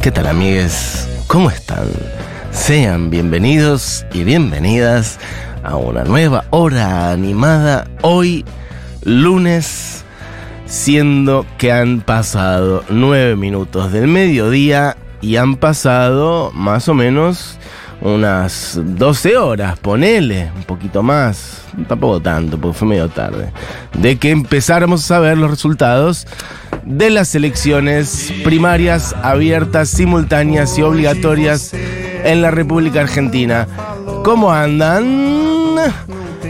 ¿Qué 0.00 0.12
tal 0.12 0.28
amigues? 0.28 1.08
¿Cómo 1.26 1.50
están? 1.50 1.88
Sean 2.52 3.10
bienvenidos 3.10 4.06
y 4.12 4.22
bienvenidas 4.22 5.18
a 5.64 5.74
una 5.74 6.04
nueva 6.04 6.44
hora 6.50 7.10
animada 7.10 7.88
hoy, 8.02 8.44
lunes, 9.02 10.04
siendo 10.66 11.44
que 11.58 11.72
han 11.72 12.02
pasado 12.02 12.84
nueve 12.88 13.34
minutos 13.34 13.90
del 13.90 14.06
mediodía 14.06 14.96
y 15.20 15.34
han 15.34 15.56
pasado 15.56 16.52
más 16.52 16.88
o 16.88 16.94
menos 16.94 17.58
unas 18.14 18.78
12 18.82 19.36
horas, 19.36 19.78
ponele, 19.78 20.50
un 20.54 20.62
poquito 20.62 21.02
más, 21.02 21.62
tampoco 21.88 22.20
tanto, 22.20 22.58
porque 22.58 22.78
fue 22.78 22.88
medio 22.88 23.08
tarde, 23.08 23.50
de 23.94 24.16
que 24.16 24.30
empezáramos 24.30 25.10
a 25.10 25.18
ver 25.18 25.36
los 25.36 25.50
resultados 25.50 26.26
de 26.84 27.10
las 27.10 27.34
elecciones 27.34 28.32
primarias 28.44 29.14
abiertas, 29.22 29.88
simultáneas 29.88 30.78
y 30.78 30.82
obligatorias 30.82 31.74
en 31.74 32.42
la 32.42 32.50
República 32.50 33.00
Argentina. 33.00 33.66
¿Cómo 34.24 34.52
andan? 34.52 35.74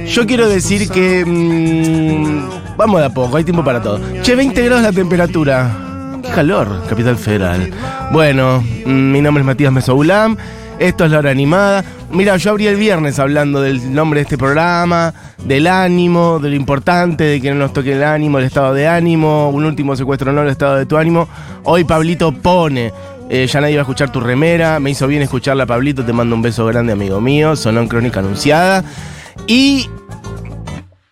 Yo 0.06 0.27
quiero 0.27 0.48
decir 0.48 0.88
que... 0.88 1.25
mm, 1.25 2.77
vamos 2.77 3.00
de 3.00 3.06
a 3.06 3.11
poco, 3.11 3.36
hay 3.36 3.44
tiempo 3.44 3.64
para 3.64 3.83
todo. 3.83 4.00
Che, 4.22 4.34
20 4.34 4.62
grados 4.62 4.83
la 4.83 4.92
temperatura. 4.92 5.75
Qué 6.22 6.28
calor, 6.31 6.83
Capital 6.88 7.16
Federal. 7.16 7.70
Bueno, 8.12 8.62
mm, 8.84 9.12
mi 9.12 9.20
nombre 9.20 9.41
es 9.41 9.47
Matías 9.47 9.72
Mesoulam. 9.72 10.36
Esto 10.78 11.05
es 11.05 11.10
la 11.10 11.19
hora 11.19 11.30
animada. 11.30 11.84
Mira, 12.10 12.36
yo 12.36 12.50
abrí 12.50 12.66
el 12.66 12.77
viernes 12.77 13.19
hablando 13.19 13.60
del 13.60 13.92
nombre 13.94 14.20
de 14.20 14.22
este 14.24 14.38
programa, 14.38 15.12
del 15.42 15.66
ánimo, 15.66 16.38
de 16.38 16.50
lo 16.50 16.55
importante, 16.56 17.24
de 17.24 17.41
que 17.41 17.50
no 17.50 17.56
nos 17.56 17.72
toque 17.72 17.92
el 17.92 18.05
ánimo, 18.05 18.38
el 18.38 18.44
estado 18.44 18.74
de 18.74 18.86
ánimo, 18.86 19.50
un 19.50 19.64
último 19.64 19.97
secuestro 19.97 20.32
no, 20.32 20.42
el 20.42 20.48
estado 20.48 20.77
de 20.77 20.86
tu 20.86 20.97
ánimo. 20.97 21.28
Hoy 21.64 21.84
Pablito 21.84 22.32
pone. 22.32 22.92
eh, 23.28 23.47
ya 23.47 23.60
nadie 23.60 23.74
va 23.77 23.80
a 23.80 23.84
escuchar 23.84 24.12
tu 24.12 24.20
remera. 24.20 24.78
Me 24.78 24.91
hizo 24.91 25.06
bien 25.06 25.22
escucharla, 25.22 25.66
Pablito. 25.66 26.04
Te 26.04 26.12
mando 26.12 26.36
un 26.36 26.42
beso 26.42 26.64
grande, 26.66 26.92
amigo 26.92 27.20
mío. 27.20 27.56
Sonó 27.56 27.80
en 27.80 27.88
Crónica 27.88 28.20
Anunciada. 28.20 28.84
Y 29.47 29.88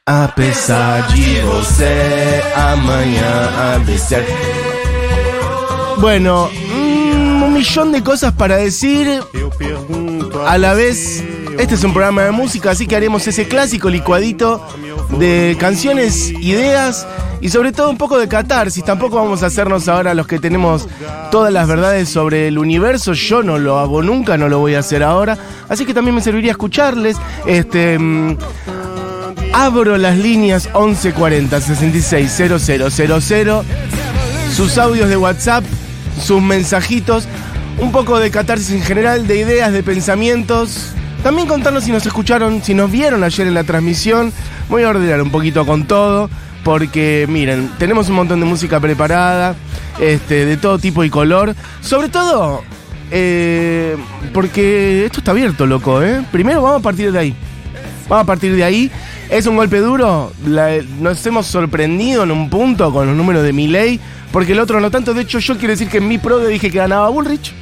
a 0.06 0.32
pesar 0.36 1.08
de 1.08 1.42
você, 1.42 2.42
amanhã 2.54 3.74
a 3.74 3.78
vencer. 3.78 4.24
Bueno, 5.98 6.50
millón 7.64 7.92
de 7.92 8.02
cosas 8.02 8.34
para 8.34 8.58
decir. 8.58 9.22
A 10.46 10.58
la 10.58 10.74
vez, 10.74 11.24
este 11.58 11.76
es 11.76 11.82
un 11.82 11.94
programa 11.94 12.22
de 12.22 12.30
música, 12.30 12.72
así 12.72 12.86
que 12.86 12.94
haremos 12.94 13.26
ese 13.26 13.48
clásico 13.48 13.88
licuadito 13.88 14.62
de 15.18 15.56
canciones, 15.58 16.30
ideas 16.30 17.06
y 17.40 17.48
sobre 17.48 17.72
todo 17.72 17.88
un 17.88 17.96
poco 17.96 18.18
de 18.18 18.28
catarsis. 18.28 18.84
Tampoco 18.84 19.16
vamos 19.16 19.42
a 19.42 19.46
hacernos 19.46 19.88
ahora 19.88 20.12
los 20.12 20.26
que 20.26 20.38
tenemos 20.38 20.86
todas 21.30 21.50
las 21.54 21.66
verdades 21.66 22.10
sobre 22.10 22.48
el 22.48 22.58
universo. 22.58 23.14
Yo 23.14 23.42
no 23.42 23.56
lo 23.56 23.78
hago 23.78 24.03
nunca, 24.03 24.36
no 24.36 24.50
lo 24.50 24.58
voy 24.58 24.74
a 24.74 24.80
hacer 24.80 25.03
ahora. 25.03 25.38
Así 25.70 25.86
que 25.86 25.94
también 25.94 26.14
me 26.14 26.20
serviría 26.20 26.50
escucharles. 26.50 27.16
Este. 27.47 27.98
mm, 27.98 28.36
Abro 29.54 29.97
las 29.97 30.19
líneas 30.19 30.69
1140 30.74 31.60
660000 31.60 33.62
sus 34.53 34.78
audios 34.78 35.08
de 35.08 35.16
WhatsApp, 35.16 35.62
sus 36.20 36.42
mensajitos, 36.42 37.28
un 37.78 37.92
poco 37.92 38.18
de 38.18 38.30
catarsis 38.30 38.70
en 38.70 38.82
general, 38.82 39.26
de 39.26 39.38
ideas, 39.38 39.72
de 39.72 39.82
pensamientos. 39.82 40.92
También 41.22 41.48
contarnos 41.48 41.84
si 41.84 41.92
nos 41.92 42.04
escucharon, 42.06 42.62
si 42.62 42.74
nos 42.74 42.90
vieron 42.90 43.24
ayer 43.24 43.46
en 43.46 43.54
la 43.54 43.64
transmisión. 43.64 44.32
Voy 44.68 44.82
a 44.82 44.90
ordenar 44.90 45.22
un 45.22 45.30
poquito 45.30 45.64
con 45.66 45.86
todo, 45.86 46.28
porque 46.62 47.26
miren, 47.28 47.70
tenemos 47.78 48.08
un 48.08 48.16
montón 48.16 48.40
de 48.40 48.46
música 48.46 48.80
preparada, 48.80 49.54
este, 50.00 50.46
de 50.46 50.56
todo 50.56 50.78
tipo 50.78 51.04
y 51.04 51.10
color. 51.10 51.54
Sobre 51.80 52.08
todo, 52.08 52.62
eh, 53.10 53.96
porque 54.32 55.06
esto 55.06 55.20
está 55.20 55.30
abierto, 55.30 55.66
loco, 55.66 56.02
¿eh? 56.02 56.22
Primero 56.30 56.62
vamos 56.62 56.80
a 56.80 56.82
partir 56.82 57.10
de 57.10 57.18
ahí. 57.18 57.34
Vamos 58.08 58.24
a 58.24 58.26
partir 58.26 58.54
de 58.54 58.64
ahí. 58.64 58.91
Es 59.30 59.46
un 59.46 59.56
golpe 59.56 59.78
duro. 59.78 60.32
Nos 61.00 61.24
hemos 61.26 61.46
sorprendido 61.46 62.24
en 62.24 62.30
un 62.30 62.50
punto 62.50 62.92
con 62.92 63.06
los 63.06 63.16
números 63.16 63.42
de 63.42 63.52
Milei. 63.52 63.98
Porque 64.30 64.52
el 64.52 64.58
otro 64.58 64.80
no 64.80 64.91
tanto. 64.91 65.14
De 65.14 65.22
hecho, 65.22 65.38
yo 65.38 65.56
quiero 65.56 65.70
decir 65.72 65.88
que 65.88 65.98
en 65.98 66.08
mi 66.08 66.18
prode 66.18 66.48
dije 66.48 66.70
que 66.70 66.78
ganaba 66.78 67.08
Bullrich. 67.08 67.54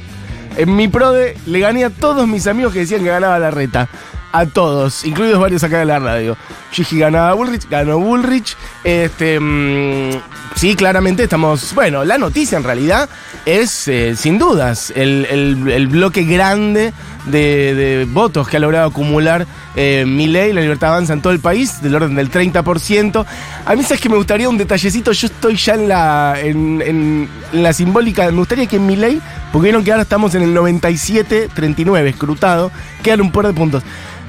En 0.57 0.75
mi 0.75 0.87
prode 0.87 1.37
le 1.45 1.59
gané 1.59 1.85
a 1.85 1.89
todos 1.89 2.27
mis 2.27 2.47
amigos 2.47 2.73
que 2.73 2.79
decían 2.79 3.01
que 3.03 3.09
ganaba 3.09 3.39
la 3.39 3.51
reta. 3.51 3.89
A 4.35 4.47
todos, 4.47 5.05
incluidos 5.05 5.39
varios 5.39 5.63
acá 5.63 5.77
de 5.77 5.85
la 5.85 5.99
radio. 5.99 6.35
Dije 6.75 6.97
ganaba 6.97 7.33
Bullrich, 7.35 7.69
ganó 7.69 7.99
Bullrich. 7.99 8.57
Este, 8.83 9.39
mm, 9.39 10.09
sí, 10.55 10.75
claramente 10.75 11.21
estamos. 11.23 11.73
Bueno, 11.75 12.03
la 12.03 12.17
noticia 12.17 12.57
en 12.57 12.63
realidad 12.63 13.07
es, 13.45 13.87
eh, 13.87 14.15
sin 14.15 14.39
dudas, 14.39 14.91
el, 14.95 15.27
el- 15.29 15.69
el 15.71 15.87
bloque 15.87 16.23
grande 16.23 16.93
de, 17.25 17.75
de 17.75 18.05
votos 18.09 18.47
que 18.47 18.57
ha 18.57 18.59
logrado 18.59 18.87
acumular 18.89 19.45
eh, 19.75 20.05
Milei, 20.07 20.53
la 20.53 20.61
libertad 20.61 20.89
avanza 20.91 21.13
en 21.13 21.21
todo 21.21 21.33
el 21.33 21.39
país, 21.39 21.81
del 21.81 21.95
orden 21.95 22.15
del 22.15 22.29
30%. 22.31 23.25
A 23.65 23.75
mí, 23.75 23.83
sabes 23.83 23.99
que 24.01 24.09
me 24.09 24.15
gustaría 24.17 24.47
un 24.49 24.57
detallecito. 24.57 25.11
Yo 25.11 25.27
estoy 25.27 25.55
ya 25.55 25.73
en 25.75 25.87
la, 25.87 26.35
en, 26.41 26.81
en- 26.85 27.29
en 27.53 27.63
la 27.63 27.73
simbólica. 27.73 28.25
Me 28.31 28.37
gustaría 28.37 28.65
que 28.67 28.79
Milei, 28.79 29.19
porque 29.51 29.65
vieron 29.65 29.83
que 29.83 29.91
ahora 29.91 30.03
estamos 30.03 30.35
en 30.35 30.43
el 30.43 30.55
97-39, 30.55 32.05
escrutado, 32.07 32.71
quedan 33.01 33.21
un 33.21 33.31
par 33.31 33.47
de 33.47 33.53
puntos. 33.53 33.83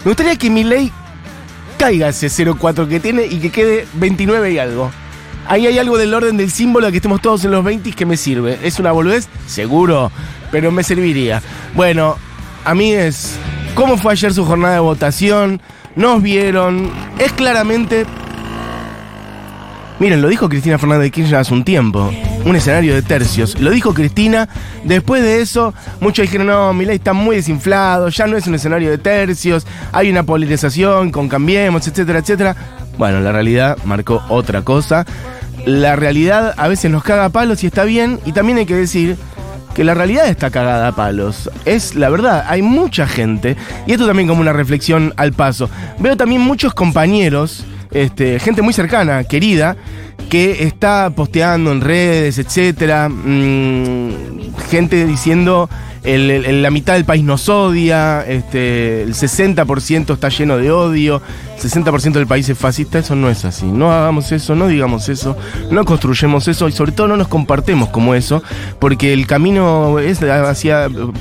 Me 0.04 0.10
gustaría 0.10 0.36
que 0.36 0.50
Milei 0.50 0.90
caiga 1.78 2.08
ese 2.08 2.28
0,4 2.28 2.88
que 2.88 3.00
tiene 3.00 3.26
y 3.26 3.38
que 3.40 3.50
quede 3.50 3.86
29 3.94 4.52
y 4.52 4.58
algo. 4.58 4.90
Ahí 5.46 5.66
hay 5.66 5.78
algo 5.78 5.98
del 5.98 6.14
orden 6.14 6.36
del 6.38 6.50
símbolo 6.50 6.86
de 6.86 6.92
que 6.92 6.98
estemos 6.98 7.20
todos 7.20 7.44
en 7.44 7.50
los 7.50 7.62
20 7.62 7.92
que 7.92 8.06
me 8.06 8.16
sirve. 8.16 8.58
¿Es 8.62 8.78
una 8.78 8.92
boludez? 8.92 9.28
Seguro, 9.46 10.10
pero 10.50 10.70
me 10.72 10.82
serviría. 10.82 11.42
Bueno, 11.74 12.16
amigues, 12.64 13.36
¿cómo 13.74 13.96
fue 13.96 14.12
ayer 14.12 14.32
su 14.32 14.44
jornada 14.44 14.74
de 14.74 14.80
votación? 14.80 15.60
¿Nos 15.96 16.22
vieron? 16.22 16.90
Es 17.18 17.32
claramente... 17.32 18.06
Miren, 20.00 20.20
lo 20.20 20.28
dijo 20.28 20.48
Cristina 20.48 20.76
Fernández 20.76 21.04
de 21.04 21.10
Kirchner 21.12 21.36
hace 21.36 21.54
un 21.54 21.64
tiempo. 21.64 22.12
Un 22.44 22.56
escenario 22.56 22.94
de 22.94 23.02
tercios. 23.02 23.58
Lo 23.60 23.70
dijo 23.70 23.94
Cristina. 23.94 24.48
Después 24.82 25.22
de 25.22 25.40
eso, 25.40 25.72
muchos 26.00 26.24
dijeron, 26.24 26.48
no, 26.48 26.72
Milei 26.72 26.96
está 26.96 27.12
muy 27.12 27.36
desinflado, 27.36 28.08
ya 28.08 28.26
no 28.26 28.36
es 28.36 28.46
un 28.46 28.56
escenario 28.56 28.90
de 28.90 28.98
tercios, 28.98 29.66
hay 29.92 30.10
una 30.10 30.24
polarización 30.24 31.10
con 31.10 31.28
Cambiemos, 31.28 31.86
etcétera, 31.86 32.18
etcétera. 32.18 32.56
Bueno, 32.98 33.20
la 33.20 33.32
realidad 33.32 33.78
marcó 33.84 34.22
otra 34.28 34.62
cosa. 34.62 35.06
La 35.64 35.96
realidad 35.96 36.54
a 36.56 36.68
veces 36.68 36.90
nos 36.90 37.04
caga 37.04 37.26
a 37.26 37.28
palos 37.30 37.62
y 37.62 37.68
está 37.68 37.84
bien. 37.84 38.20
Y 38.26 38.32
también 38.32 38.58
hay 38.58 38.66
que 38.66 38.74
decir 38.74 39.16
que 39.74 39.84
la 39.84 39.94
realidad 39.94 40.28
está 40.28 40.50
cagada 40.50 40.88
a 40.88 40.92
palos. 40.92 41.50
Es 41.64 41.94
la 41.94 42.08
verdad, 42.08 42.44
hay 42.48 42.62
mucha 42.62 43.06
gente, 43.06 43.56
y 43.86 43.92
esto 43.92 44.06
también 44.06 44.28
como 44.28 44.40
una 44.40 44.52
reflexión 44.52 45.12
al 45.16 45.32
paso. 45.32 45.68
Veo 45.98 46.16
también 46.16 46.40
muchos 46.40 46.74
compañeros, 46.74 47.64
este, 47.90 48.38
gente 48.38 48.62
muy 48.62 48.72
cercana, 48.72 49.24
querida, 49.24 49.76
que 50.30 50.64
está 50.64 51.10
posteando 51.10 51.72
en 51.72 51.80
redes, 51.80 52.38
etcétera, 52.38 53.08
mm, 53.08 54.54
gente 54.70 55.06
diciendo 55.06 55.68
la 56.04 56.70
mitad 56.70 56.94
del 56.94 57.06
país 57.06 57.24
nos 57.24 57.48
odia, 57.48 58.24
este, 58.26 59.02
el 59.02 59.14
60% 59.14 60.12
está 60.12 60.28
lleno 60.28 60.58
de 60.58 60.70
odio, 60.70 61.22
el 61.56 61.70
60% 61.70 62.12
del 62.12 62.26
país 62.26 62.46
es 62.50 62.58
fascista, 62.58 62.98
eso 62.98 63.14
no 63.16 63.30
es 63.30 63.44
así. 63.46 63.64
No 63.64 63.90
hagamos 63.90 64.30
eso, 64.30 64.54
no 64.54 64.66
digamos 64.66 65.08
eso, 65.08 65.34
no 65.70 65.84
construyemos 65.86 66.46
eso 66.46 66.68
y 66.68 66.72
sobre 66.72 66.92
todo 66.92 67.08
no 67.08 67.16
nos 67.16 67.28
compartemos 67.28 67.88
como 67.88 68.14
eso, 68.14 68.42
porque 68.80 69.14
el 69.14 69.26
camino 69.26 69.98
es 69.98 70.20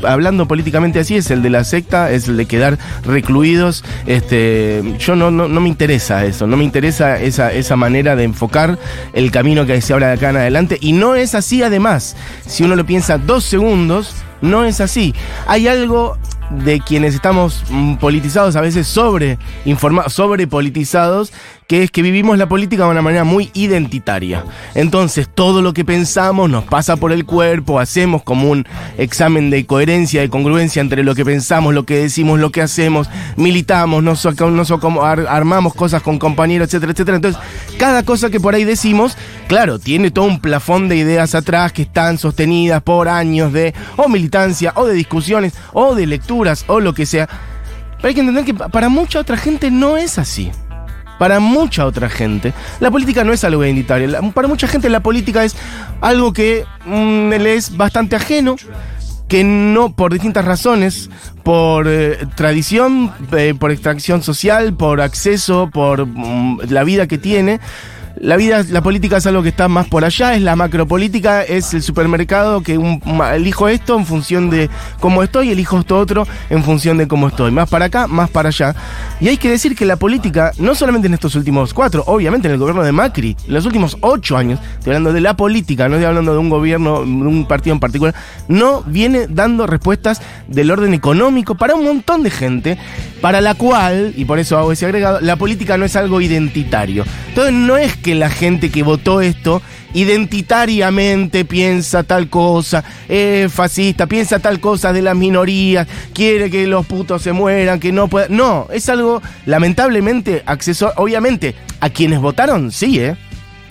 hablando 0.04 0.48
políticamente 0.48 1.00
así, 1.00 1.16
es 1.16 1.32
el 1.32 1.42
de 1.42 1.50
la 1.50 1.64
secta, 1.64 2.12
es 2.12 2.28
el 2.28 2.36
de 2.36 2.46
quedar 2.46 2.78
recluidos. 3.06 3.86
Este, 4.06 4.84
yo 5.00 5.16
no, 5.16 5.32
no, 5.32 5.48
no 5.48 5.62
me 5.62 5.70
interesa 5.70 6.26
eso, 6.26 6.46
no 6.46 6.58
me 6.58 6.66
interesa 6.66 7.22
esa, 7.22 7.54
esa 7.54 7.78
manera 7.78 8.18
de 8.18 8.26
enfocar 8.26 8.78
el 9.14 9.32
camino 9.32 9.66
que 9.66 9.80
se 9.80 9.94
habla 9.94 10.08
de 10.08 10.14
acá 10.14 10.32
en 10.32 10.38
adelante. 10.38 10.78
Y 10.82 10.92
no 10.92 11.16
es 11.16 11.36
así 11.36 11.64
además. 11.64 12.18
Si 12.46 12.64
uno 12.64 12.76
lo 12.76 12.86
piensa 12.86 13.18
dos 13.18 13.46
segundos, 13.46 14.14
no 14.44 14.66
es 14.66 14.82
así. 14.82 15.16
Hay 15.48 15.68
algo 15.68 16.18
de 16.52 16.82
quienes 16.82 17.16
estamos 17.16 17.64
mm, 17.70 17.96
politizados, 17.96 18.56
a 18.56 18.62
veces 18.62 18.86
sobre, 18.86 19.40
sobre 20.08 20.48
politizados, 20.48 21.34
que 21.68 21.84
es 21.84 21.92
que 21.92 22.02
vivimos 22.02 22.38
la 22.38 22.48
política 22.48 22.84
de 22.86 22.92
una 22.92 23.02
manera 23.02 23.24
muy 23.24 23.50
identitaria. 23.54 24.44
Entonces, 24.76 25.28
todo 25.34 25.62
lo 25.62 25.74
que 25.74 25.86
pensamos 25.86 26.50
nos 26.50 26.64
pasa 26.66 26.98
por 26.98 27.12
el 27.12 27.26
cuerpo, 27.26 27.80
hacemos 27.80 28.24
como 28.24 28.50
un 28.50 28.66
examen 28.98 29.50
de 29.50 29.66
coherencia, 29.66 30.22
de 30.22 30.30
congruencia 30.30 30.82
entre 30.82 31.04
lo 31.04 31.16
que 31.16 31.26
pensamos, 31.26 31.74
lo 31.74 31.84
que 31.84 31.98
decimos, 31.98 32.40
lo 32.40 32.52
que 32.52 32.62
hacemos, 32.62 33.10
militamos, 33.38 34.04
nos, 34.04 34.26
nos 34.40 34.72
armamos 34.72 35.74
cosas 35.74 36.02
con 36.02 36.20
compañeros, 36.20 36.68
etcétera, 36.68 36.92
etcétera. 36.92 37.16
Entonces, 37.18 37.42
cada 37.78 38.04
cosa 38.04 38.30
que 38.30 38.40
por 38.40 38.56
ahí 38.56 38.64
decimos, 38.64 39.18
claro, 39.48 39.80
tiene 39.80 40.12
todo 40.12 40.26
un 40.26 40.40
plafón 40.40 40.90
de 40.90 40.98
ideas 40.98 41.36
atrás 41.36 41.72
que 41.72 41.84
están 41.84 42.18
sostenidas 42.18 42.82
por 42.82 43.08
años 43.08 43.54
de 43.54 43.74
o 43.96 44.10
militancia, 44.10 44.74
o 44.76 44.86
de 44.86 44.94
discusiones, 44.94 45.54
o 45.74 45.96
de 45.96 46.08
lecturas, 46.08 46.66
o 46.68 46.80
lo 46.80 46.94
que 46.94 47.06
sea. 47.06 47.28
Pero 47.98 48.10
hay 48.10 48.14
que 48.16 48.20
entender 48.20 48.46
que 48.46 48.54
para 48.54 48.90
mucha 48.90 49.20
otra 49.20 49.38
gente 49.38 49.72
no 49.72 49.96
es 49.96 50.18
así 50.20 50.52
para 51.18 51.40
mucha 51.40 51.86
otra 51.86 52.10
gente, 52.10 52.54
la 52.80 52.92
política 52.92 53.24
no 53.24 53.34
es 53.34 53.44
algo 53.44 53.64
identitario. 53.64 54.10
Para 54.34 54.48
mucha 54.48 54.68
gente 54.68 54.90
la 54.90 55.02
política 55.02 55.44
es 55.44 55.56
algo 56.02 56.34
que 56.34 56.66
mm, 56.86 57.30
le 57.30 57.56
es 57.56 57.76
bastante 57.78 58.16
ajeno, 58.16 58.56
que 59.28 59.44
no, 59.44 59.96
por 59.96 60.14
distintas 60.14 60.46
razones, 60.46 61.10
por 61.44 61.88
eh, 61.88 62.20
tradición, 62.36 63.12
eh, 63.32 63.56
por 63.58 63.72
extracción 63.72 64.22
social, 64.22 64.76
por 64.76 65.02
acceso, 65.02 65.70
por 65.72 66.06
mm, 66.06 66.62
la 66.70 66.84
vida 66.84 67.08
que 67.08 67.18
tiene, 67.18 67.60
la 68.16 68.38
vida, 68.38 68.64
la 68.70 68.82
política 68.82 69.18
es 69.18 69.26
algo 69.26 69.44
que 69.44 69.50
está 69.50 69.68
más 69.68 69.88
por 69.88 70.06
allá, 70.06 70.36
es 70.36 70.42
la 70.42 70.56
macropolítica, 70.56 71.44
es 71.44 71.74
el 71.74 71.82
supermercado 71.82 72.62
que 72.62 72.80
elijo 73.34 73.68
esto 73.68 73.98
en 73.98 74.06
función 74.06 74.50
de 74.50 74.70
cómo 75.00 75.24
estoy, 75.24 75.52
elijo 75.52 75.80
esto 75.80 75.98
otro 75.98 76.28
en 76.50 76.64
función 76.64 76.98
de 76.98 77.08
cómo 77.08 77.28
estoy. 77.28 77.52
Más 77.52 77.70
para 77.70 77.86
acá, 77.86 78.08
más 78.08 78.30
para 78.30 78.50
allá. 78.50 78.76
Y 79.20 79.28
hay 79.30 79.38
que 79.38 79.50
decir 79.50 79.76
que 79.76 79.86
la 79.86 79.96
política, 79.96 80.52
no 80.58 80.76
solamente 80.76 81.08
en 81.08 81.16
estos 81.16 81.36
últimos 81.36 81.74
cuatro, 81.74 82.04
obviamente 82.06 82.48
en 82.48 82.54
el 82.54 82.60
gobierno 82.60 82.84
de 82.84 82.92
Macri, 82.92 83.36
en 83.48 83.54
los 83.54 83.66
últimos 83.66 83.98
ocho 84.02 84.38
años, 84.38 84.60
estoy 84.74 84.92
hablando 84.92 85.12
de 85.12 85.22
la 85.22 85.36
política, 85.36 85.90
no 85.90 85.96
estoy 85.96 86.06
hablando 86.06 86.34
de 86.34 86.40
un 86.40 86.50
gobierno, 86.50 87.00
de 87.00 87.06
un 87.06 87.46
partido 87.48 87.74
en 87.74 87.80
particular, 87.80 88.14
no 88.48 88.84
viene 88.84 89.28
dando 89.28 89.66
respuestas 89.66 90.22
del 90.48 90.70
orden 90.72 90.94
económico 90.94 91.56
para 91.56 91.76
un 91.76 91.84
montón 91.84 92.24
de 92.24 92.30
gente, 92.30 92.78
para 93.22 93.42
la 93.42 93.56
cual, 93.56 94.14
y 94.16 94.26
por 94.26 94.40
eso 94.40 94.58
hago 94.58 94.72
ese 94.72 94.86
agregado, 94.86 95.20
la 95.22 95.36
política 95.36 95.78
no 95.78 95.86
es 95.86 95.96
algo 95.96 96.22
identitario. 96.22 97.06
Entonces 97.30 97.54
no 97.54 97.78
es 97.78 97.96
que 98.04 98.14
la 98.14 98.30
gente 98.30 98.70
que 98.70 98.84
votó 98.84 99.22
esto 99.22 99.64
identitariamente 99.96 101.46
piensa 101.46 102.04
tal 102.04 102.28
cosa, 102.30 102.84
es 103.10 103.52
fascista, 103.52 104.06
piensa 104.06 104.38
tal 104.38 104.60
cosa 104.60 104.94
de 104.94 105.02
las 105.02 105.16
minorías, 105.16 105.88
quiere 106.14 106.52
que 106.52 106.68
los 106.68 106.86
putos 106.86 107.24
se 107.24 107.32
mueran, 107.32 107.80
que 107.80 107.92
no 107.92 108.08
pueda. 108.08 108.28
No, 108.30 108.68
es 108.72 108.90
algo 108.90 109.22
lamentablemente 109.48 110.44
acceso. 110.46 110.92
Obviamente, 110.98 111.56
a 111.80 111.90
quienes 111.90 112.20
votaron, 112.20 112.72
sí, 112.72 113.00
¿eh? 113.00 113.16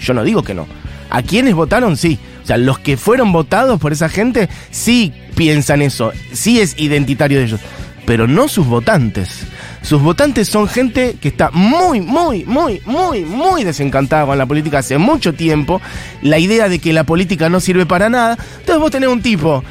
Yo 0.01 0.15
no 0.15 0.25
digo 0.25 0.43
que 0.43 0.55
no. 0.55 0.67
A 1.11 1.23
quienes 1.23 1.55
votaron, 1.55 1.97
sí. 1.97 2.19
O 2.43 2.47
sea, 2.47 2.57
los 2.57 2.79
que 2.79 2.97
fueron 2.97 3.31
votados 3.31 3.79
por 3.79 3.93
esa 3.93 4.09
gente, 4.09 4.49
sí 4.71 5.13
piensan 5.37 5.83
eso, 5.83 6.13
sí 6.33 6.61
es 6.61 6.75
identitario 6.79 7.39
de 7.39 7.45
ellos, 7.45 7.61
pero 8.05 8.27
no 8.27 8.49
sus 8.49 8.67
votantes. 8.67 9.47
Sus 9.83 10.03
votantes 10.03 10.49
son 10.49 10.69
gente 10.69 11.17
que 11.21 11.29
está 11.29 11.51
muy, 11.53 12.01
muy, 12.01 12.45
muy, 12.45 12.81
muy, 12.85 13.25
muy 13.25 13.65
desencantada 13.65 14.27
con 14.27 14.39
la 14.39 14.47
política 14.47 14.79
hace 14.79 14.99
mucho 14.99 15.35
tiempo. 15.35 15.81
La 16.23 16.39
idea 16.39 16.69
de 16.69 16.79
que 16.79 16.93
la 16.93 17.05
política 17.05 17.49
no 17.49 17.61
sirve 17.61 17.87
para 17.87 18.09
nada. 18.09 18.37
Entonces 18.61 18.79
vos 18.79 18.91
tenés 18.91 19.09
un 19.09 19.23
tipo 19.23 19.63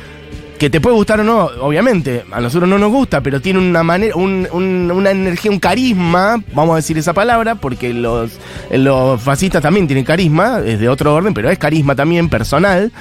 que 0.62 0.70
te 0.70 0.80
puede 0.80 0.96
gustar 0.96 1.20
o 1.20 1.24
no, 1.24 1.46
obviamente, 1.62 2.24
a 2.32 2.40
nosotros 2.40 2.70
no 2.70 2.78
nos 2.78 2.92
gusta, 2.92 3.22
pero 3.22 3.42
tiene 3.42 3.58
una 3.58 3.82
manera, 3.82 4.16
una 4.16 5.10
energía, 5.10 5.50
un 5.50 5.60
carisma, 5.60 6.40
vamos 6.54 6.74
a 6.74 6.76
decir 6.76 7.00
esa 7.00 7.14
palabra, 7.14 7.56
porque 7.56 7.96
los, 7.96 8.34
los 8.70 9.20
fascistas 9.20 9.64
también 9.64 9.88
tienen 9.88 10.06
carisma, 10.06 10.62
es 10.64 10.80
de 10.80 10.88
otro 10.88 11.16
orden, 11.16 11.34
pero 11.34 11.50
es 11.50 11.58
carisma 11.58 11.96
también 11.96 12.30
personal 12.30 12.92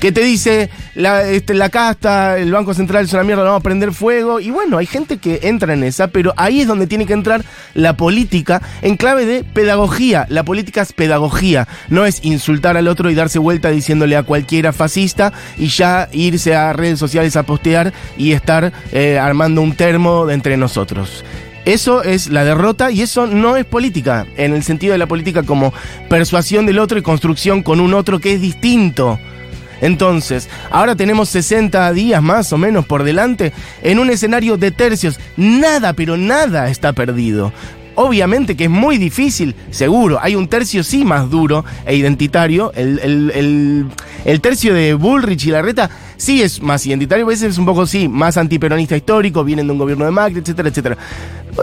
que 0.00 0.12
te 0.12 0.22
dice 0.22 0.70
la, 0.94 1.28
este, 1.28 1.54
la 1.54 1.68
casta, 1.70 2.38
el 2.38 2.52
Banco 2.52 2.74
Central 2.74 3.04
es 3.04 3.12
una 3.12 3.24
mierda, 3.24 3.42
vamos 3.42 3.60
a 3.60 3.62
prender 3.62 3.92
fuego. 3.92 4.40
Y 4.40 4.50
bueno, 4.50 4.78
hay 4.78 4.86
gente 4.86 5.18
que 5.18 5.40
entra 5.42 5.74
en 5.74 5.82
esa, 5.82 6.08
pero 6.08 6.32
ahí 6.36 6.60
es 6.60 6.66
donde 6.68 6.86
tiene 6.86 7.06
que 7.06 7.12
entrar 7.12 7.44
la 7.74 7.96
política 7.96 8.62
en 8.82 8.96
clave 8.96 9.26
de 9.26 9.44
pedagogía. 9.44 10.26
La 10.28 10.44
política 10.44 10.82
es 10.82 10.92
pedagogía, 10.92 11.66
no 11.88 12.06
es 12.06 12.24
insultar 12.24 12.76
al 12.76 12.88
otro 12.88 13.10
y 13.10 13.14
darse 13.14 13.38
vuelta 13.38 13.70
diciéndole 13.70 14.16
a 14.16 14.22
cualquiera 14.22 14.72
fascista 14.72 15.32
y 15.56 15.68
ya 15.68 16.08
irse 16.12 16.54
a 16.54 16.72
redes 16.72 16.98
sociales 16.98 17.36
a 17.36 17.42
postear 17.42 17.92
y 18.16 18.32
estar 18.32 18.72
eh, 18.92 19.18
armando 19.18 19.62
un 19.62 19.74
termo 19.74 20.30
entre 20.30 20.56
nosotros. 20.56 21.24
Eso 21.64 22.02
es 22.02 22.28
la 22.28 22.44
derrota 22.44 22.90
y 22.90 23.02
eso 23.02 23.26
no 23.26 23.56
es 23.56 23.66
política, 23.66 24.26
en 24.36 24.54
el 24.54 24.62
sentido 24.62 24.92
de 24.92 24.98
la 24.98 25.06
política 25.06 25.42
como 25.42 25.74
persuasión 26.08 26.64
del 26.64 26.78
otro 26.78 26.98
y 26.98 27.02
construcción 27.02 27.62
con 27.62 27.80
un 27.80 27.92
otro 27.92 28.20
que 28.20 28.32
es 28.32 28.40
distinto. 28.40 29.18
Entonces, 29.80 30.48
ahora 30.70 30.96
tenemos 30.96 31.28
60 31.28 31.92
días 31.92 32.22
más 32.22 32.52
o 32.52 32.58
menos 32.58 32.86
por 32.86 33.04
delante 33.04 33.52
en 33.82 33.98
un 33.98 34.10
escenario 34.10 34.56
de 34.56 34.70
tercios. 34.70 35.18
Nada, 35.36 35.92
pero 35.92 36.16
nada 36.16 36.70
está 36.70 36.92
perdido. 36.92 37.52
Obviamente 38.00 38.56
que 38.56 38.64
es 38.64 38.70
muy 38.70 38.96
difícil, 38.96 39.56
seguro. 39.70 40.20
Hay 40.22 40.36
un 40.36 40.46
tercio 40.46 40.84
sí 40.84 41.04
más 41.04 41.30
duro 41.30 41.64
e 41.84 41.96
identitario. 41.96 42.72
El, 42.76 43.90
tercio 44.40 44.72
de 44.72 44.94
Bullrich 44.94 45.46
y 45.46 45.50
Larreta 45.50 45.90
sí 46.18 46.42
es 46.42 46.60
más 46.60 46.84
identitario, 46.84 47.24
a 47.24 47.28
veces 47.28 47.52
es 47.52 47.58
un 47.58 47.64
poco 47.64 47.86
sí, 47.86 48.08
más 48.08 48.36
antiperonista 48.36 48.94
histórico, 48.94 49.42
vienen 49.42 49.66
de 49.66 49.72
un 49.72 49.78
gobierno 49.78 50.04
de 50.04 50.10
Macri, 50.10 50.40
etcétera, 50.40 50.68
etcétera 50.68 50.98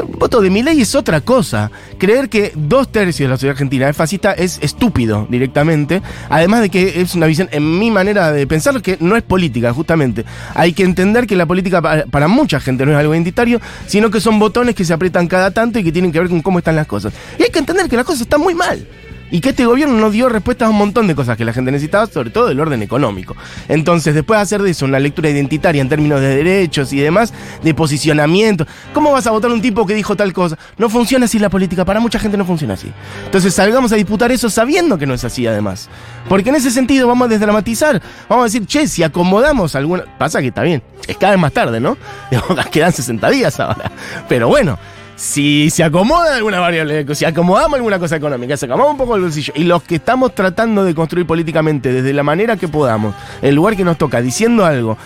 voto 0.04 0.42
de 0.42 0.50
mi 0.50 0.64
ley 0.64 0.82
es 0.82 0.96
otra 0.96 1.22
cosa. 1.22 1.72
Creer 1.98 2.30
que 2.30 2.52
dos 2.56 2.92
tercios 2.92 3.28
de 3.28 3.30
la 3.30 3.36
sociedad 3.36 3.54
argentina 3.54 3.90
es 3.90 3.96
fascista 3.96 4.34
es 4.34 4.60
estúpido 4.62 5.28
directamente. 5.30 6.02
Además 6.30 6.62
de 6.62 6.70
que 6.70 7.02
es 7.02 7.16
una 7.16 7.28
visión, 7.28 7.50
en 7.52 7.80
mi 7.80 7.92
manera 7.92 8.32
de 8.32 8.46
pensar, 8.48 8.82
que 8.82 8.98
no 9.00 9.16
es 9.16 9.24
política, 9.24 9.74
justamente. 9.74 10.26
Hay 10.54 10.74
que 10.74 10.84
entender 10.84 11.28
que 11.28 11.36
la 11.36 11.46
política 11.46 11.82
para, 11.82 12.28
mucha 12.28 12.60
gente 12.60 12.86
no 12.86 12.92
es 12.92 12.98
algo 12.98 13.14
identitario, 13.14 13.62
sino 13.88 14.10
que 14.10 14.20
son 14.20 14.40
botones 14.40 14.76
que 14.76 14.84
se 14.84 14.94
aprietan 14.94 15.28
cada 15.28 15.52
tanto 15.52 15.80
y 15.80 15.84
que 15.84 15.92
tienen 15.92 16.12
que 16.12 16.20
ver 16.20 16.30
con 16.30 16.42
cómo 16.42 16.60
están 16.60 16.76
las 16.76 16.88
cosas. 16.88 17.14
Y 17.40 17.44
hay 17.44 17.50
que 17.50 17.60
entender 17.60 17.88
que 17.88 17.96
las 17.96 18.06
cosas 18.06 18.22
están 18.22 18.42
muy 18.42 18.56
mal 18.56 18.86
y 19.32 19.42
que 19.42 19.50
este 19.50 19.66
gobierno 19.66 19.96
no 19.96 20.12
dio 20.12 20.30
respuestas 20.30 20.68
a 20.68 20.70
un 20.70 20.78
montón 20.78 21.08
de 21.08 21.16
cosas 21.16 21.38
que 21.38 21.46
la 21.46 21.54
gente 21.54 21.72
necesitaba, 21.72 22.06
sobre 22.08 22.30
todo 22.30 22.48
del 22.48 22.60
orden 22.60 22.82
económico. 22.82 23.36
Entonces, 23.68 24.14
después 24.14 24.38
de 24.38 24.44
hacer 24.44 24.62
de 24.62 24.72
eso 24.72 24.86
una 24.86 25.00
lectura 25.00 25.30
identitaria 25.30 25.82
en 25.82 25.90
términos 25.90 26.22
de 26.22 26.36
derechos 26.36 26.94
y 26.94 27.00
demás, 27.00 27.34
de 27.64 27.74
posicionamiento, 27.74 28.66
¿cómo 28.94 29.12
vas 29.12 29.28
a 29.28 29.32
votar 29.32 29.52
un 29.52 29.62
tipo 29.62 29.86
que 29.86 29.94
dijo 29.96 30.16
tal 30.16 30.34
cosa? 30.34 30.58
No 30.78 30.90
funciona 30.90 31.26
así 31.26 31.40
la 31.40 31.50
política, 31.50 31.86
para 31.86 32.00
mucha 32.00 32.20
gente 32.20 32.38
no 32.38 32.46
funciona 32.46 32.76
así. 32.76 32.92
Entonces, 33.26 33.54
salgamos 33.54 33.92
a 33.92 33.96
disputar 33.96 34.32
eso 34.32 34.50
sabiendo 34.50 34.98
que 34.98 35.06
no 35.06 35.14
es 35.14 35.24
así, 35.24 35.46
además. 35.48 35.90
Porque 36.30 36.50
en 36.50 36.56
ese 36.56 36.72
sentido 36.72 37.08
vamos 37.08 37.26
a 37.28 37.30
desdramatizar, 37.30 38.02
vamos 38.30 38.44
a 38.44 38.46
decir, 38.46 38.66
che, 38.66 38.88
si 38.88 39.04
acomodamos 39.04 39.76
alguna. 39.76 40.06
Pasa 40.18 40.42
que 40.42 40.48
está 40.48 40.64
bien, 40.64 40.82
es 41.08 41.18
cada 41.18 41.34
vez 41.34 41.42
más 41.42 41.52
tarde, 41.52 41.80
¿no? 41.80 41.98
Quedan 42.72 42.94
60 42.94 43.30
días 43.30 43.60
ahora. 43.60 43.92
Pero 44.28 44.48
bueno 44.48 44.78
si 45.16 45.70
se 45.70 45.84
acomoda 45.84 46.36
alguna 46.36 46.60
variable, 46.60 47.06
si 47.16 47.26
acomodamos 47.26 47.78
alguna 47.78 48.00
cosa 48.00 48.18
económica, 48.18 48.58
se 48.58 48.66
acomodamos 48.66 48.94
un 48.94 48.98
poco 48.98 49.16
el 49.16 49.22
bolsillo, 49.22 49.54
y 49.56 49.64
los 49.64 49.84
que 49.84 49.96
estamos 49.96 50.36
tratando 50.36 50.84
de 50.84 50.94
construir 50.94 51.26
políticamente 51.26 51.92
desde 51.92 52.14
la 52.14 52.24
manera 52.24 52.58
que 52.58 52.68
podamos, 52.68 53.16
el 53.42 53.56
lugar 53.56 53.76
que 53.76 53.84
nos 53.84 53.98
toca, 53.98 54.22
diciendo 54.22 54.66
algo, 54.66 54.98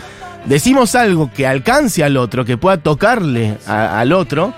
decimos 0.46 0.96
algo 0.96 1.32
que 1.32 1.46
alcance 1.46 2.04
al 2.04 2.18
otro, 2.18 2.46
que 2.46 2.58
pueda 2.58 2.78
tocarle 2.78 3.58
al 3.68 4.12
otro, 4.14 4.54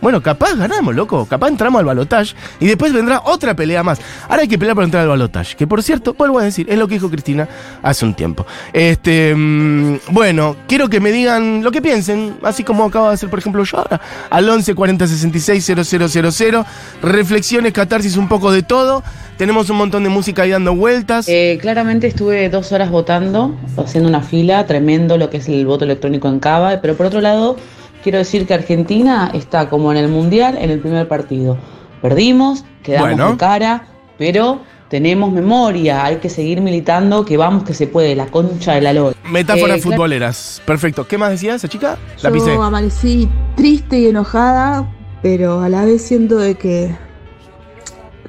bueno, 0.00 0.22
capaz 0.22 0.54
ganamos, 0.54 0.94
loco. 0.94 1.26
Capaz 1.26 1.48
entramos 1.48 1.80
al 1.80 1.84
balotage 1.84 2.34
y 2.58 2.66
después 2.66 2.92
vendrá 2.92 3.22
otra 3.24 3.54
pelea 3.54 3.82
más. 3.82 4.00
Ahora 4.28 4.42
hay 4.42 4.48
que 4.48 4.58
pelear 4.58 4.74
para 4.74 4.84
entrar 4.84 5.02
al 5.02 5.08
balotage. 5.08 5.56
Que 5.56 5.66
por 5.66 5.82
cierto, 5.82 6.14
vuelvo 6.14 6.38
a 6.38 6.44
decir, 6.44 6.66
es 6.70 6.78
lo 6.78 6.88
que 6.88 6.94
dijo 6.94 7.10
Cristina 7.10 7.48
hace 7.82 8.04
un 8.04 8.14
tiempo. 8.14 8.46
Este, 8.72 9.34
mm, 9.34 9.98
bueno, 10.10 10.56
quiero 10.66 10.88
que 10.88 11.00
me 11.00 11.12
digan 11.12 11.62
lo 11.62 11.70
que 11.70 11.82
piensen, 11.82 12.36
así 12.42 12.64
como 12.64 12.84
acabo 12.84 13.08
de 13.08 13.14
hacer, 13.14 13.28
por 13.28 13.38
ejemplo, 13.38 13.62
yo 13.64 13.78
ahora. 13.78 14.00
Al 14.30 14.48
11 14.48 14.74
40 14.74 15.06
66 15.06 15.64
000. 15.64 16.64
Reflexiones, 17.02 17.72
catarsis, 17.72 18.16
un 18.16 18.28
poco 18.28 18.52
de 18.52 18.62
todo. 18.62 19.02
Tenemos 19.36 19.70
un 19.70 19.78
montón 19.78 20.02
de 20.02 20.10
música 20.10 20.42
ahí 20.42 20.50
dando 20.50 20.74
vueltas. 20.74 21.26
Eh, 21.28 21.58
claramente 21.60 22.06
estuve 22.06 22.50
dos 22.50 22.72
horas 22.72 22.90
votando, 22.90 23.56
haciendo 23.78 24.08
una 24.08 24.20
fila, 24.20 24.66
tremendo 24.66 25.16
lo 25.16 25.30
que 25.30 25.38
es 25.38 25.48
el 25.48 25.64
voto 25.64 25.84
electrónico 25.84 26.28
en 26.28 26.40
Cava, 26.40 26.80
pero 26.82 26.94
por 26.94 27.06
otro 27.06 27.22
lado 27.22 27.56
Quiero 28.02 28.18
decir 28.18 28.46
que 28.46 28.54
Argentina 28.54 29.30
está 29.34 29.68
como 29.68 29.92
en 29.92 29.98
el 29.98 30.08
Mundial 30.08 30.56
en 30.58 30.70
el 30.70 30.80
primer 30.80 31.06
partido. 31.06 31.58
Perdimos, 32.00 32.64
quedamos 32.82 33.32
de 33.32 33.36
cara, 33.36 33.88
pero 34.16 34.60
tenemos 34.88 35.30
memoria, 35.32 36.04
hay 36.04 36.16
que 36.16 36.30
seguir 36.30 36.62
militando, 36.62 37.24
que 37.26 37.36
vamos 37.36 37.64
que 37.64 37.74
se 37.74 37.86
puede, 37.86 38.16
la 38.16 38.26
concha 38.26 38.74
de 38.74 38.80
la 38.80 38.92
lora. 38.94 39.16
Metáforas 39.30 39.78
eh, 39.78 39.82
futboleras, 39.82 40.62
perfecto. 40.64 41.06
¿Qué 41.06 41.18
más 41.18 41.30
decía 41.30 41.54
esa 41.54 41.68
chica? 41.68 41.98
La 42.22 42.30
Yo 42.30 42.62
amanecí 42.62 43.28
triste 43.54 44.00
y 44.00 44.06
enojada, 44.06 44.90
pero 45.22 45.60
a 45.60 45.68
la 45.68 45.84
vez 45.84 46.00
siento 46.00 46.38
de 46.38 46.54
que 46.54 46.96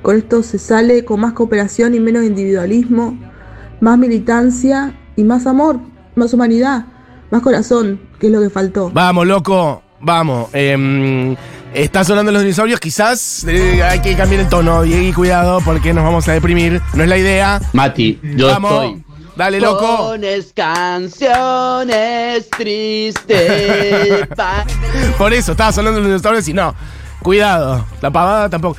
con 0.01 0.17
esto 0.17 0.43
se 0.43 0.59
sale 0.59 1.05
con 1.05 1.21
más 1.21 1.31
cooperación 1.31 1.95
y 1.95 1.99
menos 2.01 2.25
individualismo, 2.25 3.17
más 3.79 3.97
militancia 3.97 4.99
y 5.15 5.23
más 5.23 5.47
amor, 5.47 5.79
más 6.15 6.33
humanidad 6.33 6.85
más 7.31 7.41
corazón, 7.41 8.00
que 8.19 8.27
es 8.27 8.33
lo 8.33 8.41
que 8.41 8.50
faltó. 8.50 8.91
Vamos, 8.93 9.25
loco, 9.25 9.81
vamos. 10.01 10.50
Eh, 10.53 11.35
está 11.73 12.03
sonando 12.03 12.31
los 12.31 12.41
dinosaurios, 12.41 12.79
quizás 12.79 13.45
eh, 13.47 13.81
hay 13.81 14.00
que 14.01 14.15
cambiar 14.15 14.41
el 14.41 14.50
tono. 14.50 14.85
Y 14.85 15.13
cuidado, 15.13 15.61
porque 15.63 15.93
nos 15.93 16.03
vamos 16.03 16.27
a 16.27 16.33
deprimir. 16.33 16.81
No 16.93 17.03
es 17.03 17.09
la 17.09 17.17
idea. 17.17 17.61
Mati, 17.73 18.19
yo 18.35 18.47
vamos. 18.47 18.71
estoy. 18.71 19.03
Dale, 19.35 19.61
loco. 19.61 19.97
Pones 19.97 20.51
canciones 20.53 22.50
tristes. 22.50 24.27
Por 25.17 25.33
eso 25.33 25.53
estaba 25.53 25.71
sonando 25.71 26.00
los 26.00 26.09
dinosaurios 26.09 26.47
y 26.47 26.53
no. 26.53 26.75
Cuidado, 27.23 27.85
la 28.01 28.11
pavada 28.11 28.50
tampoco. 28.50 28.77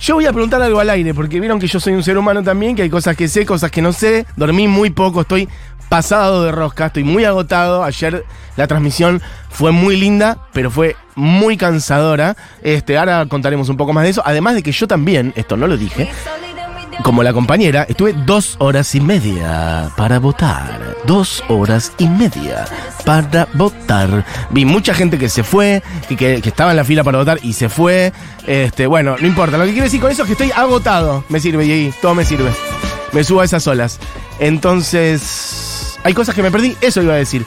Yo 0.00 0.14
voy 0.14 0.26
a 0.26 0.32
preguntar 0.32 0.62
algo 0.62 0.78
al 0.78 0.90
aire, 0.90 1.12
porque 1.12 1.40
vieron 1.40 1.58
que 1.58 1.66
yo 1.66 1.80
soy 1.80 1.92
un 1.92 2.04
ser 2.04 2.16
humano 2.16 2.42
también, 2.42 2.76
que 2.76 2.82
hay 2.82 2.90
cosas 2.90 3.16
que 3.16 3.26
sé, 3.26 3.44
cosas 3.44 3.70
que 3.70 3.82
no 3.82 3.92
sé. 3.92 4.26
Dormí 4.36 4.68
muy 4.68 4.90
poco, 4.90 5.22
estoy 5.22 5.48
pasado 5.88 6.44
de 6.44 6.52
rosca, 6.52 6.86
estoy 6.86 7.04
muy 7.04 7.24
agotado. 7.24 7.82
Ayer 7.82 8.24
la 8.56 8.66
transmisión 8.66 9.20
fue 9.50 9.72
muy 9.72 9.96
linda, 9.96 10.38
pero 10.52 10.70
fue 10.70 10.96
muy 11.16 11.56
cansadora. 11.56 12.36
Este, 12.62 12.96
ahora 12.96 13.26
contaremos 13.26 13.68
un 13.68 13.76
poco 13.76 13.92
más 13.92 14.04
de 14.04 14.10
eso. 14.10 14.22
Además 14.24 14.54
de 14.54 14.62
que 14.62 14.70
yo 14.70 14.86
también, 14.86 15.32
esto 15.36 15.56
no 15.56 15.66
lo 15.66 15.76
dije, 15.76 16.08
como 17.02 17.22
la 17.22 17.32
compañera, 17.32 17.84
estuve 17.88 18.12
dos 18.12 18.56
horas 18.58 18.94
y 18.94 19.00
media 19.00 19.90
para 19.96 20.18
votar. 20.18 20.96
Dos 21.04 21.42
horas 21.48 21.92
y 21.98 22.08
media 22.08 22.64
para 23.04 23.48
votar. 23.54 24.24
Vi 24.50 24.64
mucha 24.64 24.94
gente 24.94 25.18
que 25.18 25.28
se 25.28 25.42
fue, 25.42 25.82
y 26.08 26.16
que, 26.16 26.40
que 26.42 26.48
estaba 26.48 26.70
en 26.70 26.76
la 26.76 26.84
fila 26.84 27.04
para 27.04 27.18
votar 27.18 27.38
y 27.42 27.52
se 27.52 27.68
fue. 27.68 28.12
Este, 28.46 28.86
bueno, 28.86 29.16
no 29.20 29.26
importa. 29.26 29.58
Lo 29.58 29.64
que 29.64 29.70
quiero 29.70 29.84
decir 29.84 30.00
con 30.00 30.10
eso 30.10 30.22
es 30.22 30.26
que 30.26 30.32
estoy 30.32 30.50
agotado. 30.50 31.24
Me 31.28 31.40
sirve, 31.40 31.64
y 31.66 31.92
todo 32.02 32.14
me 32.14 32.24
sirve. 32.24 32.50
Me 33.12 33.24
subo 33.24 33.40
a 33.40 33.44
esas 33.44 33.66
olas. 33.66 33.98
Entonces, 34.38 35.98
hay 36.04 36.14
cosas 36.14 36.34
que 36.34 36.42
me 36.42 36.50
perdí. 36.50 36.76
Eso 36.80 37.02
iba 37.02 37.14
a 37.14 37.16
decir. 37.16 37.44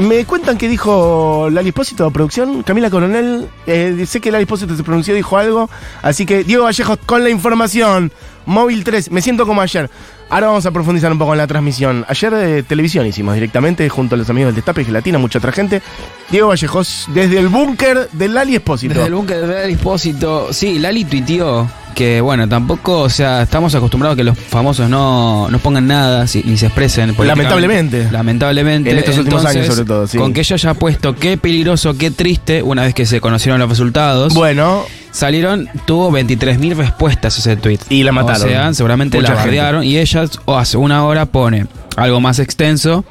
Me 0.00 0.24
cuentan 0.24 0.56
que 0.56 0.66
dijo 0.66 1.48
Lali 1.50 1.72
de 1.72 2.10
producción, 2.10 2.62
Camila 2.62 2.88
Coronel, 2.88 3.50
eh, 3.66 4.06
sé 4.06 4.18
que 4.22 4.30
Lali 4.30 4.44
Espósito 4.44 4.74
se 4.74 4.82
pronunció, 4.82 5.14
dijo 5.14 5.36
algo, 5.36 5.68
así 6.00 6.24
que 6.24 6.42
Diego 6.42 6.64
Vallejos 6.64 6.98
con 7.04 7.22
la 7.22 7.28
información, 7.28 8.10
móvil 8.46 8.84
3, 8.84 9.10
me 9.10 9.22
siento 9.22 9.46
como 9.46 9.60
ayer. 9.60 9.90
Ahora 10.32 10.46
vamos 10.46 10.64
a 10.64 10.70
profundizar 10.70 11.10
un 11.10 11.18
poco 11.18 11.32
en 11.32 11.38
la 11.38 11.46
transmisión. 11.48 12.04
Ayer 12.08 12.32
de 12.32 12.62
televisión 12.62 13.04
hicimos 13.04 13.34
directamente 13.34 13.88
junto 13.88 14.14
a 14.14 14.18
los 14.18 14.30
amigos 14.30 14.48
del 14.48 14.56
Destape 14.56 14.82
y 14.82 14.84
Gelatina, 14.84 15.18
mucha 15.18 15.38
otra 15.38 15.50
gente. 15.50 15.82
Diego 16.30 16.48
Vallejos 16.48 17.06
desde 17.12 17.38
el 17.40 17.48
búnker 17.48 18.08
de 18.12 18.28
Lali 18.28 18.54
Espósito. 18.54 18.94
Desde 18.94 19.08
el 19.08 19.14
búnker 19.14 19.40
de 19.44 19.46
Lali 19.62 19.72
Espósito. 19.72 20.52
Sí, 20.52 20.78
Lali 20.78 21.04
tuiteó 21.04 21.68
que, 21.96 22.20
bueno, 22.20 22.48
tampoco, 22.48 23.00
o 23.00 23.10
sea, 23.10 23.42
estamos 23.42 23.74
acostumbrados 23.74 24.14
a 24.14 24.16
que 24.18 24.22
los 24.22 24.38
famosos 24.38 24.88
no, 24.88 25.48
no 25.50 25.58
pongan 25.58 25.88
nada 25.88 26.28
si- 26.28 26.44
ni 26.44 26.56
se 26.56 26.66
expresen. 26.66 27.12
Lamentablemente. 27.18 28.08
Lamentablemente. 28.12 28.90
En 28.92 28.98
estos 28.98 29.18
últimos 29.18 29.40
Entonces, 29.40 29.62
años, 29.62 29.74
sobre 29.74 29.86
todo, 29.88 30.06
sí. 30.06 30.16
Con 30.16 30.32
que 30.32 30.40
ella 30.42 30.54
haya 30.54 30.74
puesto 30.74 31.16
qué 31.16 31.38
peligroso, 31.38 31.98
qué 31.98 32.12
triste, 32.12 32.62
una 32.62 32.82
vez 32.82 32.94
que 32.94 33.04
se 33.04 33.20
conocieron 33.20 33.58
los 33.58 33.68
resultados. 33.68 34.32
Bueno, 34.32 34.84
Salieron, 35.12 35.68
tuvo 35.86 36.10
23.000 36.12 36.74
respuestas 36.76 37.36
ese 37.38 37.56
tweet. 37.56 37.78
Y 37.88 38.02
la 38.04 38.12
mataron. 38.12 38.42
O 38.42 38.48
sea, 38.48 38.74
seguramente 38.74 39.18
Mucha 39.18 39.34
la 39.34 39.40
gente. 39.42 39.56
bardearon 39.58 39.84
y 39.84 39.98
ella 39.98 40.24
o 40.44 40.56
hace 40.56 40.76
una 40.76 41.04
hora 41.04 41.26
pone 41.26 41.66
algo 41.96 42.20
más 42.20 42.38
extenso. 42.38 43.04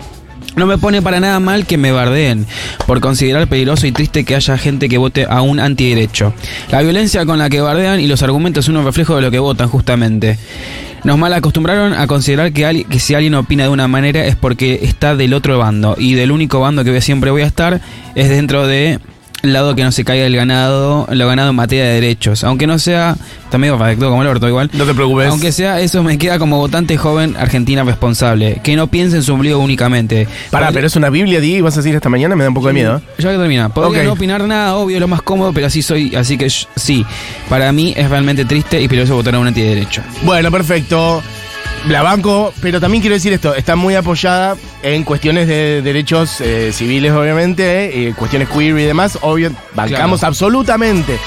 No 0.55 0.65
me 0.65 0.77
pone 0.77 1.01
para 1.01 1.19
nada 1.19 1.39
mal 1.39 1.65
que 1.65 1.77
me 1.77 1.91
bardeen 1.91 2.45
por 2.87 3.01
considerar 3.01 3.47
peligroso 3.47 3.85
y 3.85 3.91
triste 3.91 4.23
que 4.23 4.35
haya 4.35 4.57
gente 4.57 4.89
que 4.89 4.97
vote 4.97 5.27
a 5.29 5.41
un 5.41 5.59
antiderecho. 5.59 6.33
La 6.71 6.81
violencia 6.81 7.25
con 7.25 7.37
la 7.37 7.49
que 7.49 7.61
bardean 7.61 7.99
y 7.99 8.07
los 8.07 8.23
argumentos 8.23 8.65
son 8.65 8.77
un 8.77 8.85
reflejo 8.85 9.15
de 9.15 9.21
lo 9.21 9.31
que 9.31 9.39
votan 9.39 9.67
justamente. 9.69 10.39
Nos 11.03 11.17
mal 11.17 11.33
acostumbraron 11.33 11.93
a 11.93 12.07
considerar 12.07 12.51
que, 12.51 12.65
ali- 12.65 12.83
que 12.83 12.99
si 12.99 13.13
alguien 13.13 13.35
opina 13.35 13.63
de 13.63 13.69
una 13.69 13.87
manera 13.87 14.25
es 14.25 14.35
porque 14.35 14.79
está 14.83 15.15
del 15.15 15.33
otro 15.33 15.57
bando 15.57 15.95
y 15.97 16.13
del 16.13 16.31
único 16.31 16.59
bando 16.59 16.83
que 16.83 16.99
siempre 17.01 17.31
voy 17.31 17.43
a 17.43 17.45
estar 17.45 17.79
es 18.15 18.29
dentro 18.29 18.67
de 18.67 18.99
lado 19.41 19.75
que 19.75 19.83
no 19.83 19.91
se 19.91 20.03
caiga 20.03 20.25
el 20.25 20.35
ganado, 20.35 21.07
lo 21.11 21.27
ganado 21.27 21.49
en 21.51 21.55
materia 21.55 21.85
de 21.85 21.93
derechos. 21.93 22.43
Aunque 22.43 22.67
no 22.67 22.79
sea, 22.79 23.15
redactado 23.51 24.09
como 24.11 24.21
el 24.21 24.27
orto 24.27 24.47
igual. 24.47 24.69
no 24.73 24.85
te 24.85 24.93
preocupes. 24.93 25.27
Aunque 25.29 25.51
sea, 25.51 25.79
eso 25.79 26.03
me 26.03 26.17
queda 26.17 26.39
como 26.39 26.57
votante 26.57 26.97
joven 26.97 27.35
argentina 27.37 27.83
responsable, 27.83 28.59
que 28.63 28.75
no 28.75 28.87
piense 28.87 29.17
en 29.17 29.23
su 29.23 29.33
ombligo 29.33 29.59
únicamente. 29.59 30.27
Pará, 30.51 30.71
pero 30.71 30.87
es 30.87 30.95
una 30.95 31.09
Biblia, 31.09 31.39
Di, 31.39 31.61
vas 31.61 31.75
a 31.75 31.77
decir 31.81 31.95
esta 31.95 32.09
mañana, 32.09 32.35
me 32.35 32.43
da 32.43 32.49
un 32.49 32.55
poco 32.55 32.67
de 32.67 32.73
miedo. 32.73 32.97
¿eh? 32.97 33.01
Ya 33.19 33.31
que 33.31 33.37
termina. 33.37 33.69
Podría 33.69 34.01
Ok. 34.01 34.07
no 34.07 34.13
opinar 34.13 34.43
nada, 34.43 34.75
obvio, 34.75 34.99
lo 34.99 35.07
más 35.07 35.21
cómodo, 35.21 35.53
pero 35.53 35.67
así 35.67 35.81
soy, 35.81 36.15
así 36.15 36.37
que 36.37 36.49
sí. 36.49 37.05
Para 37.49 37.71
mí 37.71 37.93
es 37.95 38.09
realmente 38.09 38.45
triste 38.45 38.81
y 38.81 38.87
peligroso 38.87 39.15
votar 39.15 39.35
a 39.35 39.39
un 39.39 39.47
antiderecho. 39.47 40.01
Bueno, 40.23 40.51
perfecto. 40.51 41.21
La 41.87 42.01
banco, 42.03 42.53
pero 42.61 42.79
también 42.81 43.01
quiero 43.01 43.13
decir 43.15 43.31
esto, 43.31 43.55
está 43.55 43.75
muy 43.75 43.95
apoyada 43.95 44.57
en 44.83 45.03
cuestiones 45.03 45.47
de 45.47 45.81
derechos 45.81 46.41
eh, 46.41 46.71
civiles, 46.73 47.13
obviamente, 47.13 48.07
eh, 48.09 48.13
cuestiones 48.15 48.49
queer 48.49 48.77
y 48.77 48.83
demás, 48.83 49.17
obvio, 49.21 49.51
bancamos 49.73 50.19
Claro. 50.19 50.29
absolutamente. 50.31 51.17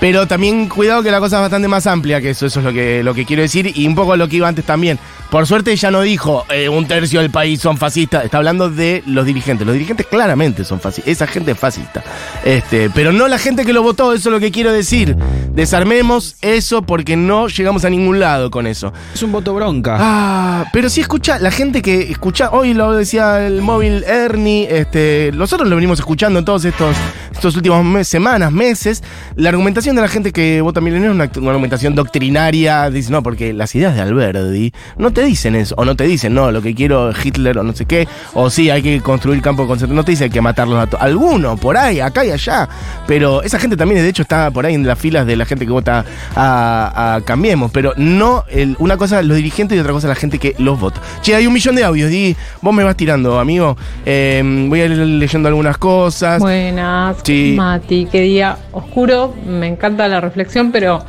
Pero 0.00 0.26
también 0.26 0.68
cuidado 0.68 1.02
que 1.02 1.10
la 1.10 1.20
cosa 1.20 1.36
es 1.36 1.42
bastante 1.42 1.68
más 1.68 1.86
amplia 1.86 2.20
que 2.20 2.30
eso, 2.30 2.46
eso 2.46 2.60
es 2.60 2.66
lo 2.66 2.72
que, 2.72 3.02
lo 3.02 3.14
que 3.14 3.24
quiero 3.24 3.42
decir, 3.42 3.72
y 3.74 3.86
un 3.86 3.94
poco 3.94 4.16
lo 4.16 4.28
que 4.28 4.36
iba 4.36 4.48
antes 4.48 4.64
también. 4.64 4.98
Por 5.30 5.46
suerte 5.46 5.74
ya 5.76 5.90
no 5.90 6.00
dijo 6.02 6.44
eh, 6.50 6.68
un 6.68 6.86
tercio 6.86 7.20
del 7.20 7.30
país 7.30 7.60
son 7.60 7.76
fascistas, 7.76 8.24
está 8.24 8.38
hablando 8.38 8.70
de 8.70 9.02
los 9.06 9.26
dirigentes. 9.26 9.66
Los 9.66 9.74
dirigentes 9.74 10.06
claramente 10.06 10.64
son 10.64 10.80
fascistas, 10.80 11.10
esa 11.12 11.26
gente 11.26 11.52
es 11.52 11.58
fascista. 11.58 12.02
Este, 12.44 12.90
pero 12.90 13.12
no 13.12 13.28
la 13.28 13.38
gente 13.38 13.64
que 13.64 13.72
lo 13.72 13.82
votó, 13.82 14.12
eso 14.12 14.28
es 14.28 14.32
lo 14.32 14.40
que 14.40 14.50
quiero 14.50 14.72
decir. 14.72 15.16
Desarmemos 15.52 16.36
eso 16.42 16.82
porque 16.82 17.16
no 17.16 17.48
llegamos 17.48 17.84
a 17.84 17.90
ningún 17.90 18.20
lado 18.20 18.50
con 18.50 18.66
eso. 18.66 18.92
Es 19.14 19.22
un 19.22 19.32
voto 19.32 19.54
bronca. 19.54 19.96
Ah, 19.98 20.64
pero 20.72 20.88
sí 20.90 21.00
escucha, 21.00 21.38
la 21.38 21.50
gente 21.50 21.82
que 21.82 22.10
escucha, 22.10 22.50
hoy 22.50 22.74
lo 22.74 22.92
decía 22.92 23.46
el 23.46 23.62
móvil 23.62 24.04
Ernie, 24.04 24.68
este, 24.70 25.30
nosotros 25.34 25.68
lo 25.68 25.74
venimos 25.76 25.98
escuchando 25.98 26.38
en 26.38 26.44
todos 26.44 26.64
estos, 26.64 26.94
estos 27.32 27.56
últimos 27.56 27.84
mes- 27.84 28.06
semanas, 28.06 28.52
meses. 28.52 29.02
La 29.34 29.48
argumentación 29.48 29.96
de 29.96 30.02
la 30.02 30.08
gente 30.08 30.32
que 30.32 30.60
vota 30.60 30.80
milenio 30.80 31.08
es 31.08 31.14
una, 31.14 31.30
una 31.38 31.50
argumentación 31.50 31.94
doctrinaria, 31.94 32.90
dice, 32.90 33.10
no, 33.10 33.22
porque 33.22 33.52
las 33.52 33.74
ideas 33.74 33.94
de 33.94 34.02
Alberdi 34.02 34.72
no 34.98 35.10
te 35.16 35.24
dicen 35.24 35.56
eso, 35.56 35.74
o 35.78 35.84
no 35.84 35.96
te 35.96 36.04
dicen, 36.04 36.34
no, 36.34 36.52
lo 36.52 36.60
que 36.62 36.74
quiero 36.74 37.10
es 37.10 37.24
Hitler 37.24 37.56
o 37.58 37.62
no 37.62 37.72
sé 37.72 37.86
qué, 37.86 38.06
o 38.34 38.50
sí, 38.50 38.68
hay 38.70 38.82
que 38.82 39.00
construir 39.00 39.40
campo 39.42 39.62
de 39.62 39.68
concentración, 39.68 39.96
no 39.96 40.04
te 40.04 40.12
dicen 40.12 40.30
que 40.30 40.40
matarlos 40.42 40.78
a 40.78 40.86
todos, 40.86 41.02
alguno, 41.02 41.56
por 41.56 41.76
ahí, 41.76 42.00
acá 42.00 42.24
y 42.24 42.30
allá, 42.30 42.68
pero 43.06 43.42
esa 43.42 43.58
gente 43.58 43.76
también 43.76 44.02
de 44.02 44.08
hecho 44.08 44.22
está 44.22 44.50
por 44.50 44.66
ahí 44.66 44.74
en 44.74 44.86
las 44.86 44.98
filas 44.98 45.26
de 45.26 45.34
la 45.36 45.44
gente 45.46 45.64
que 45.64 45.72
vota 45.72 46.04
a, 46.36 47.14
a 47.16 47.20
Cambiemos, 47.22 47.70
pero 47.72 47.94
no, 47.96 48.44
el- 48.50 48.76
una 48.78 48.96
cosa 48.98 49.22
los 49.22 49.36
dirigentes 49.38 49.76
y 49.76 49.80
otra 49.80 49.92
cosa 49.92 50.06
la 50.08 50.14
gente 50.14 50.38
que 50.38 50.54
los 50.58 50.78
vota. 50.78 51.00
Che, 51.22 51.34
hay 51.34 51.46
un 51.46 51.54
millón 51.54 51.74
de 51.76 51.84
audios, 51.84 52.10
Di, 52.10 52.36
vos 52.60 52.74
me 52.74 52.84
vas 52.84 52.94
tirando, 52.96 53.38
amigo, 53.40 53.76
Eh, 54.04 54.42
voy 54.68 54.80
a 54.82 54.84
ir 54.84 54.90
leyendo 54.92 55.48
algunas 55.48 55.78
cosas. 55.78 56.40
Buenas, 56.40 57.16
Sí. 57.22 57.54
Mati, 57.56 58.06
qué 58.12 58.20
día 58.20 58.56
oscuro. 58.72 59.34
Me 59.46 59.66
encanta 59.66 60.06
la 60.08 60.20
reflexión, 60.20 60.70
pero 60.72 61.02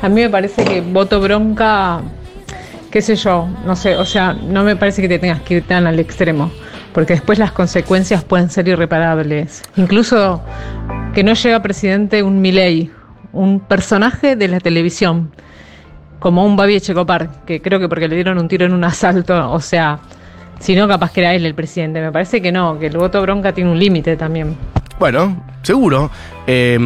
a 0.00 0.08
mí 0.08 0.20
me 0.20 0.30
parece 0.30 0.64
que 0.64 0.80
voto 0.80 1.20
bronca, 1.20 2.00
qué 2.90 3.02
sé 3.02 3.16
yo, 3.16 3.48
no 3.64 3.76
sé, 3.76 3.96
o 3.96 4.04
sea, 4.04 4.32
no 4.32 4.64
me 4.64 4.76
parece 4.76 5.02
que 5.02 5.08
te 5.08 5.18
tengas 5.18 5.42
que 5.42 5.56
ir 5.56 5.66
tan 5.66 5.86
al 5.86 5.98
extremo, 5.98 6.50
porque 6.92 7.14
después 7.14 7.38
las 7.38 7.52
consecuencias 7.52 8.24
pueden 8.24 8.50
ser 8.50 8.68
irreparables. 8.68 9.62
Incluso 9.76 10.42
que 11.14 11.22
no 11.22 11.34
llega 11.34 11.62
presidente 11.62 12.22
un 12.22 12.40
Milei, 12.40 12.90
un 13.32 13.60
personaje 13.60 14.36
de 14.36 14.48
la 14.48 14.60
televisión, 14.60 15.30
como 16.18 16.44
un 16.44 16.56
Babi 16.56 16.76
Echecopar, 16.76 17.44
que 17.44 17.60
creo 17.60 17.78
que 17.78 17.88
porque 17.88 18.08
le 18.08 18.16
dieron 18.16 18.38
un 18.38 18.48
tiro 18.48 18.66
en 18.66 18.72
un 18.72 18.84
asalto, 18.84 19.50
o 19.52 19.60
sea, 19.60 20.00
si 20.58 20.74
no, 20.74 20.88
capaz 20.88 21.12
que 21.12 21.20
era 21.20 21.34
él 21.34 21.46
el 21.46 21.54
presidente. 21.54 22.00
Me 22.00 22.10
parece 22.10 22.42
que 22.42 22.50
no, 22.50 22.78
que 22.78 22.86
el 22.86 22.96
voto 22.96 23.22
bronca 23.22 23.52
tiene 23.52 23.70
un 23.70 23.78
límite 23.78 24.16
también. 24.16 24.56
Bueno, 24.98 25.42
seguro. 25.62 26.10
Eh, 26.46 26.76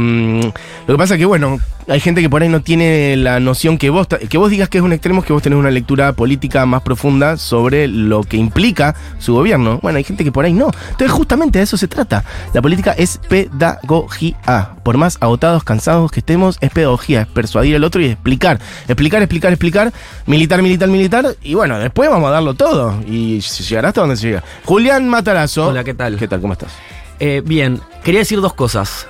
lo 0.86 0.94
que 0.94 0.98
pasa 0.98 1.14
es 1.14 1.18
que, 1.18 1.24
bueno, 1.24 1.58
hay 1.88 2.00
gente 2.00 2.20
que 2.20 2.30
por 2.30 2.42
ahí 2.42 2.48
no 2.48 2.62
tiene 2.62 3.16
la 3.16 3.40
noción 3.40 3.78
que 3.78 3.90
vos, 3.90 4.06
que 4.06 4.38
vos 4.38 4.50
digas 4.50 4.68
que 4.68 4.78
es 4.78 4.84
un 4.84 4.92
extremo, 4.92 5.20
es 5.20 5.26
que 5.26 5.32
vos 5.32 5.42
tenés 5.42 5.58
una 5.58 5.70
lectura 5.70 6.12
política 6.12 6.64
más 6.66 6.82
profunda 6.82 7.36
sobre 7.36 7.88
lo 7.88 8.22
que 8.22 8.36
implica 8.36 8.94
su 9.18 9.34
gobierno. 9.34 9.78
Bueno, 9.82 9.98
hay 9.98 10.04
gente 10.04 10.24
que 10.24 10.32
por 10.32 10.44
ahí 10.44 10.52
no. 10.52 10.70
Entonces, 10.90 11.10
justamente 11.10 11.58
de 11.58 11.64
eso 11.64 11.76
se 11.76 11.88
trata. 11.88 12.24
La 12.52 12.62
política 12.62 12.92
es 12.92 13.18
pedagogía. 13.28 14.76
Por 14.82 14.96
más 14.96 15.16
agotados, 15.20 15.64
cansados 15.64 16.10
que 16.10 16.20
estemos, 16.20 16.58
es 16.60 16.70
pedagogía, 16.70 17.22
es 17.22 17.26
persuadir 17.28 17.76
al 17.76 17.84
otro 17.84 18.00
y 18.00 18.06
explicar. 18.06 18.60
Explicar, 18.88 19.22
explicar, 19.22 19.52
explicar. 19.52 19.92
Militar, 20.26 20.62
militar, 20.62 20.88
militar. 20.88 21.36
Y 21.42 21.54
bueno, 21.54 21.78
después 21.78 22.10
vamos 22.10 22.28
a 22.28 22.32
darlo 22.32 22.54
todo. 22.54 23.00
Y 23.06 23.40
llegará 23.40 23.88
hasta 23.88 24.02
donde 24.02 24.16
se 24.16 24.28
llega. 24.28 24.44
Julián 24.64 25.08
Matarazo. 25.08 25.68
Hola, 25.68 25.84
¿qué 25.84 25.94
tal? 25.94 26.16
¿Qué 26.16 26.28
tal? 26.28 26.40
¿Cómo 26.40 26.52
estás? 26.52 26.72
Eh, 27.20 27.42
bien, 27.44 27.80
quería 28.04 28.20
decir 28.20 28.40
dos 28.40 28.54
cosas. 28.54 29.06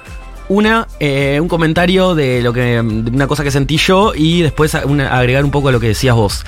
Una, 0.49 0.87
eh, 1.01 1.39
un 1.41 1.49
comentario 1.49 2.15
de 2.15 2.43
lo 2.43 2.53
que 2.53 2.61
de 2.61 2.81
una 2.81 3.27
cosa 3.27 3.43
que 3.43 3.51
sentí 3.51 3.77
yo 3.79 4.13
y 4.15 4.43
después 4.43 4.75
agregar 4.75 5.45
un 5.45 5.51
poco 5.51 5.69
a 5.69 5.73
lo 5.73 5.81
que 5.81 5.89
decías 5.89 6.15
vos. 6.15 6.45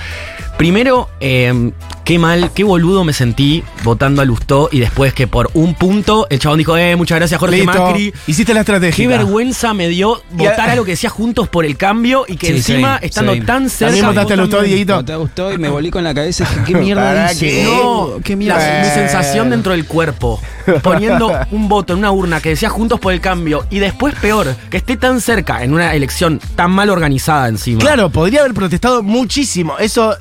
Primero, 0.57 1.09
eh, 1.19 1.71
qué 2.05 2.17
mal, 2.17 2.49
qué 2.55 2.63
boludo 2.63 3.03
me 3.03 3.11
sentí 3.11 3.61
votando 3.83 4.21
a 4.21 4.25
Lustó 4.25 4.69
y 4.71 4.79
después 4.79 5.13
que 5.13 5.27
por 5.27 5.49
un 5.53 5.75
punto 5.75 6.27
el 6.29 6.39
chabón 6.39 6.59
dijo, 6.59 6.77
eh, 6.77 6.95
muchas 6.95 7.17
gracias 7.17 7.39
Jorge 7.41 7.57
Listo. 7.57 7.73
Macri. 7.87 8.13
Hiciste 8.25 8.53
la 8.53 8.61
estrategia. 8.61 8.95
Qué 8.95 9.05
vergüenza 9.07 9.73
me 9.73 9.89
dio 9.89 10.15
a- 10.15 10.19
votar 10.31 10.69
a 10.69 10.75
lo 10.75 10.85
que 10.85 10.91
decía 10.91 11.09
Juntos 11.09 11.49
por 11.49 11.65
el 11.65 11.75
Cambio 11.75 12.23
y 12.25 12.37
que 12.37 12.47
Sí, 12.47 12.53
encima 12.53 12.99
sí, 12.99 13.07
estando 13.07 13.33
sí. 13.33 13.41
tan 13.41 13.69
cerca. 13.69 13.87
También 13.87 14.05
votaste 14.07 14.33
a 14.33 14.35
Lustó, 14.37 14.61
Dieguito. 14.61 14.95
No 14.95 15.05
te 15.05 15.15
gustó 15.17 15.51
y 15.53 15.57
me 15.57 15.67
volví 15.67 15.91
con 15.91 16.05
la 16.05 16.13
cabeza. 16.13 16.45
Dije, 16.49 16.61
¿Qué 16.65 16.75
mierda 16.79 17.29
qué? 17.37 17.63
No, 17.65 18.11
qué 18.23 18.31
la- 18.33 18.37
mierda. 18.37 18.81
mi 18.81 18.89
sensación 18.91 19.49
dentro 19.49 19.73
del 19.73 19.85
cuerpo, 19.85 20.41
poniendo 20.81 21.31
un 21.51 21.67
voto 21.67 21.91
en 21.93 21.99
una 21.99 22.11
urna 22.11 22.39
que 22.39 22.49
decía 22.49 22.69
Juntos 22.69 23.01
por 23.01 23.11
el 23.11 23.19
Cambio 23.19 23.65
y 23.69 23.79
después 23.79 24.15
peor, 24.15 24.55
que 24.69 24.77
esté 24.77 24.95
tan 24.95 25.19
cerca 25.19 25.63
en 25.65 25.73
una 25.73 25.93
elección 25.93 26.39
tan 26.55 26.71
mal 26.71 26.89
organizada 26.89 27.49
encima. 27.49 27.81
Claro, 27.81 28.09
podría 28.09 28.39
haber 28.39 28.53
protestado 28.53 29.03
muchísimo. 29.03 29.77
Eso 29.79 30.15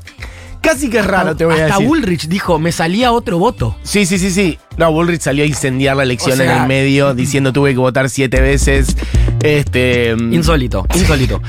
casi 0.64 0.90
que 0.90 0.98
es 0.98 1.06
raro, 1.06 1.36
te 1.36 1.44
voy 1.44 1.54
a 1.58 1.66
Hasta 1.66 1.78
decir. 1.78 1.86
Bullrich 1.88 2.28
dijo, 2.28 2.58
me 2.58 2.72
salía 2.72 3.12
otro 3.12 3.38
voto. 3.38 3.76
Sí, 3.82 4.06
sí, 4.06 4.18
sí, 4.18 4.30
sí. 4.30 4.58
No, 4.76 4.92
Bullrich 4.92 5.20
salió 5.20 5.44
a 5.44 5.46
incendiar 5.46 5.96
la 5.96 6.02
elección 6.02 6.32
O 6.32 6.36
sea, 6.42 6.56
en 6.56 6.62
el 6.62 6.68
medio 6.68 7.14
diciendo 7.14 7.52
tuve 7.52 7.72
que 7.72 7.78
votar 7.78 8.08
siete 8.10 8.40
veces. 8.40 8.96
Este. 9.42 10.14
mm, 10.16 10.32
Insólito, 10.32 10.86
insólito. 10.94 11.40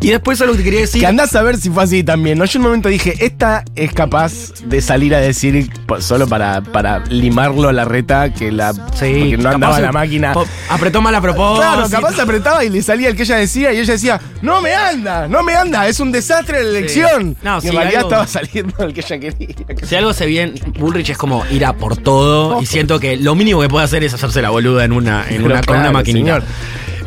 Y 0.00 0.08
después 0.10 0.38
algo 0.42 0.54
que 0.54 0.62
quería 0.62 0.80
decir. 0.80 1.00
Que 1.00 1.06
andás 1.06 1.34
a 1.34 1.42
ver 1.42 1.56
si 1.56 1.70
fue 1.70 1.82
así 1.82 2.04
también, 2.04 2.36
¿no? 2.38 2.44
Yo 2.44 2.58
en 2.58 2.60
un 2.62 2.68
momento 2.68 2.88
dije, 2.90 3.14
esta 3.24 3.64
es 3.74 3.90
capaz 3.92 4.52
de 4.66 4.82
salir 4.82 5.14
a 5.14 5.18
decir 5.18 5.70
solo 6.00 6.26
para, 6.26 6.60
para 6.62 6.98
limarlo 7.06 7.68
a 7.70 7.72
la 7.72 7.86
reta 7.86 8.32
que 8.34 8.52
la. 8.52 8.74
Sí, 8.94 9.34
no 9.38 9.48
andaba 9.48 9.80
la 9.80 9.92
máquina. 9.92 10.32
po- 10.34 10.46
Apretó 10.68 11.00
mal 11.00 11.14
a 11.14 11.22
propósito. 11.22 11.56
Claro, 11.56 11.88
capaz 11.88 12.18
apretaba 12.20 12.64
y 12.64 12.70
le 12.70 12.82
salía 12.82 13.08
el 13.08 13.16
que 13.16 13.22
ella 13.22 13.36
decía 13.36 13.72
y 13.72 13.78
ella 13.78 13.92
decía, 13.94 14.20
no 14.42 14.60
me 14.60 14.74
anda, 14.74 15.26
no 15.26 15.42
me 15.42 15.54
anda, 15.54 15.88
es 15.88 15.98
un 16.00 16.12
desastre 16.12 16.62
la 16.62 16.68
elección. 16.68 17.36
No, 17.42 17.58
y 17.58 17.60
sí, 17.62 17.68
en 17.68 17.74
realidad 17.74 18.00
algo- 18.02 18.08
estaba 18.10 18.26
saliendo 18.26 18.84
el 18.84 18.92
que 18.92 19.00
ella 19.00 19.18
quería. 19.18 19.54
Si 19.84 19.94
algo 19.94 20.12
se 20.12 20.26
bien, 20.26 20.54
Bullrich 20.78 21.10
es 21.10 21.16
como 21.18 21.44
ir 21.50 21.64
a 21.64 21.72
por 21.74 21.96
todo 21.96 22.60
y 22.64 22.66
siento 22.66 22.98
que 22.98 23.18
lo 23.18 23.34
mínimo 23.34 23.60
que 23.60 23.68
puede 23.68 23.84
hacer 23.84 24.02
es 24.04 24.14
hacerse 24.14 24.40
la 24.40 24.48
boluda 24.48 24.84
en 24.84 24.92
una, 24.92 25.26
en 25.28 25.44
una, 25.44 25.60
con 25.60 25.78
una 25.78 25.92
maquinita. 25.92 26.40
señor. 26.40 26.44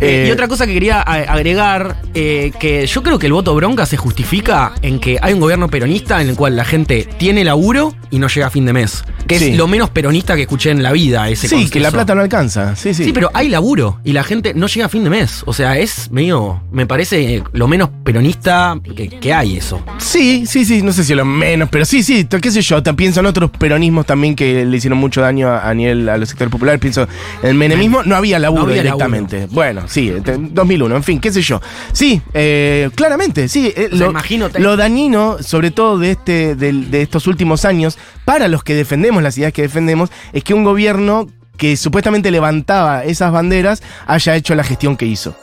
Eh, 0.02 0.08
Eh, 0.08 0.26
y 0.28 0.32
otra 0.32 0.48
cosa 0.48 0.66
que 0.66 0.74
quería 0.74 1.02
agregar, 1.02 1.98
eh, 2.14 2.52
que 2.60 2.86
yo 2.88 3.04
creo 3.04 3.20
que 3.20 3.26
el 3.28 3.34
voto 3.34 3.54
bronca 3.56 3.86
se 3.86 3.98
justifica 3.98 4.74
en 4.82 5.00
que 5.00 5.18
hay 5.22 5.34
un 5.34 5.40
gobierno 5.40 5.70
peronista 5.70 6.22
en 6.22 6.30
el 6.30 6.36
cual 6.36 6.56
la 6.56 6.66
gente 6.66 7.08
tiene 7.18 7.44
laburo 7.44 7.94
y 8.10 8.20
no 8.20 8.28
llega 8.28 8.48
a 8.48 8.50
fin 8.50 8.66
de 8.66 8.74
mes. 8.74 9.04
Que 9.28 9.38
Sí. 9.40 9.50
es 9.52 9.58
lo 9.58 9.68
menos 9.68 9.90
peronista 9.90 10.36
que 10.36 10.44
escuché 10.44 10.72
en 10.72 10.82
la 10.82 10.92
vida, 10.94 11.28
ese 11.30 11.48
Sí, 11.50 11.70
que 11.70 11.80
la 11.82 11.92
plata 11.92 12.16
no 12.16 12.22
alcanza. 12.22 12.76
Sí, 12.76 12.94
sí. 12.94 13.04
Sí, 13.04 13.12
pero 13.12 13.30
hay 13.34 13.50
laburo 13.50 14.00
y 14.06 14.14
la 14.14 14.24
gente 14.24 14.54
no 14.54 14.68
llega 14.68 14.86
a 14.86 14.90
fin 14.90 15.04
de 15.04 15.10
mes. 15.10 15.44
O 15.46 15.54
sea, 15.54 15.78
es 15.78 16.10
medio, 16.12 16.62
me 16.72 16.86
parece 16.86 17.44
lo 17.52 17.68
menos 17.68 17.90
peronista 18.06 18.80
que, 18.96 19.10
que 19.10 19.34
hay 19.34 19.58
eso. 19.58 19.82
Sí, 19.98 20.46
sí, 20.48 20.64
sí, 20.64 20.82
no 20.82 20.94
sé 20.94 21.04
si 21.04 21.14
lo 21.14 21.26
menos, 21.26 21.68
pero 21.70 21.84
sí, 21.86 22.04
sí, 22.04 22.26
qué 22.26 22.52
sé 22.52 22.62
yo, 22.62 22.82
pienso 22.96 23.20
en 23.20 23.26
otros 23.26 23.52
peronismos 23.52 24.06
también 24.06 24.36
que 24.36 24.64
le 24.66 24.78
hicieron 24.78 24.98
mucho 24.98 25.22
daño 25.22 25.50
a, 25.50 25.70
a 25.70 25.74
nivel 25.74 26.08
a 26.08 26.18
los 26.18 26.30
sectores 26.30 26.52
populares, 26.52 26.80
pienso 26.80 27.04
en 27.44 27.50
el 27.50 27.56
menemismo, 27.56 28.04
no 28.04 28.16
había 28.16 28.40
laburo 28.40 28.64
No 28.64 28.70
había 28.70 28.84
directamente. 28.84 29.48
Bueno, 29.52 29.87
sí, 29.88 30.12
te- 30.24 30.38
2001, 30.38 30.96
en 30.96 31.04
fin, 31.04 31.20
qué 31.20 31.32
sé 31.32 31.42
yo. 31.42 31.60
Sí, 31.94 32.22
eh, 32.34 32.90
claramente, 32.96 33.48
sí, 33.48 33.72
eh, 33.76 33.90
lo, 33.92 34.10
imagino- 34.12 34.50
lo 34.60 34.78
dañino, 34.78 35.38
sobre 35.42 35.72
todo 35.72 35.98
de, 35.98 36.12
este, 36.12 36.56
del- 36.56 36.92
de 36.92 37.02
estos 37.02 37.28
últimos 37.28 37.66
años, 37.66 37.98
para 38.26 38.48
los 38.48 38.64
que 38.64 38.76
defendemos 38.76 39.24
las 39.24 39.38
ideas 39.38 39.54
que 39.54 39.62
defendemos, 39.64 40.10
es 40.34 40.44
que 40.44 40.54
un 40.54 40.64
gobierno 40.64 41.28
que 41.58 41.76
supuestamente 41.78 42.30
levantaba 42.30 43.04
esas 43.04 43.32
banderas 43.32 43.82
haya 44.06 44.36
hecho 44.36 44.54
la 44.56 44.64
gestión 44.64 44.96
que 44.96 45.06
hizo. 45.08 45.36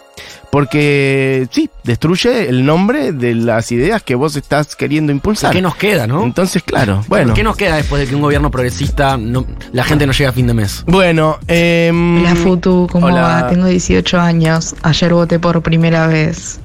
Porque 0.51 1.49
sí, 1.51 1.69
destruye 1.83 2.49
el 2.49 2.65
nombre 2.65 3.11
de 3.13 3.35
las 3.35 3.73
ideas 3.73 4.03
que 4.05 4.15
vos 4.15 4.37
estás 4.37 4.77
queriendo 4.77 5.11
impulsar. 5.11 5.53
¿Qué 5.53 5.61
nos 5.61 5.75
queda, 5.75 6.07
no? 6.07 6.23
Entonces, 6.23 6.63
claro, 6.63 7.03
bueno. 7.09 7.35
¿Qué 7.35 7.43
nos 7.43 7.57
queda 7.57 7.75
después 7.77 8.01
de 8.03 8.07
que 8.09 8.15
un 8.15 8.21
gobierno 8.23 8.53
progresista 8.53 9.17
no- 9.17 9.45
la 9.73 9.83
gente 9.83 10.07
no 10.07 10.13
llega 10.13 10.31
a 10.31 10.33
fin 10.33 10.47
de 10.47 10.55
mes? 10.55 10.85
Bueno, 10.87 11.39
em, 11.49 12.21
Hola 12.21 12.37
Futu, 12.37 12.87
¿cómo 12.91 13.07
hola. 13.07 13.23
va? 13.23 13.49
Tengo 13.49 13.67
18 13.67 14.21
años. 14.21 14.77
Ayer 14.83 15.13
voté 15.13 15.41
por 15.41 15.61
primera 15.63 16.07
vez. 16.07 16.61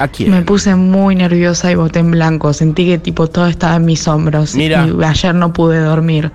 ¿A 0.00 0.08
quién? 0.08 0.30
Me 0.32 0.42
puse 0.42 0.74
muy 0.74 1.14
nerviosa 1.14 1.70
y 1.70 1.74
voté 1.76 2.00
en 2.00 2.10
blanco. 2.10 2.52
Sentí 2.52 2.86
que 2.86 2.98
tipo 2.98 3.28
todo 3.28 3.46
estaba 3.46 3.76
en 3.76 3.84
mis 3.84 4.08
hombros. 4.08 4.54
Mira. 4.56 4.84
Y 4.86 5.04
ayer 5.04 5.34
no 5.34 5.52
pude 5.52 5.78
dormir. 5.78 6.32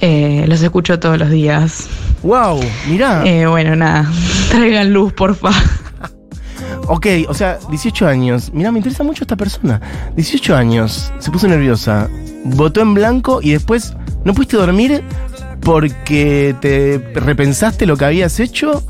Eh, 0.00 0.44
los 0.48 0.62
escucho 0.62 0.98
todos 0.98 1.18
los 1.18 1.30
días. 1.30 1.88
Wow, 2.22 2.60
mirá. 2.88 3.22
Eh, 3.26 3.46
bueno, 3.46 3.76
nada. 3.76 4.10
Traigan 4.50 4.92
luz, 4.92 5.12
porfa. 5.12 5.50
Ok, 6.86 7.06
o 7.28 7.34
sea, 7.34 7.58
18 7.70 8.06
años. 8.06 8.52
Mirá, 8.52 8.72
me 8.72 8.78
interesa 8.78 9.04
mucho 9.04 9.24
esta 9.24 9.36
persona. 9.36 9.80
18 10.16 10.56
años, 10.56 11.12
se 11.18 11.30
puso 11.30 11.46
nerviosa, 11.46 12.08
votó 12.44 12.80
en 12.80 12.94
blanco 12.94 13.40
y 13.42 13.52
después 13.52 13.94
no 14.24 14.34
pudiste 14.34 14.56
dormir 14.56 15.04
porque 15.60 16.54
te 16.60 16.98
repensaste 17.14 17.86
lo 17.86 17.96
que 17.96 18.06
habías 18.06 18.40
hecho, 18.40 18.82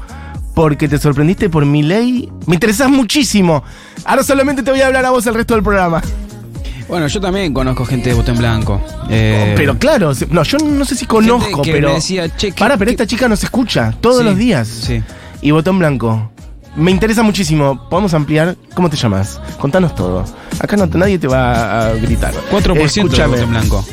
porque 0.55 0.89
te 0.89 0.99
sorprendiste 0.99 1.51
por 1.51 1.67
mi 1.67 1.83
ley. 1.83 2.31
Me 2.47 2.55
interesás 2.55 2.89
muchísimo. 2.89 3.63
Ahora 4.05 4.23
solamente 4.23 4.63
te 4.63 4.71
voy 4.71 4.81
a 4.81 4.87
hablar 4.87 5.05
a 5.05 5.11
vos 5.11 5.27
el 5.27 5.35
resto 5.35 5.55
del 5.55 5.63
programa. 5.63 6.01
Bueno, 6.91 7.07
yo 7.07 7.21
también 7.21 7.55
conozco 7.55 7.85
gente 7.87 8.09
de 8.11 8.15
voto 8.17 8.33
en 8.33 8.39
blanco. 8.39 8.81
Eh, 9.09 9.55
Pero 9.57 9.79
claro, 9.79 10.13
no, 10.31 10.43
yo 10.43 10.59
no 10.59 10.85
sé 10.85 10.97
si 10.97 11.07
conozco, 11.07 11.63
que 11.63 11.73
pero. 11.73 11.89
me 11.89 11.95
decía, 11.95 12.29
che, 12.37 12.51
¿qué- 12.53 12.59
Para, 12.59 12.77
pero 12.77 12.91
esta 12.91 13.07
chica 13.07 13.29
nos 13.29 13.43
escucha 13.45 13.95
todos 14.01 14.19
Sí, 14.19 14.25
los 14.25 14.37
días. 14.37 14.67
Sí. 14.69 15.03
Y 15.41 15.53
votó 15.53 15.71
en 15.71 15.79
blanco. 15.79 16.31
Me 16.77 16.91
interesa 16.91 17.23
muchísimo. 17.23 17.89
¿Podemos 17.89 18.13
ampliar? 18.15 18.57
¿Cómo 18.75 18.91
te 18.91 18.97
llamas? 18.97 19.41
Contanos 19.59 19.95
todo. 19.95 20.25
Acá 20.61 20.77
no, 20.77 20.87
nadie 20.87 21.19
te 21.19 21.27
va 21.29 21.89
a 21.89 21.95
gritar. 21.95 22.35
4% 22.51 22.75
de 22.75 22.85
Escúchame. 22.85 23.29
voto 23.29 23.43
en 23.43 23.51
blanco. 23.51 23.85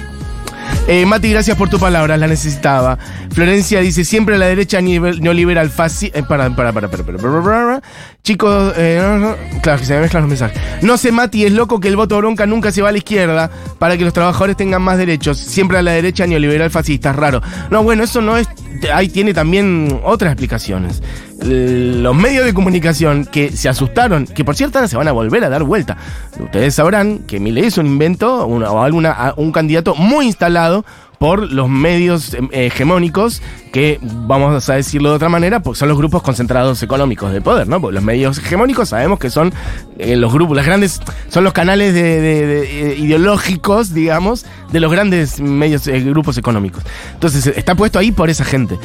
Eh, 0.88 1.06
Mati, 1.06 1.30
gracias 1.30 1.58
por 1.58 1.70
tu 1.70 1.80
palabra, 1.80 2.16
la 2.18 2.28
necesitaba. 2.28 2.98
Florencia 3.32 3.82
dice, 3.82 4.06
siempre 4.06 4.38
la 4.38 4.46
derecha 4.46 4.80
neoliberal 4.82 5.70
fácil... 5.70 6.12
Eh, 6.14 6.24
para, 6.24 6.50
para, 6.56 6.72
para, 6.72 6.88
para, 6.88 7.04
para, 7.04 7.18
para, 7.18 7.44
para. 7.44 7.82
Chicos, 8.24 8.74
eh, 8.78 9.00
no, 9.02 9.18
no, 9.18 9.36
claro, 9.62 9.80
que 9.80 9.86
se 9.86 9.94
me 9.96 10.02
mezclan 10.02 10.24
los 10.24 10.30
mensajes. 10.30 10.62
No 10.82 10.98
sé, 10.98 11.12
Mati, 11.12 11.46
es 11.46 11.52
loco 11.52 11.80
que 11.80 11.88
el 11.88 11.96
voto 11.96 12.18
bronca 12.18 12.46
nunca 12.46 12.72
se 12.72 12.82
va 12.82 12.90
a 12.90 12.92
la 12.92 12.98
izquierda 12.98 13.50
para 13.80 13.98
que 13.98 14.04
los 14.04 14.14
trabajadores 14.14 14.58
tengan 14.58 14.82
más 14.82 14.98
derechos. 14.98 15.38
Siempre 15.38 15.78
a 15.78 15.82
la 15.82 15.92
derecha 15.92 16.26
neoliberal 16.26 16.70
fascista, 16.70 17.14
raro. 17.14 17.42
No, 17.70 17.84
bueno, 17.84 18.04
eso 18.04 18.22
no 18.22 18.38
es... 18.38 18.48
Ahí 18.94 19.10
tiene 19.10 19.34
también 19.34 20.00
otras 20.04 20.32
explicaciones. 20.32 21.02
Eh, 21.42 22.00
Los 22.02 22.16
medios 22.16 22.46
de 22.46 22.54
comunicación 22.54 23.26
que 23.26 23.52
se 23.52 23.70
asustaron, 23.70 24.26
que 24.26 24.44
por 24.44 24.56
cierto 24.56 24.78
ahora 24.80 24.88
se 24.88 24.98
van 24.98 25.08
a 25.08 25.12
volver 25.12 25.44
a 25.44 25.50
dar 25.50 25.64
vuelta. 25.64 25.98
Ustedes 26.40 26.76
sabrán 26.76 27.20
que 27.20 27.40
Milei 27.40 27.66
es 27.66 27.78
un 27.78 27.86
invento 27.86 28.46
o 28.46 28.82
alguna, 28.82 29.34
un 29.38 29.52
candidato 29.52 29.96
muy 29.96 30.26
instalado 30.26 30.84
por 31.20 31.52
los 31.52 31.68
medios 31.68 32.36
em, 32.36 32.48
hegemónicos 32.52 33.42
que, 33.72 34.00
vamos 34.02 34.70
a 34.70 34.76
decirlo 34.76 35.10
de 35.10 35.16
otra 35.16 35.30
manera, 35.30 35.62
pues 35.62 35.80
son 35.80 35.90
los 35.90 35.98
grupos 35.98 36.22
concentrados 36.22 36.84
económicos 36.84 37.34
de 37.34 37.42
poder, 37.42 37.68
¿no? 37.68 37.82
Porque 37.82 37.96
los 37.96 38.04
medios 38.04 38.38
hegemónicos 38.38 38.90
sabemos 38.90 39.18
que 39.18 39.32
son 39.32 39.52
eh, 39.98 40.16
los 40.16 40.32
grupos, 40.32 40.56
las 40.56 40.66
grandes, 40.68 41.00
son 41.30 41.44
los 41.44 41.54
canales 41.54 41.94
de, 41.96 42.22
de- 42.22 42.46
de, 42.46 42.92
eh, 42.92 42.96
ideológicos, 43.00 43.94
digamos, 43.96 44.46
de 44.72 44.80
los 44.80 44.92
grandes 44.92 45.40
medios, 45.40 45.88
eh, 45.88 46.00
grupos 46.02 46.38
económicos. 46.38 46.84
Entonces, 47.14 47.48
está 47.48 47.74
puesto 47.74 47.98
ahí 47.98 48.12
por 48.12 48.30
esa 48.30 48.46
gente. 48.46 48.78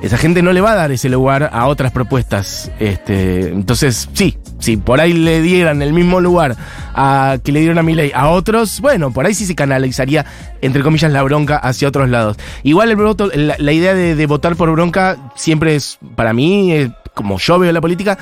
Esa 0.00 0.16
gente 0.16 0.42
no 0.42 0.52
le 0.52 0.60
va 0.60 0.72
a 0.72 0.74
dar 0.76 0.92
ese 0.92 1.08
lugar 1.08 1.50
a 1.52 1.66
otras 1.66 1.90
propuestas. 1.90 2.70
Este, 2.78 3.48
entonces, 3.48 4.08
sí, 4.12 4.38
si 4.60 4.76
por 4.76 5.00
ahí 5.00 5.12
le 5.12 5.42
dieran 5.42 5.82
el 5.82 5.92
mismo 5.92 6.20
lugar 6.20 6.56
a 6.94 7.38
que 7.42 7.50
le 7.50 7.60
dieron 7.60 7.78
a 7.78 7.82
Milei 7.82 8.12
a 8.14 8.28
otros, 8.28 8.80
bueno, 8.80 9.10
por 9.10 9.26
ahí 9.26 9.34
sí 9.34 9.44
se 9.44 9.56
canalizaría, 9.56 10.24
entre 10.60 10.82
comillas, 10.82 11.10
la 11.10 11.22
bronca 11.24 11.56
hacia 11.56 11.88
otros 11.88 12.08
lados. 12.08 12.36
Igual 12.62 12.90
el 12.90 12.96
voto, 12.96 13.28
la, 13.34 13.72
idea 13.72 13.92
de, 13.92 14.26
votar 14.26 14.54
por 14.54 14.70
bronca 14.70 15.16
siempre 15.34 15.74
es, 15.74 15.98
para 16.14 16.32
mí, 16.32 16.92
como 17.14 17.38
yo 17.38 17.58
veo 17.58 17.72
la 17.72 17.80
política, 17.80 18.18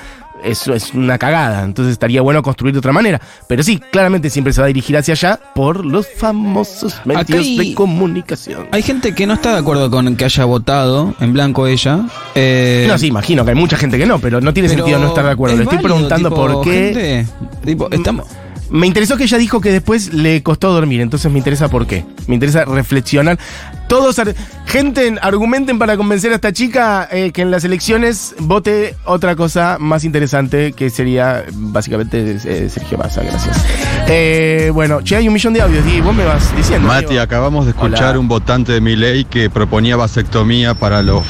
es, 0.47 0.67
es 0.69 0.95
una 0.95 1.19
cagada. 1.19 1.65
Entonces 1.65 1.93
estaría 1.93 2.23
bueno 2.23 2.43
construir 2.43 2.73
de 2.73 2.79
otra 2.79 2.93
manera. 2.93 3.21
Pero 3.49 3.63
sí, 3.63 3.79
claramente 3.93 4.31
siempre 4.31 4.53
se 4.53 4.61
va 4.61 4.65
a 4.67 4.69
dirigir 4.69 4.97
hacia 4.97 5.13
allá 5.15 5.41
por 5.55 5.85
los 5.85 6.07
famosos 6.17 6.95
medios 7.05 7.31
hay- 7.31 7.59
de 7.59 7.75
comunicación. 7.75 8.69
Hay 8.73 8.83
gente 8.83 9.15
que 9.15 9.27
no 9.27 9.35
está 9.35 9.53
de 9.53 9.59
acuerdo 9.59 9.91
con 9.91 10.17
que 10.17 10.25
haya 10.25 10.45
votado 10.45 11.15
en 11.21 11.33
blanco 11.33 11.67
ella. 11.67 12.07
Eh, 12.35 12.87
No, 12.89 12.97
sí, 12.99 13.09
imagino 13.09 13.45
que 13.45 13.51
hay 13.51 13.57
mucha 13.57 13.77
gente 13.77 13.99
que 13.99 14.07
no, 14.07 14.19
pero 14.19 14.41
no 14.41 14.53
tiene 14.55 14.69
sentido 14.69 14.99
no 14.99 15.09
estar 15.09 15.25
de 15.25 15.31
acuerdo. 15.33 15.57
Le 15.57 15.63
estoy 15.65 15.79
preguntando 15.79 16.29
tipo, 16.31 16.41
por 16.47 16.63
qué. 16.65 16.71
gente, 16.95 17.27
tipo, 17.65 17.89
estamos, 17.91 18.27
Me 18.71 18.87
interesó 18.87 19.17
que 19.17 19.25
ella 19.25 19.39
dijo 19.39 19.61
que 19.61 19.71
después 19.71 20.13
le 20.13 20.43
costó 20.43 20.73
dormir, 20.73 21.01
entonces 21.01 21.31
me 21.31 21.39
interesa 21.39 21.69
por 21.69 21.87
qué. 21.87 22.05
Me 22.27 22.35
interesa 22.35 22.65
reflexionar. 22.65 23.39
Todos, 23.89 24.21
gente, 24.67 25.15
argumenten 25.23 25.79
para 25.79 25.97
convencer 25.97 26.33
a 26.33 26.37
esta 26.37 26.53
chica 26.53 27.09
eh, 27.13 27.31
que 27.31 27.43
en 27.43 27.53
las 27.53 27.63
elecciones 27.63 28.35
vote 28.41 28.97
otra 29.05 29.37
cosa 29.37 29.77
más 29.79 30.03
interesante, 30.03 30.73
que 30.73 30.91
sería 30.91 31.45
básicamente 31.53 32.39
eh, 32.45 32.69
Sergio 32.69 32.99
Massa. 32.99 33.23
Gracias. 33.23 33.65
Eh, 34.09 34.71
bueno, 34.75 35.03
che, 35.03 35.15
hay 35.15 35.29
un 35.29 35.35
millón 35.35 35.53
de 35.53 35.63
audios 35.63 35.87
y 35.87 36.01
vos 36.01 36.15
me 36.15 36.25
vas 36.25 36.57
diciendo. 36.57 36.89
Mati, 36.89 37.07
amigo. 37.07 37.23
acabamos 37.23 37.67
de 37.67 37.71
escuchar 37.71 38.11
Hola. 38.11 38.19
un 38.19 38.29
votante 38.29 38.73
de 38.73 38.81
mi 38.81 38.97
ley 38.97 39.25
que 39.25 39.49
proponía 39.49 39.95
vasectomía 39.95 40.75
para 40.75 41.03
los 41.03 41.25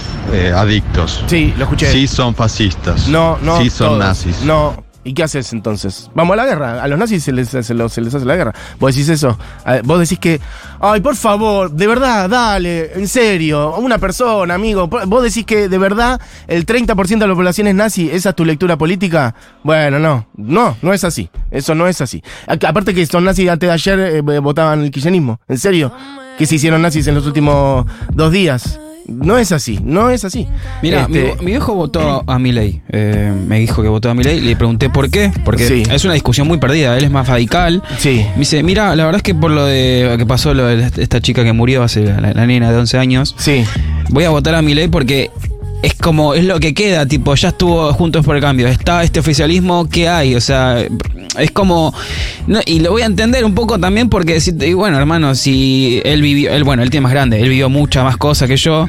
adictos. 0.54 1.22
Sí, 1.26 1.52
lo 1.58 1.64
escuché. 1.64 1.92
Sí 1.92 2.06
son 2.06 2.34
fascistas. 2.34 3.08
No, 3.08 3.38
no. 3.42 3.60
Sí 3.60 3.68
son 3.68 3.88
todos. 3.88 3.98
nazis. 3.98 4.40
No. 4.42 4.85
¿Y 5.06 5.14
qué 5.14 5.22
haces 5.22 5.52
entonces? 5.52 6.10
Vamos 6.16 6.34
a 6.34 6.36
la 6.38 6.46
guerra. 6.46 6.82
A 6.82 6.88
los 6.88 6.98
nazis 6.98 7.22
se 7.22 7.30
les, 7.30 7.48
se 7.50 7.74
los- 7.74 7.92
se 7.92 8.00
les 8.00 8.12
hace 8.12 8.24
la 8.26 8.34
guerra. 8.34 8.52
Vos 8.80 8.92
decís 8.92 9.08
eso. 9.08 9.38
A- 9.64 9.80
Vos 9.84 10.00
decís 10.00 10.18
que, 10.18 10.40
ay, 10.80 11.00
por 11.00 11.14
favor, 11.14 11.70
de 11.70 11.86
verdad, 11.86 12.28
dale, 12.28 12.92
en 12.92 13.06
serio, 13.06 13.76
una 13.76 13.98
persona, 13.98 14.54
amigo. 14.54 14.88
Vos 14.88 15.22
decís 15.22 15.46
que 15.46 15.68
de 15.68 15.78
verdad 15.78 16.20
el 16.48 16.66
30% 16.66 17.18
de 17.18 17.28
la 17.28 17.34
población 17.36 17.68
es 17.68 17.74
nazi. 17.76 18.10
¿Esa 18.10 18.30
es 18.30 18.34
tu 18.34 18.44
lectura 18.44 18.76
política? 18.76 19.32
Bueno, 19.62 20.00
no. 20.00 20.26
No, 20.36 20.76
no 20.82 20.92
es 20.92 21.04
así. 21.04 21.30
Eso 21.52 21.76
no 21.76 21.86
es 21.86 22.00
así. 22.00 22.20
Aparte 22.48 22.92
que 22.92 23.06
son 23.06 23.24
nazis 23.24 23.48
antes 23.48 23.68
de 23.68 23.72
ayer 23.72 23.98
eh, 24.00 24.20
votaban 24.40 24.82
el 24.82 24.90
kirchnerismo. 24.90 25.38
¿En 25.46 25.58
serio? 25.58 25.92
Que 26.36 26.46
se 26.46 26.56
hicieron 26.56 26.82
nazis 26.82 27.06
en 27.06 27.14
los 27.14 27.26
últimos 27.26 27.86
dos 28.12 28.32
días. 28.32 28.80
No 29.08 29.38
es 29.38 29.52
así, 29.52 29.78
no 29.84 30.10
es 30.10 30.24
así. 30.24 30.48
Mira, 30.82 31.02
Este, 31.02 31.34
mi, 31.38 31.44
mi 31.44 31.46
viejo 31.52 31.74
votó 31.74 32.24
a 32.26 32.38
Milei. 32.38 32.82
Eh, 32.88 33.32
me 33.46 33.60
dijo 33.60 33.82
que 33.82 33.88
votó 33.88 34.10
a 34.10 34.14
Milei. 34.14 34.40
Le 34.40 34.56
pregunté 34.56 34.90
por 34.90 35.08
qué. 35.10 35.30
Porque 35.44 35.66
Sí. 35.68 35.82
es 35.90 36.04
una 36.04 36.14
discusión 36.14 36.46
muy 36.48 36.58
perdida. 36.58 36.96
Él 36.98 37.04
es 37.04 37.10
más 37.10 37.28
radical. 37.28 37.82
Sí. 37.98 38.24
Me 38.34 38.40
dice, 38.40 38.62
mira, 38.62 38.94
la 38.96 39.04
verdad 39.04 39.18
es 39.18 39.22
que 39.22 39.34
por 39.34 39.50
lo 39.50 39.64
de 39.64 40.16
que 40.18 40.26
pasó 40.26 40.54
lo 40.54 40.66
de 40.66 40.90
esta 41.02 41.20
chica 41.20 41.44
que 41.44 41.52
murió 41.52 41.82
hace 41.82 42.04
la, 42.04 42.32
la 42.32 42.46
nena 42.46 42.70
de 42.72 42.78
11 42.78 42.98
años. 42.98 43.34
Sí. 43.38 43.64
Voy 44.10 44.24
a 44.24 44.30
votar 44.30 44.54
a 44.54 44.62
Milei 44.62 44.88
porque 44.88 45.30
es 45.82 45.94
como, 45.94 46.34
es 46.34 46.44
lo 46.44 46.58
que 46.60 46.74
queda, 46.74 47.06
tipo, 47.06 47.34
ya 47.34 47.48
estuvo 47.48 47.92
Juntos 47.92 48.24
por 48.24 48.36
el 48.36 48.42
Cambio, 48.42 48.66
está 48.68 49.02
este 49.02 49.20
oficialismo, 49.20 49.88
¿qué 49.88 50.08
hay? 50.08 50.34
O 50.34 50.40
sea, 50.40 50.84
es 51.38 51.50
como, 51.50 51.94
y 52.66 52.80
lo 52.80 52.92
voy 52.92 53.02
a 53.02 53.06
entender 53.06 53.44
un 53.44 53.54
poco 53.54 53.78
también 53.78 54.08
porque, 54.08 54.38
y 54.60 54.72
bueno, 54.72 54.98
hermano, 54.98 55.34
si 55.34 56.00
él 56.04 56.22
vivió, 56.22 56.52
él, 56.52 56.64
bueno, 56.64 56.82
él 56.82 56.90
tiene 56.90 57.02
más 57.02 57.12
grande, 57.12 57.40
él 57.40 57.48
vivió 57.48 57.68
mucha 57.68 58.02
más 58.02 58.16
cosas 58.16 58.48
que 58.48 58.56
yo, 58.56 58.88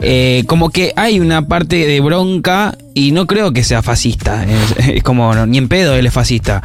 eh, 0.00 0.44
como 0.46 0.70
que 0.70 0.92
hay 0.96 1.20
una 1.20 1.46
parte 1.46 1.86
de 1.86 2.00
bronca 2.00 2.76
y 2.94 3.12
no 3.12 3.26
creo 3.26 3.52
que 3.52 3.64
sea 3.64 3.82
fascista, 3.82 4.44
es, 4.44 4.88
es 4.88 5.02
como, 5.02 5.34
ni 5.46 5.58
en 5.58 5.68
pedo 5.68 5.94
él 5.94 6.06
es 6.06 6.12
fascista. 6.12 6.62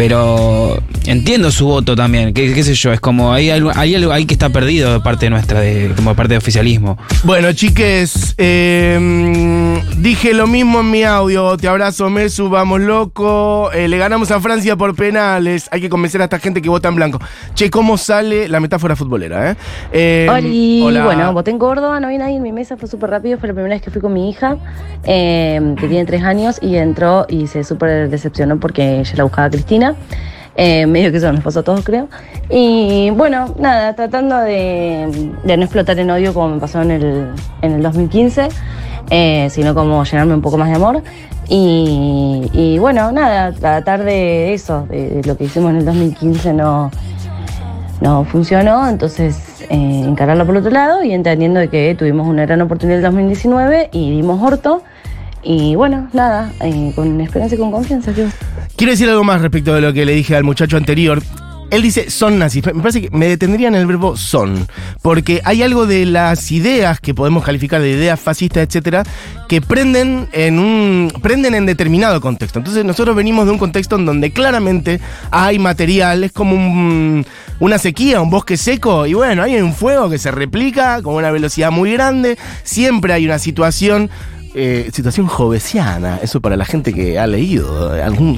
Pero 0.00 0.78
entiendo 1.04 1.50
su 1.50 1.66
voto 1.66 1.94
también, 1.94 2.32
qué, 2.32 2.54
qué 2.54 2.62
sé 2.62 2.72
yo, 2.72 2.90
es 2.90 3.00
como 3.00 3.34
hay 3.34 3.50
algo, 3.50 3.70
hay 3.74 3.94
algo 3.94 4.12
ahí 4.12 4.24
que 4.24 4.32
está 4.32 4.48
perdido 4.48 4.94
de 4.94 5.00
parte 5.00 5.28
nuestra, 5.28 5.60
de, 5.60 5.92
como 5.94 6.14
parte 6.14 6.32
de 6.32 6.38
oficialismo. 6.38 6.96
Bueno, 7.22 7.52
chiques, 7.52 8.34
eh, 8.38 8.98
dije 9.98 10.32
lo 10.32 10.46
mismo 10.46 10.80
en 10.80 10.90
mi 10.90 11.02
audio. 11.02 11.54
Te 11.58 11.68
abrazo, 11.68 12.08
Mesu, 12.08 12.48
vamos 12.48 12.80
loco. 12.80 13.70
Eh, 13.72 13.88
le 13.88 13.98
ganamos 13.98 14.30
a 14.30 14.40
Francia 14.40 14.74
por 14.74 14.96
penales. 14.96 15.68
Hay 15.70 15.82
que 15.82 15.90
convencer 15.90 16.22
a 16.22 16.24
esta 16.24 16.38
gente 16.38 16.62
que 16.62 16.70
vota 16.70 16.88
en 16.88 16.94
blanco. 16.94 17.20
Che, 17.54 17.68
¿cómo 17.68 17.98
sale 17.98 18.48
la 18.48 18.58
metáfora 18.58 18.96
futbolera? 18.96 19.50
Eh? 19.50 19.56
Eh, 19.92 20.28
Oli, 20.30 20.82
hola. 20.82 21.04
bueno, 21.04 21.32
voté 21.34 21.50
en 21.50 21.58
Córdoba, 21.58 22.00
no 22.00 22.06
había 22.06 22.20
nadie 22.20 22.36
en 22.36 22.42
mi 22.42 22.52
mesa, 22.52 22.78
fue 22.78 22.88
súper 22.88 23.10
rápido, 23.10 23.38
fue 23.38 23.48
la 23.48 23.54
primera 23.54 23.74
vez 23.74 23.82
que 23.82 23.90
fui 23.90 24.00
con 24.00 24.14
mi 24.14 24.30
hija, 24.30 24.56
eh, 25.04 25.74
que 25.78 25.88
tiene 25.88 26.06
tres 26.06 26.22
años, 26.22 26.58
y 26.62 26.76
entró 26.76 27.26
y 27.28 27.48
se 27.48 27.64
súper 27.64 28.08
decepcionó 28.08 28.58
porque 28.58 29.00
ella 29.00 29.12
la 29.16 29.24
buscaba 29.24 29.50
Cristina. 29.50 29.89
Eh, 30.56 30.86
medio 30.86 31.10
que 31.10 31.18
eso 31.18 31.32
nos 31.32 31.42
pasó 31.42 31.60
a 31.60 31.62
todos, 31.62 31.84
creo. 31.84 32.08
Y 32.50 33.10
bueno, 33.10 33.54
nada, 33.58 33.94
tratando 33.94 34.38
de, 34.40 35.32
no 35.44 35.62
explotar 35.62 35.98
en 35.98 36.10
odio 36.10 36.34
como 36.34 36.54
me 36.54 36.60
pasó 36.60 36.82
en 36.82 36.90
el, 36.90 37.28
en 37.62 37.72
el 37.72 37.82
2015, 37.82 38.48
eh, 39.10 39.48
sino 39.50 39.74
como 39.74 40.04
llenarme 40.04 40.34
un 40.34 40.42
poco 40.42 40.58
más 40.58 40.68
de 40.68 40.74
amor. 40.74 41.02
Y, 41.52 42.76
bueno, 42.78 43.10
nada, 43.10 43.52
tratar 43.52 44.04
de 44.04 44.54
eso, 44.54 44.86
de, 44.88 45.20
lo 45.24 45.36
que 45.36 45.44
hicimos 45.44 45.70
en 45.70 45.78
el 45.78 45.84
2015 45.84 46.52
no, 46.52 46.92
no 48.00 48.24
funcionó, 48.24 48.88
entonces 48.88 49.64
eh, 49.68 50.04
encararlo 50.06 50.46
por 50.46 50.56
otro 50.56 50.70
lado 50.70 51.02
y 51.02 51.12
entendiendo 51.12 51.68
que 51.68 51.96
tuvimos 51.98 52.28
una 52.28 52.46
gran 52.46 52.60
oportunidad 52.60 53.00
en 53.00 53.04
el 53.04 53.10
2019 53.10 53.90
y 53.92 54.10
dimos 54.12 54.40
orto. 54.40 54.82
Y 55.42 55.74
bueno, 55.74 56.08
nada, 56.12 56.52
eh, 56.60 56.92
con 56.94 57.20
esperanza 57.20 57.54
y 57.54 57.58
con 57.58 57.70
confianza. 57.70 58.12
creo. 58.12 58.28
Quiero 58.76 58.92
decir 58.92 59.08
algo 59.08 59.24
más 59.24 59.40
respecto 59.40 59.74
de 59.74 59.80
lo 59.80 59.92
que 59.92 60.04
le 60.04 60.12
dije 60.12 60.36
al 60.36 60.44
muchacho 60.44 60.76
anterior. 60.76 61.22
Él 61.70 61.82
dice 61.82 62.10
son 62.10 62.36
nazis. 62.40 62.66
Me 62.66 62.82
parece 62.82 63.02
que 63.02 63.10
me 63.16 63.28
detendría 63.28 63.68
en 63.68 63.76
el 63.76 63.86
verbo 63.86 64.16
son. 64.16 64.66
Porque 65.02 65.40
hay 65.44 65.62
algo 65.62 65.86
de 65.86 66.04
las 66.04 66.50
ideas 66.50 66.98
que 66.98 67.14
podemos 67.14 67.44
calificar 67.44 67.80
de 67.80 67.90
ideas 67.92 68.18
fascistas, 68.18 68.64
etcétera, 68.66 69.04
que 69.48 69.60
prenden 69.60 70.28
en 70.32 70.58
un. 70.58 71.12
prenden 71.22 71.54
en 71.54 71.66
determinado 71.66 72.20
contexto. 72.20 72.58
Entonces 72.58 72.84
nosotros 72.84 73.14
venimos 73.14 73.46
de 73.46 73.52
un 73.52 73.58
contexto 73.58 73.94
en 73.96 74.04
donde 74.04 74.32
claramente 74.32 74.98
hay 75.30 75.60
material, 75.60 76.24
es 76.24 76.32
como 76.32 76.56
un- 76.56 77.24
una 77.60 77.78
sequía, 77.78 78.20
un 78.20 78.30
bosque 78.30 78.56
seco, 78.56 79.06
y 79.06 79.14
bueno, 79.14 79.42
hay 79.44 79.54
un 79.60 79.72
fuego 79.72 80.10
que 80.10 80.18
se 80.18 80.32
replica 80.32 81.00
con 81.02 81.14
una 81.14 81.30
velocidad 81.30 81.70
muy 81.70 81.92
grande. 81.92 82.36
Siempre 82.64 83.12
hay 83.12 83.26
una 83.26 83.38
situación 83.38 84.10
eh, 84.54 84.90
situación 84.92 85.26
jovesiana, 85.26 86.18
eso 86.22 86.40
para 86.40 86.56
la 86.56 86.64
gente 86.64 86.92
que 86.92 87.18
ha 87.18 87.26
leído 87.26 87.94
eh, 87.96 88.02
algún, 88.02 88.36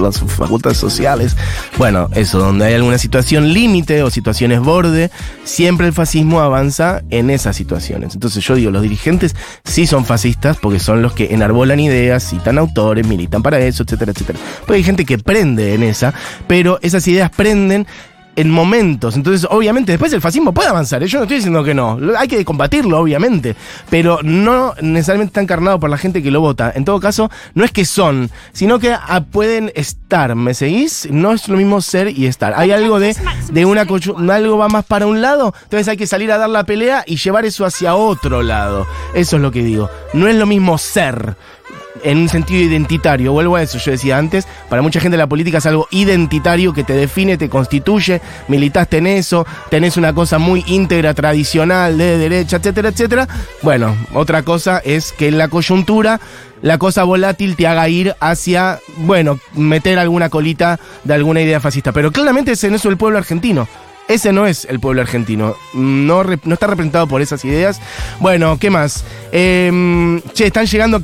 las 0.00 0.20
facultades 0.20 0.76
sociales. 0.76 1.36
Bueno, 1.78 2.10
eso, 2.14 2.38
donde 2.38 2.66
hay 2.66 2.74
alguna 2.74 2.98
situación 2.98 3.52
límite 3.52 4.02
o 4.02 4.10
situaciones 4.10 4.60
borde, 4.60 5.10
siempre 5.44 5.86
el 5.86 5.92
fascismo 5.92 6.40
avanza 6.40 7.02
en 7.10 7.30
esas 7.30 7.56
situaciones. 7.56 8.14
Entonces 8.14 8.44
yo 8.44 8.56
digo, 8.56 8.70
los 8.70 8.82
dirigentes 8.82 9.34
sí 9.64 9.86
son 9.86 10.04
fascistas 10.04 10.58
porque 10.58 10.80
son 10.80 11.00
los 11.00 11.12
que 11.12 11.32
enarbolan 11.32 11.80
ideas, 11.80 12.28
citan 12.28 12.58
autores, 12.58 13.06
militan 13.06 13.42
para 13.42 13.58
eso, 13.60 13.84
etcétera, 13.84 14.12
etcétera. 14.12 14.38
Porque 14.60 14.74
hay 14.74 14.84
gente 14.84 15.04
que 15.04 15.18
prende 15.18 15.74
en 15.74 15.82
esa, 15.82 16.12
pero 16.46 16.78
esas 16.82 17.06
ideas 17.08 17.30
prenden 17.30 17.86
en 18.36 18.50
momentos. 18.50 19.16
Entonces, 19.16 19.46
obviamente, 19.50 19.92
después 19.92 20.12
el 20.12 20.20
fascismo 20.20 20.52
puede 20.52 20.68
avanzar. 20.68 21.02
¿eh? 21.02 21.06
Yo 21.06 21.18
no 21.18 21.24
estoy 21.24 21.36
diciendo 21.38 21.62
que 21.64 21.74
no. 21.74 21.98
Hay 22.18 22.28
que 22.28 22.44
combatirlo, 22.44 22.98
obviamente. 22.98 23.56
Pero 23.90 24.20
no 24.22 24.74
necesariamente 24.80 25.30
está 25.30 25.40
encarnado 25.40 25.78
por 25.78 25.90
la 25.90 25.98
gente 25.98 26.22
que 26.22 26.30
lo 26.30 26.40
vota. 26.40 26.72
En 26.74 26.84
todo 26.84 27.00
caso, 27.00 27.30
no 27.54 27.64
es 27.64 27.72
que 27.72 27.84
son, 27.84 28.30
sino 28.52 28.78
que 28.78 28.92
ah, 28.92 29.24
pueden 29.30 29.72
estar. 29.74 30.34
¿Me 30.34 30.54
seguís? 30.54 31.08
No 31.10 31.32
es 31.32 31.48
lo 31.48 31.56
mismo 31.56 31.80
ser 31.80 32.08
y 32.08 32.26
estar. 32.26 32.54
Hay 32.56 32.72
algo 32.72 32.98
de, 32.98 33.16
de 33.50 33.64
una 33.64 33.82
algo 33.82 34.58
va 34.58 34.68
más 34.68 34.84
para 34.84 35.06
un 35.06 35.20
lado. 35.20 35.54
Entonces 35.64 35.88
hay 35.88 35.96
que 35.96 36.06
salir 36.06 36.32
a 36.32 36.38
dar 36.38 36.50
la 36.50 36.64
pelea 36.64 37.04
y 37.06 37.16
llevar 37.16 37.44
eso 37.44 37.64
hacia 37.64 37.94
otro 37.94 38.42
lado. 38.42 38.86
Eso 39.14 39.36
es 39.36 39.42
lo 39.42 39.50
que 39.50 39.62
digo. 39.62 39.90
No 40.12 40.28
es 40.28 40.36
lo 40.36 40.46
mismo 40.46 40.78
ser 40.78 41.36
en 42.04 42.18
un 42.18 42.28
sentido 42.28 42.62
identitario. 42.62 43.32
Vuelvo 43.32 43.56
a 43.56 43.62
eso, 43.62 43.78
yo 43.78 43.90
decía 43.90 44.18
antes, 44.18 44.46
para 44.68 44.82
mucha 44.82 45.00
gente 45.00 45.16
la 45.16 45.26
política 45.26 45.58
es 45.58 45.66
algo 45.66 45.88
identitario 45.90 46.72
que 46.72 46.84
te 46.84 46.92
define, 46.92 47.36
te 47.36 47.48
constituye, 47.48 48.20
militaste 48.46 48.98
en 48.98 49.08
eso, 49.08 49.46
tenés 49.70 49.96
una 49.96 50.12
cosa 50.12 50.38
muy 50.38 50.62
íntegra, 50.68 51.14
tradicional, 51.14 51.98
de 51.98 52.18
derecha, 52.18 52.58
etcétera, 52.58 52.90
etcétera. 52.90 53.28
Bueno, 53.62 53.96
otra 54.12 54.42
cosa 54.42 54.78
es 54.84 55.12
que 55.12 55.28
en 55.28 55.38
la 55.38 55.48
coyuntura 55.48 56.20
la 56.62 56.78
cosa 56.78 57.04
volátil 57.04 57.56
te 57.56 57.66
haga 57.66 57.88
ir 57.88 58.14
hacia, 58.20 58.80
bueno, 58.98 59.38
meter 59.54 59.98
alguna 59.98 60.30
colita 60.30 60.78
de 61.04 61.14
alguna 61.14 61.42
idea 61.42 61.60
fascista. 61.60 61.92
Pero 61.92 62.12
claramente 62.12 62.52
ese 62.52 62.70
no 62.70 62.76
es 62.76 62.84
el 62.84 62.96
pueblo 62.96 63.18
argentino. 63.18 63.68
Ese 64.08 64.32
no 64.32 64.46
es 64.46 64.66
el 64.66 64.80
pueblo 64.80 65.00
argentino. 65.00 65.56
No, 65.72 66.24
no 66.24 66.54
está 66.54 66.66
representado 66.66 67.06
por 67.06 67.22
esas 67.22 67.44
ideas. 67.44 67.80
Bueno, 68.20 68.58
¿qué 68.58 68.70
más? 68.70 69.04
Em, 69.32 70.20
che, 70.32 70.46
están 70.46 70.66
llegando 70.66 71.02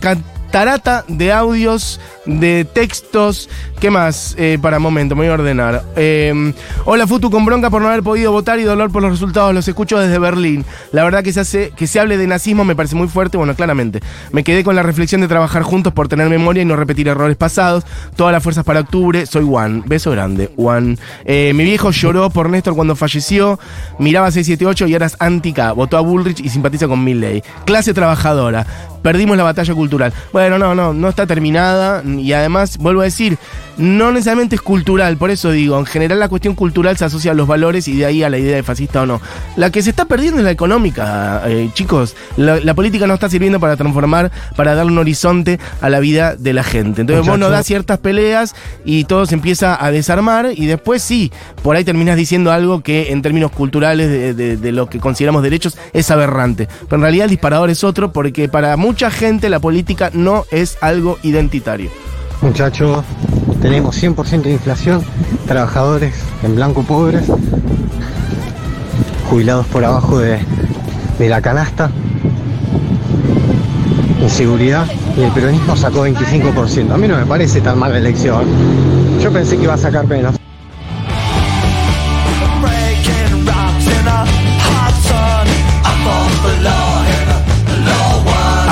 catarata 0.51 1.05
de 1.07 1.33
audios, 1.33 2.01
de 2.27 2.65
textos. 2.65 3.49
¿Qué 3.79 3.89
más? 3.89 4.35
Eh, 4.37 4.59
para 4.61 4.81
momento, 4.81 5.15
me 5.15 5.23
voy 5.23 5.31
a 5.31 5.35
ordenar. 5.35 5.85
Em, 5.95 6.53
hola, 6.85 7.07
Futu, 7.07 7.31
con 7.31 7.45
bronca 7.45 7.71
por 7.71 7.81
no 7.81 7.89
haber 7.89 8.03
podido 8.03 8.33
votar 8.33 8.59
y 8.59 8.65
dolor 8.65 8.91
por 8.91 9.01
los 9.01 9.13
resultados. 9.13 9.55
Los 9.55 9.69
escucho 9.69 9.99
desde 9.99 10.19
Berlín. 10.19 10.65
La 10.91 11.05
verdad 11.05 11.23
que 11.23 11.33
se 11.33 11.41
hace 11.41 11.71
que 11.77 11.87
se 11.87 12.01
hable 12.01 12.17
de 12.17 12.27
nazismo 12.27 12.65
me 12.65 12.75
parece 12.75 12.97
muy 12.97 13.07
fuerte. 13.07 13.37
Bueno, 13.37 13.55
claramente. 13.55 14.01
Me 14.33 14.43
quedé 14.43 14.65
con 14.65 14.75
la 14.75 14.83
reflexión 14.83 15.21
de 15.21 15.29
trabajar 15.29 15.63
juntos 15.63 15.93
por 15.93 16.09
tener 16.09 16.29
memoria 16.29 16.63
y 16.63 16.67
no 16.67 16.75
repetir 16.75 17.07
errores 17.07 17.37
pasados. 17.37 17.85
Todas 18.17 18.33
las 18.33 18.43
fuerzas 18.43 18.65
para 18.65 18.81
octubre. 18.81 19.27
Soy 19.27 19.45
Juan. 19.47 19.85
Beso 19.87 20.11
grande, 20.11 20.51
Juan. 20.57 20.99
Eh, 21.25 21.53
mi 21.55 21.63
viejo 21.63 21.93
lloró 21.93 22.29
por 22.29 22.51
Néstor 22.51 22.75
cuando 22.75 22.97
falleció. 22.97 23.61
Miraba 24.01 24.33
678 24.33 24.89
y 24.89 24.95
ahora 24.95 25.07
es 25.07 25.17
antica. 25.21 25.73
Votó 25.73 25.97
a 25.97 26.01
Bullrich 26.01 26.41
y 26.41 26.49
simpatiza 26.49 26.89
con 26.89 27.05
Milley. 27.05 27.45
Clase 27.65 27.95
trabajadora. 27.95 28.67
Perdimos 29.03 29.37
la 29.37 29.45
batalla 29.45 29.75
cultural. 29.75 30.13
Bueno, 30.33 30.59
no, 30.59 30.75
no, 30.75 30.93
no 30.93 31.09
está 31.09 31.27
terminada. 31.27 32.03
Y 32.05 32.33
además, 32.33 32.79
vuelvo 32.79 33.01
a 33.01 33.05
decir, 33.05 33.39
no 33.79 34.13
necesariamente 34.13 34.57
es 34.57 34.63
cultural. 34.63 35.17
Por 35.17 35.31
eso 35.31 35.51
digo, 35.51 35.79
en 35.79 35.87
general 35.87 36.19
la 36.21 36.29
cuestión 36.29 36.55
cultural 36.55 36.97
se 36.97 37.05
asocia 37.07 37.33
a 37.33 37.35
los 37.35 37.47
valores 37.47 37.89
y 37.89 37.97
de 37.97 38.05
ahí 38.07 38.23
a 38.23 38.29
la 38.31 38.39
idea 38.39 38.57
de 38.57 38.63
fascista 38.63 39.03
o 39.03 39.07
no. 39.07 39.21
La 39.57 39.71
que 39.71 39.83
se 39.83 39.91
está 39.91 40.05
perdiendo 40.05 40.39
es 40.39 40.45
la 40.45 40.51
económica, 40.51 41.43
eh, 41.47 41.71
chicos. 41.75 42.15
La, 42.37 42.61
la 42.61 42.75
política 42.75 43.07
no 43.07 43.15
está 43.15 43.29
sirviendo 43.31 43.59
para 43.61 43.77
transformar, 43.77 44.31
para 44.57 44.75
darle 44.75 44.93
un 44.93 44.99
horizonte 44.99 45.59
a 45.81 45.89
la 45.89 46.01
vida 46.01 46.37
de 46.37 46.53
la 46.53 46.63
gente. 46.63 47.01
Entonces 47.01 47.21
vos 47.27 47.39
no 47.39 47.47
Muchacho. 47.47 47.51
das 47.53 47.67
ciertas 47.67 47.99
peleas 47.99 48.55
y 48.85 49.05
todo 49.05 49.25
se 49.27 49.35
empieza 49.35 49.83
a 49.83 49.91
desarmar 49.91 50.49
y 50.55 50.67
después 50.67 51.03
sí, 51.03 51.33
por 51.63 51.77
ahí 51.77 51.85
terminas 51.85 52.17
diciendo 52.17 52.53
algo 52.53 52.83
que 52.83 53.13
en 53.13 53.23
términos 53.23 53.51
culturales 53.51 54.09
de, 54.11 54.35
de- 54.35 54.57
de 54.57 54.73
lo 54.73 54.89
que 54.89 54.99
consideramos 54.99 55.43
derechos 55.43 55.79
es 55.93 56.11
aberrante. 56.11 56.69
Pero 56.85 56.97
en 56.97 57.03
realidad 57.03 57.25
el 57.25 57.31
disparador 57.31 57.71
es 57.71 57.83
otro 57.85 58.13
porque 58.13 58.49
para 58.49 58.77
mucha 58.91 59.13
gente 59.13 59.49
la 59.49 59.61
política 59.61 60.11
no 60.13 60.47
es 60.51 60.77
algo 60.81 61.21
identitario. 61.23 61.93
Muchachos, 62.43 63.05
tenemos 63.63 64.03
100% 64.03 64.43
de 64.43 64.51
inflación, 64.51 65.05
trabajadores 65.47 66.13
en 66.43 66.57
blanco 66.57 66.83
pobres, 66.83 67.23
jubilados 69.29 69.67
por 69.67 69.85
abajo 69.85 70.19
de, 70.19 70.41
de 71.21 71.29
la 71.29 71.41
canasta, 71.41 71.89
inseguridad, 74.21 74.89
y 75.17 75.21
el 75.21 75.31
peronismo 75.31 75.77
sacó 75.77 76.05
25%. 76.05 76.91
A 76.91 76.97
mí 76.97 77.07
no 77.07 77.17
me 77.17 77.27
parece 77.27 77.61
tan 77.61 77.79
mala 77.79 77.97
elección. 77.97 78.43
Yo 79.23 79.33
pensé 79.33 79.57
que 79.57 79.63
iba 79.63 79.75
a 79.75 79.79
sacar 79.79 80.05
menos. 80.09 80.35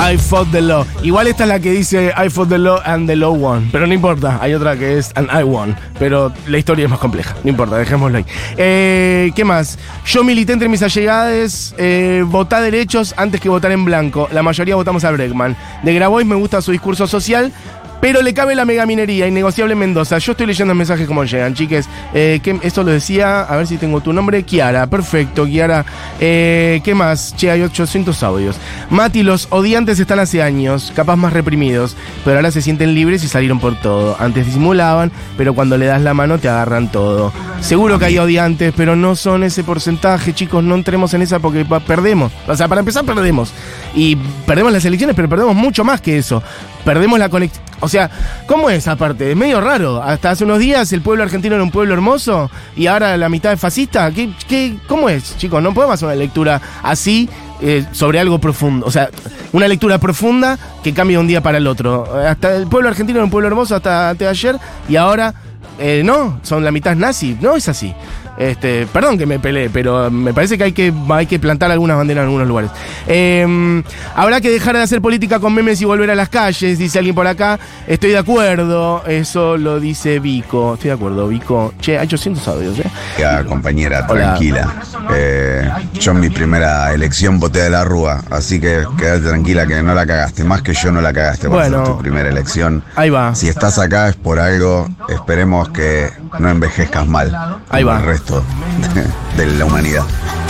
I 0.09 0.17
fought 0.17 0.51
the 0.51 0.59
law. 0.59 0.87
Igual 1.03 1.27
esta 1.27 1.43
es 1.43 1.49
la 1.49 1.59
que 1.59 1.69
dice 1.71 2.11
I 2.17 2.29
fought 2.31 2.49
the 2.49 2.57
law 2.57 2.81
and 2.83 3.07
the 3.07 3.15
law 3.15 3.31
won. 3.31 3.69
Pero 3.71 3.85
no 3.85 3.93
importa, 3.93 4.39
hay 4.41 4.55
otra 4.55 4.75
que 4.75 4.97
es 4.97 5.11
and 5.13 5.29
I 5.31 5.43
won. 5.43 5.75
Pero 5.99 6.33
la 6.47 6.57
historia 6.57 6.85
es 6.85 6.89
más 6.89 6.97
compleja. 6.97 7.35
No 7.43 7.51
importa, 7.51 7.77
dejémoslo 7.77 8.17
ahí. 8.17 8.25
Eh, 8.57 9.31
¿Qué 9.35 9.45
más? 9.45 9.77
Yo 10.07 10.23
milité 10.23 10.53
entre 10.53 10.67
mis 10.67 10.81
allegadas, 10.81 11.75
eh, 11.77 12.23
votar 12.25 12.63
derechos 12.63 13.13
antes 13.17 13.39
que 13.39 13.49
votar 13.49 13.71
en 13.71 13.85
blanco. 13.85 14.27
La 14.31 14.41
mayoría 14.41 14.73
votamos 14.73 15.03
a 15.03 15.11
Bregman. 15.11 15.55
De 15.83 15.93
Grabois 15.93 16.25
me 16.25 16.35
gusta 16.35 16.59
su 16.63 16.71
discurso 16.71 17.05
social. 17.05 17.53
Pero 18.01 18.21
le 18.21 18.33
cabe 18.33 18.55
la 18.55 18.63
megaminería, 18.63 19.27
innegociable 19.27 19.73
en 19.73 19.79
Mendoza. 19.79 20.17
Yo 20.19 20.31
estoy 20.31 20.47
leyendo 20.47 20.73
mensajes 20.73 21.05
como 21.05 21.23
llegan, 21.25 21.53
chiques. 21.53 21.87
Eh, 22.13 22.39
¿qué- 22.41 22.57
esto 22.63 22.83
lo 22.83 22.91
decía, 22.91 23.41
a 23.41 23.57
ver 23.57 23.67
si 23.67 23.77
tengo 23.77 23.99
tu 23.99 24.13
nombre. 24.13 24.43
Kiara, 24.43 24.87
perfecto, 24.87 25.45
Kiara. 25.45 25.85
Eh, 26.19 26.79
¿Qué 26.83 26.95
más? 26.95 27.35
Che, 27.35 27.51
hay 27.51 27.61
800 27.61 28.23
audios. 28.23 28.55
Mati, 28.89 29.21
los 29.23 29.47
odiantes 29.49 29.99
están 29.99 30.19
hace 30.19 30.41
años, 30.41 30.93
capaz 30.95 31.17
más 31.17 31.33
reprimidos, 31.33 31.97
pero 32.23 32.37
ahora 32.37 32.51
se 32.51 32.61
sienten 32.61 32.93
libres 32.95 33.23
y 33.23 33.27
salieron 33.27 33.59
por 33.59 33.75
todo. 33.81 34.15
Antes 34.19 34.45
disimulaban, 34.45 35.11
pero 35.37 35.53
cuando 35.53 35.77
le 35.77 35.85
das 35.85 36.01
la 36.01 36.13
mano 36.13 36.37
te 36.39 36.47
agarran 36.47 36.89
todo. 36.91 37.33
Seguro 37.59 37.99
que 37.99 38.05
hay 38.05 38.17
odiantes, 38.17 38.73
pero 38.77 38.95
no 38.95 39.15
son 39.15 39.43
ese 39.43 39.65
porcentaje, 39.65 40.33
chicos. 40.33 40.63
No 40.63 40.75
entremos 40.75 41.13
en 41.13 41.21
esa 41.21 41.39
porque 41.39 41.65
perdemos. 41.85 42.31
O 42.47 42.55
sea, 42.55 42.69
para 42.69 42.79
empezar, 42.79 43.03
perdemos. 43.03 43.51
Y 43.93 44.15
perdemos 44.45 44.71
las 44.71 44.85
elecciones, 44.85 45.15
pero 45.17 45.27
perdemos 45.27 45.53
mucho 45.55 45.83
más 45.83 45.99
que 45.99 46.17
eso. 46.17 46.41
Perdemos 46.85 47.19
la 47.19 47.29
conexión. 47.29 47.63
O 47.81 47.87
sea, 47.87 48.09
¿cómo 48.45 48.69
es 48.69 48.87
aparte? 48.87 49.31
Es 49.31 49.37
medio 49.37 49.61
raro. 49.61 50.01
Hasta 50.01 50.31
hace 50.31 50.43
unos 50.43 50.59
días 50.59 50.91
el 50.91 51.01
pueblo 51.01 51.23
argentino 51.23 51.55
era 51.55 51.63
un 51.63 51.71
pueblo 51.71 51.93
hermoso 51.93 52.49
y 52.75 52.87
ahora 52.87 53.15
la 53.17 53.29
mitad 53.29 53.53
es 53.53 53.59
fascista. 53.59 54.11
¿Qué, 54.11 54.31
qué, 54.47 54.75
cómo 54.87 55.09
es, 55.09 55.37
chicos? 55.37 55.61
No 55.63 55.73
podemos 55.73 55.93
hacer 55.95 56.07
una 56.07 56.15
lectura 56.15 56.61
así 56.83 57.29
eh, 57.61 57.85
sobre 57.91 58.19
algo 58.19 58.39
profundo. 58.39 58.85
O 58.85 58.91
sea, 58.91 59.09
una 59.53 59.67
lectura 59.67 59.97
profunda 59.97 60.57
que 60.83 60.93
cambia 60.93 61.17
de 61.17 61.21
un 61.21 61.27
día 61.27 61.41
para 61.41 61.57
el 61.57 61.67
otro. 61.67 62.05
Hasta 62.15 62.55
el 62.55 62.67
pueblo 62.67 62.89
argentino 62.89 63.19
era 63.19 63.25
un 63.25 63.31
pueblo 63.31 63.47
hermoso 63.47 63.75
hasta 63.75 64.09
antes 64.09 64.25
de 64.25 64.29
ayer 64.29 64.57
y 64.87 64.95
ahora 64.95 65.33
eh, 65.79 66.01
no, 66.03 66.39
son 66.43 66.63
la 66.63 66.71
mitad 66.71 66.95
nazi. 66.95 67.37
No 67.39 67.55
es 67.55 67.69
así. 67.69 67.93
Este, 68.39 68.87
perdón 68.87 69.17
que 69.17 69.25
me 69.25 69.37
peleé, 69.37 69.69
pero 69.69 70.09
me 70.09 70.33
parece 70.33 70.57
que 70.57 70.63
hay 70.63 70.71
que, 70.71 70.93
hay 71.09 71.25
que 71.27 71.39
plantar 71.39 71.71
algunas 71.71 71.97
banderas 71.97 72.21
en 72.21 72.27
algunos 72.27 72.47
lugares. 72.47 72.71
Eh, 73.05 73.83
habrá 74.15 74.39
que 74.39 74.49
dejar 74.49 74.77
de 74.77 74.81
hacer 74.81 75.01
política 75.01 75.39
con 75.41 75.53
memes 75.53 75.81
y 75.81 75.85
volver 75.85 76.09
a 76.09 76.15
las 76.15 76.29
calles, 76.29 76.77
dice 76.79 76.99
alguien 76.99 77.13
por 77.15 77.27
acá. 77.27 77.59
Estoy 77.85 78.11
de 78.11 78.17
acuerdo, 78.17 79.03
eso 79.05 79.57
lo 79.57 79.81
dice 79.81 80.19
Vico. 80.19 80.75
Estoy 80.75 80.87
de 80.89 80.93
acuerdo, 80.95 81.27
Vico. 81.27 81.73
Che, 81.81 81.97
hay 81.99 82.05
800 82.07 82.47
audios, 82.47 82.79
¿eh? 82.79 82.89
Ya, 83.17 83.43
compañera, 83.43 84.05
Hola. 84.07 84.21
tranquila. 84.27 84.73
Eh, 85.13 85.69
yo 85.99 86.11
en 86.13 86.19
mi 86.21 86.29
primera 86.29 86.93
elección 86.93 87.39
voté 87.41 87.63
de 87.63 87.69
la 87.69 87.83
Rúa, 87.83 88.21
así 88.31 88.61
que 88.61 88.85
quédate 88.97 89.27
tranquila 89.27 89.67
que 89.67 89.83
no 89.83 89.93
la 89.93 90.05
cagaste. 90.05 90.45
Más 90.45 90.61
que 90.61 90.73
yo 90.73 90.93
no 90.93 91.01
la 91.01 91.11
cagaste 91.11 91.49
Bueno. 91.49 91.83
tu 91.83 91.97
primera 91.99 92.29
elección. 92.29 92.83
Ahí 92.95 93.09
va. 93.09 93.35
Si 93.35 93.49
estás 93.49 93.77
acá 93.79 94.07
es 94.07 94.15
por 94.15 94.39
algo, 94.39 94.87
esperemos 95.09 95.67
que 95.69 96.09
no 96.39 96.49
envejezcas 96.49 97.05
mal. 97.05 97.59
Ahí 97.69 97.83
va. 97.83 97.99
El 97.99 98.05
resto 98.05 98.28
de, 99.37 99.45
la 99.57 99.65
humanidad. 99.65 100.03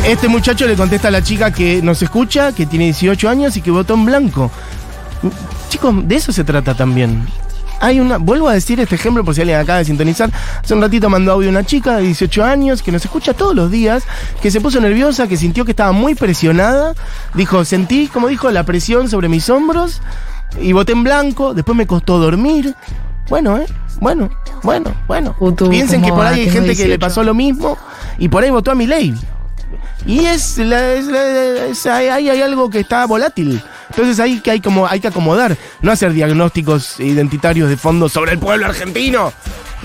Este 0.06 0.28
muchacho 0.28 0.68
le 0.68 0.76
contesta 0.76 1.08
a 1.08 1.12
la 1.12 1.22
chica 1.22 1.52
que 1.52 1.82
nos 1.82 2.02
escucha, 2.02 2.54
que 2.54 2.66
tiene 2.66 2.86
18 2.86 3.30
años 3.30 3.58
y 3.58 3.62
que 3.62 3.72
votó 3.72 3.94
en 3.94 4.06
blanco. 4.06 4.52
Chicos, 5.70 6.08
de 6.08 6.16
eso 6.16 6.32
se 6.32 6.44
trata 6.44 6.74
también. 6.76 7.28
Hay 7.82 8.00
una, 8.00 8.18
vuelvo 8.18 8.50
a 8.50 8.54
decir 8.54 8.80
este 8.80 8.96
ejemplo 8.96 9.24
por 9.24 9.34
si 9.34 9.42
alguien 9.42 9.60
acaba 9.60 9.80
de 9.80 9.86
sintonizar. 9.86 10.30
Hace 10.62 10.74
un 10.74 10.82
ratito 10.82 11.10
mandó 11.10 11.32
audio 11.32 11.50
una 11.50 11.64
chica 11.64 11.98
de 11.98 12.04
18 12.04 12.44
años 12.44 12.82
que 12.82 12.92
nos 12.92 13.06
escucha 13.06 13.34
todos 13.34 13.56
los 13.56 13.72
días, 13.72 14.04
que 14.42 14.52
se 14.52 14.60
puso 14.60 14.82
nerviosa, 14.82 15.28
que 15.28 15.38
sintió 15.38 15.64
que 15.64 15.72
estaba 15.72 15.94
muy 15.94 16.16
presionada. 16.16 16.94
Dijo, 17.34 17.64
sentí, 17.64 18.08
como 18.08 18.28
dijo, 18.28 18.52
la 18.52 18.66
presión 18.66 19.10
sobre 19.10 19.30
mis 19.30 19.50
hombros 19.50 20.02
y 20.60 20.74
voté 20.74 20.92
en 20.92 21.04
blanco. 21.04 21.54
Después 21.54 21.78
me 21.78 21.88
costó 21.88 22.20
dormir. 22.20 22.76
Bueno, 23.30 23.58
¿eh? 23.58 23.68
Bueno, 24.00 24.30
bueno, 24.64 24.94
bueno. 25.08 25.36
Utu, 25.40 25.70
Piensen 25.70 26.02
que 26.02 26.10
¿cómo 26.10 26.22
por 26.22 26.28
ahí 26.28 26.42
hay 26.42 26.50
gente 26.50 26.70
que 26.76 26.84
le 26.84 26.98
18. 26.98 27.00
pasó 27.00 27.24
lo 27.24 27.34
mismo 27.34 27.78
y 28.18 28.28
por 28.30 28.44
ahí 28.44 28.50
votó 28.50 28.72
a 28.72 28.76
mi 28.76 28.88
ley. 28.88 29.14
Y 30.06 30.26
es, 30.26 30.58
la- 30.58 30.94
es 30.94 31.06
la- 31.06 31.66
es- 31.68 31.86
ahí 31.86 32.08
hay, 32.08 32.30
hay 32.30 32.42
algo 32.42 32.70
que 32.70 32.80
está 32.80 33.06
volátil. 33.06 33.62
Entonces 33.90 34.20
ahí 34.20 34.40
que 34.40 34.52
hay 34.52 34.62
como 34.62 34.88
hay 34.88 35.00
que 35.00 35.08
acomodar, 35.10 35.58
no 35.82 35.92
hacer 35.92 36.14
diagnósticos 36.14 37.00
identitarios 37.00 37.70
de 37.70 37.78
fondo 37.78 38.08
sobre 38.08 38.34
el 38.34 38.40
pueblo 38.40 38.66
argentino. 38.68 39.34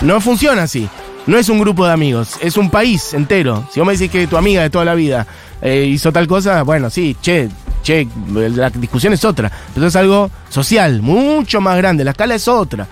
No 0.03 0.21
funciona 0.21 0.63
así. 0.63 0.89
No 1.27 1.39
es 1.39 1.49
un 1.49 1.59
grupo 1.59 1.87
de 1.87 1.93
amigos, 1.93 2.35
es 2.43 2.57
un 2.59 2.69
país 2.71 3.15
entero. 3.15 3.67
Si 3.73 3.81
vos 3.81 3.87
me 3.87 3.95
decís 3.95 4.11
que 4.11 4.27
tu 4.27 4.37
amiga 4.37 4.61
de 4.63 4.69
toda 4.71 4.85
la 4.85 4.95
vida 4.95 5.27
eh, 5.63 5.87
hizo 5.87 6.13
tal 6.13 6.27
cosa, 6.27 6.63
bueno, 6.65 6.91
sí, 6.91 7.17
che, 7.23 7.49
che, 7.83 8.07
la 8.31 8.69
discusión 8.69 9.15
es 9.15 9.25
otra. 9.25 9.51
Pero 9.73 9.87
es 9.87 9.97
algo 9.97 10.31
social, 10.51 11.01
mucho 11.01 11.63
más 11.63 11.79
grande, 11.79 12.05
la 12.05 12.11
escala 12.11 12.35
es 12.35 12.47
otra. 12.47 12.87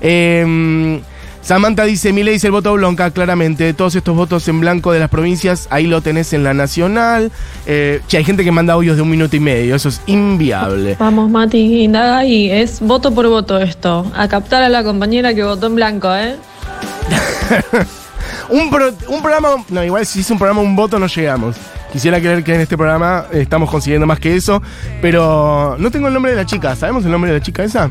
Eh, 0.00 1.00
Samantha 1.42 1.84
dice, 1.84 2.12
mi 2.12 2.24
ley 2.24 2.34
dice 2.34 2.48
el 2.48 2.52
voto 2.52 2.72
blanca, 2.74 3.10
claramente. 3.12 3.72
Todos 3.72 3.94
estos 3.94 4.16
votos 4.16 4.48
en 4.48 4.58
blanco 4.60 4.90
de 4.92 4.98
las 4.98 5.08
provincias, 5.08 5.68
ahí 5.70 5.86
lo 5.86 6.00
tenés 6.00 6.32
en 6.32 6.42
la 6.42 6.54
nacional. 6.54 7.30
Eh, 7.66 8.00
che, 8.08 8.16
hay 8.16 8.24
gente 8.24 8.42
que 8.42 8.50
manda 8.50 8.72
audios 8.72 8.96
de 8.96 9.02
un 9.02 9.10
minuto 9.10 9.36
y 9.36 9.40
medio, 9.40 9.76
eso 9.76 9.88
es 9.88 10.00
inviable. 10.06 10.96
Vamos, 10.98 11.30
Mati, 11.30 11.84
indaga 11.84 12.18
ahí. 12.18 12.50
Es 12.50 12.80
voto 12.80 13.12
por 13.14 13.28
voto 13.28 13.58
esto. 13.58 14.10
A 14.16 14.26
captar 14.26 14.64
a 14.64 14.68
la 14.68 14.82
compañera 14.82 15.34
que 15.34 15.44
votó 15.44 15.68
en 15.68 15.76
blanco, 15.76 16.12
¿eh? 16.16 16.34
Un, 18.48 18.70
pro- 18.70 18.92
un 19.08 19.20
programa, 19.22 19.64
no, 19.68 19.84
igual 19.84 20.04
si 20.06 20.20
es 20.20 20.30
un 20.30 20.38
programa, 20.38 20.60
un 20.60 20.74
voto 20.76 20.98
no 20.98 21.06
llegamos. 21.06 21.56
Quisiera 21.92 22.20
creer 22.20 22.44
que 22.44 22.54
en 22.54 22.60
este 22.60 22.76
programa 22.76 23.26
estamos 23.32 23.70
consiguiendo 23.70 24.06
más 24.06 24.18
que 24.18 24.34
eso, 24.34 24.62
pero 25.00 25.76
no 25.78 25.90
tengo 25.90 26.08
el 26.08 26.14
nombre 26.14 26.32
de 26.32 26.36
la 26.36 26.46
chica. 26.46 26.74
¿Sabemos 26.76 27.04
el 27.04 27.10
nombre 27.10 27.30
de 27.30 27.38
la 27.38 27.44
chica 27.44 27.64
esa? 27.64 27.90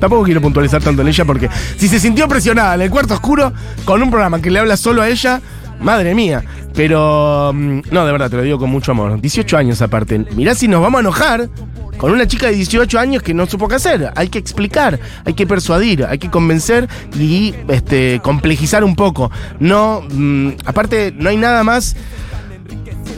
Tampoco 0.00 0.24
quiero 0.24 0.40
puntualizar 0.40 0.82
tanto 0.82 1.02
en 1.02 1.08
ella 1.08 1.24
porque 1.24 1.48
si 1.76 1.88
se 1.88 2.00
sintió 2.00 2.28
presionada 2.28 2.74
en 2.74 2.82
el 2.82 2.90
cuarto 2.90 3.14
oscuro 3.14 3.52
con 3.84 4.02
un 4.02 4.10
programa 4.10 4.40
que 4.40 4.50
le 4.50 4.58
habla 4.58 4.76
solo 4.76 5.02
a 5.02 5.08
ella, 5.08 5.40
madre 5.80 6.14
mía. 6.14 6.44
Pero 6.74 7.52
mm, 7.54 7.82
no, 7.90 8.04
de 8.04 8.12
verdad, 8.12 8.30
te 8.30 8.36
lo 8.36 8.42
digo 8.42 8.58
con 8.58 8.70
mucho 8.70 8.92
amor. 8.92 9.20
18 9.20 9.56
años 9.56 9.80
aparte. 9.80 10.18
Mirá 10.34 10.54
si 10.54 10.66
nos 10.66 10.82
vamos 10.82 10.98
a 10.98 11.00
enojar 11.00 11.48
con 11.96 12.10
una 12.10 12.26
chica 12.26 12.46
de 12.46 12.54
18 12.54 12.98
años 12.98 13.22
que 13.22 13.32
no 13.32 13.46
supo 13.46 13.68
qué 13.68 13.76
hacer. 13.76 14.12
Hay 14.16 14.28
que 14.28 14.38
explicar, 14.38 14.98
hay 15.24 15.34
que 15.34 15.46
persuadir, 15.46 16.04
hay 16.04 16.18
que 16.18 16.30
convencer 16.30 16.88
y 17.18 17.54
este, 17.68 18.20
complejizar 18.22 18.82
un 18.82 18.96
poco. 18.96 19.30
No, 19.60 20.02
mm, 20.10 20.50
aparte, 20.64 21.14
no 21.16 21.30
hay 21.30 21.36
nada 21.36 21.62
más 21.62 21.96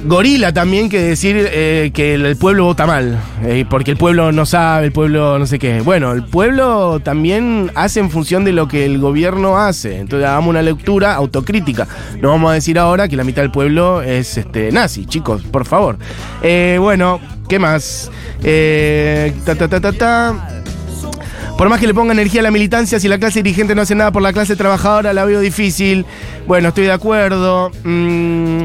gorila 0.05 0.53
también 0.53 0.89
que 0.89 1.01
decir 1.01 1.37
eh, 1.39 1.91
que 1.93 2.15
el, 2.15 2.37
pueblo 2.37 2.65
vota 2.65 2.87
mal, 2.87 3.19
eh, 3.43 3.65
porque 3.69 3.91
el 3.91 3.97
pueblo 3.97 4.33
no 4.33 4.47
sabe, 4.47 4.87
el 4.87 4.93
pueblo 4.93 5.39
no 5.39 5.47
sé 5.47 5.59
qué. 5.59 5.81
Bueno, 5.81 6.13
el 6.13 6.25
pueblo 6.25 7.01
también 7.01 7.71
hace 7.75 8.01
en 8.01 8.11
función 8.11 8.45
de 8.45 8.53
lo 8.53 8.69
que 8.69 8.85
el 8.85 8.99
gobierno 8.99 9.59
hace. 9.59 9.99
Entonces 9.99 10.29
hagamos 10.29 10.51
una 10.51 10.63
lectura 10.63 11.15
autocrítica. 11.15 11.89
No 12.21 12.31
vamos 12.31 12.51
a 12.51 12.55
decir 12.55 12.79
ahora 12.79 13.09
que 13.09 13.17
la 13.17 13.25
mitad 13.25 13.43
del 13.43 13.51
pueblo 13.51 14.03
es 14.03 14.37
este 14.39 14.71
nazi, 14.73 15.07
chicos, 15.07 15.43
por 15.43 15.67
favor. 15.67 15.99
Eh, 16.43 16.79
bueno, 16.81 17.21
¿qué 17.49 17.59
más? 17.59 18.11
Ta, 19.45 19.55
ta, 19.57 19.69
ta, 19.69 19.81
ta, 19.81 19.93
ta. 19.93 20.63
Por 21.57 21.71
más 21.71 21.81
que 21.81 21.87
le 21.87 21.95
ponga 21.95 22.13
energía 22.13 22.41
a 22.41 22.43
la 22.43 22.51
militancia, 22.51 23.01
si 23.01 23.09
la 23.09 23.19
clase 23.19 23.43
dirigente 23.43 23.75
no 23.75 23.81
hace 23.81 23.95
nada 23.95 24.13
por 24.13 24.21
la 24.21 24.35
clase 24.35 24.57
trabajadora, 24.57 25.15
la 25.15 25.25
veo 25.25 25.41
difícil. 25.41 26.05
Bueno, 26.47 26.69
estoy 26.69 26.85
de 26.85 26.93
acuerdo. 26.93 27.71
Mm, 27.83 28.65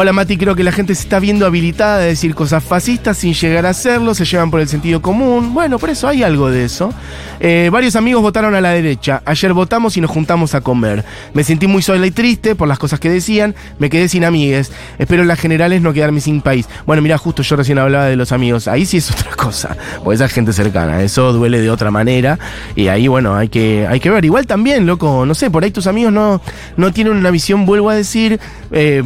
Hola 0.00 0.12
Mati, 0.12 0.36
creo 0.36 0.54
que 0.54 0.62
la 0.62 0.70
gente 0.70 0.94
se 0.94 1.02
está 1.02 1.18
viendo 1.18 1.44
habilitada 1.44 1.96
a 1.96 1.98
decir 1.98 2.32
cosas 2.32 2.62
fascistas 2.62 3.18
sin 3.18 3.34
llegar 3.34 3.66
a 3.66 3.70
hacerlo, 3.70 4.14
se 4.14 4.24
llevan 4.24 4.48
por 4.48 4.60
el 4.60 4.68
sentido 4.68 5.02
común. 5.02 5.52
Bueno, 5.52 5.80
por 5.80 5.90
eso 5.90 6.06
hay 6.06 6.22
algo 6.22 6.52
de 6.52 6.64
eso. 6.64 6.94
Eh, 7.40 7.68
varios 7.72 7.96
amigos 7.96 8.22
votaron 8.22 8.54
a 8.54 8.60
la 8.60 8.70
derecha. 8.70 9.22
Ayer 9.24 9.52
votamos 9.52 9.96
y 9.96 10.00
nos 10.00 10.12
juntamos 10.12 10.54
a 10.54 10.60
comer. 10.60 11.04
Me 11.34 11.42
sentí 11.42 11.66
muy 11.66 11.82
sola 11.82 12.06
y 12.06 12.12
triste 12.12 12.54
por 12.54 12.68
las 12.68 12.78
cosas 12.78 13.00
que 13.00 13.10
decían. 13.10 13.56
Me 13.80 13.90
quedé 13.90 14.08
sin 14.08 14.24
amigues. 14.24 14.70
Espero 15.00 15.22
en 15.22 15.28
las 15.28 15.40
generales 15.40 15.82
no 15.82 15.92
quedarme 15.92 16.20
sin 16.20 16.42
país. 16.42 16.68
Bueno, 16.86 17.02
mira, 17.02 17.18
justo 17.18 17.42
yo 17.42 17.56
recién 17.56 17.78
hablaba 17.80 18.04
de 18.04 18.14
los 18.14 18.30
amigos. 18.30 18.68
Ahí 18.68 18.86
sí 18.86 18.98
es 18.98 19.10
otra 19.10 19.32
cosa. 19.34 19.76
Porque 20.04 20.14
esa 20.14 20.26
es 20.26 20.32
gente 20.32 20.52
cercana. 20.52 21.02
Eso 21.02 21.32
duele 21.32 21.60
de 21.60 21.70
otra 21.70 21.90
manera. 21.90 22.38
Y 22.76 22.86
ahí, 22.86 23.08
bueno, 23.08 23.34
hay 23.34 23.48
que, 23.48 23.84
hay 23.88 23.98
que 23.98 24.10
ver. 24.10 24.24
Igual 24.24 24.46
también, 24.46 24.86
loco, 24.86 25.26
no 25.26 25.34
sé, 25.34 25.50
por 25.50 25.64
ahí 25.64 25.72
tus 25.72 25.88
amigos 25.88 26.12
no, 26.12 26.40
no 26.76 26.92
tienen 26.92 27.14
una 27.14 27.32
visión, 27.32 27.66
vuelvo 27.66 27.90
a 27.90 27.96
decir. 27.96 28.38
Eh, 28.70 29.02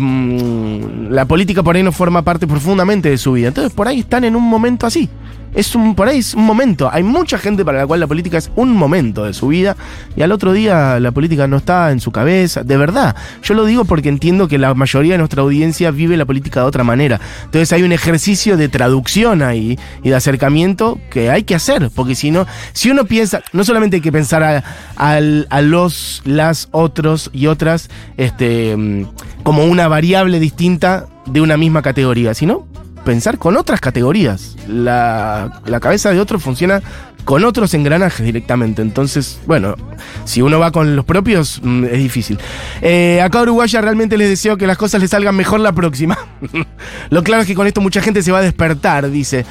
la 1.11 1.25
política 1.27 1.63
por 1.63 1.77
ahí 1.77 1.83
no 1.83 1.93
forma 1.93 2.23
parte 2.23 2.47
profundamente 2.47 3.11
de 3.11 3.19
su 3.19 3.33
vida. 3.33 3.49
Entonces 3.49 3.73
por 3.73 3.89
ahí 3.89 4.01
están 4.01 4.25
en 4.25 4.37
un 4.37 4.43
momento 4.43 4.87
así. 4.87 5.09
Es 5.55 5.75
un, 5.75 5.95
por 5.95 6.09
ahí 6.09 6.19
es 6.19 6.35
un 6.35 6.45
momento. 6.45 6.89
Hay 6.93 7.03
mucha 7.03 7.39
gente 7.39 7.65
para 7.65 7.79
la 7.79 7.87
cual 7.87 8.01
la 8.01 8.07
política 8.07 8.39
es 8.39 8.51
un 8.57 8.75
momento 8.75 9.25
de 9.25 9.33
su 9.35 9.49
vida 9.49 9.77
y 10.17 10.23
al 10.23 10.33
otro 10.33 10.53
día 10.53 10.99
la 11.01 11.11
política 11.13 11.47
no 11.47 11.59
está 11.59 11.91
en 11.93 12.01
su 12.01 12.11
cabeza. 12.11 12.63
De 12.63 12.77
verdad, 12.77 13.15
yo 13.43 13.55
lo 13.55 13.65
digo 13.65 13.85
porque 13.85 14.09
entiendo 14.09 14.49
que 14.49 14.59
la 14.59 14.75
mayoría 14.75 15.13
de 15.13 15.19
nuestra 15.19 15.43
audiencia 15.43 15.91
vive 15.91 16.17
la 16.17 16.25
política 16.25 16.61
de 16.61 16.67
otra 16.67 16.85
manera. 16.85 17.21
Entonces 17.45 17.73
hay 17.73 17.83
un 17.83 17.93
ejercicio 17.93 18.57
de 18.57 18.69
traducción 18.69 19.43
ahí 19.43 19.79
y 20.03 20.09
de 20.11 20.15
acercamiento 20.15 20.99
que 21.11 21.31
hay 21.31 21.43
que 21.45 21.55
hacer, 21.55 21.91
porque 21.95 22.15
si 22.15 22.31
no, 22.31 22.47
si 22.73 22.91
uno 22.91 23.05
piensa, 23.05 23.43
no 23.53 23.65
solamente 23.65 23.97
hay 23.97 24.03
que 24.03 24.13
pensar 24.13 24.43
a, 24.43 24.65
al- 24.97 25.47
a 25.51 25.61
los, 25.61 26.23
las, 26.25 26.69
otros 26.73 27.31
y 27.33 27.47
otras, 27.47 27.91
este, 28.17 28.77
mm, 28.77 29.05
como 29.43 29.65
una 29.65 29.89
variable 29.89 30.41
distinta 30.41 31.07
de 31.27 31.41
una 31.41 31.57
misma 31.57 31.83
categoría, 31.83 32.35
sino 32.35 32.67
pensar 33.05 33.39
con 33.39 33.57
otras 33.57 33.81
categorías. 33.81 34.57
La, 34.69 35.61
la 35.67 35.81
cabeza 35.81 36.11
de 36.11 36.21
otro 36.21 36.39
funciona 36.39 36.83
con 37.25 37.45
otros 37.45 37.75
engranajes 37.75 38.25
directamente. 38.25 38.83
Entonces, 38.83 39.41
bueno, 39.47 39.77
si 40.25 40.43
uno 40.43 40.59
va 40.59 40.73
con 40.73 40.97
los 40.97 41.05
propios, 41.05 41.61
mm, 41.63 41.85
es 41.85 41.99
difícil. 41.99 42.39
Eh, 42.81 43.21
acá 43.23 43.41
a 43.41 43.43
Uruguaya 43.43 43.81
realmente 43.81 44.17
les 44.17 44.29
deseo 44.29 44.57
que 44.57 44.67
las 44.67 44.77
cosas 44.77 45.01
les 45.01 45.11
salgan 45.11 45.37
mejor 45.37 45.61
la 45.61 45.73
próxima. 45.73 46.19
Lo 47.11 47.23
claro 47.23 47.43
es 47.43 47.49
que 47.49 47.55
con 47.55 47.67
esto 47.67 47.81
mucha 47.81 48.03
gente 48.03 48.23
se 48.23 48.33
va 48.33 48.39
a 48.39 48.43
despertar, 48.43 49.11
dice. 49.11 49.45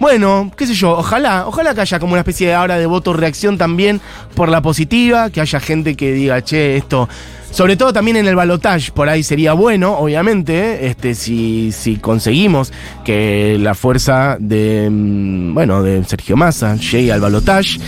Bueno, 0.00 0.52
qué 0.56 0.66
sé 0.66 0.74
yo, 0.74 0.92
ojalá, 0.92 1.46
ojalá 1.46 1.74
que 1.74 1.80
haya 1.80 1.98
como 1.98 2.12
una 2.12 2.20
especie 2.20 2.46
de 2.46 2.54
ahora 2.54 2.78
de 2.78 2.86
voto-reacción 2.86 3.58
también 3.58 4.00
por 4.34 4.48
la 4.48 4.62
positiva, 4.62 5.30
que 5.30 5.40
haya 5.40 5.58
gente 5.58 5.96
que 5.96 6.12
diga, 6.12 6.42
che, 6.42 6.76
esto. 6.76 7.08
Sobre 7.50 7.76
todo 7.76 7.92
también 7.92 8.16
en 8.18 8.26
el 8.28 8.36
balotage, 8.36 8.92
por 8.92 9.08
ahí 9.08 9.22
sería 9.22 9.52
bueno, 9.52 9.96
obviamente, 9.98 10.86
este, 10.86 11.14
si, 11.14 11.72
si 11.72 11.96
conseguimos 11.96 12.72
que 13.04 13.56
la 13.58 13.74
fuerza 13.74 14.36
de, 14.38 14.88
mm, 14.90 15.54
bueno, 15.54 15.82
de 15.82 16.04
Sergio 16.04 16.36
Massa 16.36 16.76
llegue 16.76 17.10
al 17.12 17.20
balotage 17.20 17.80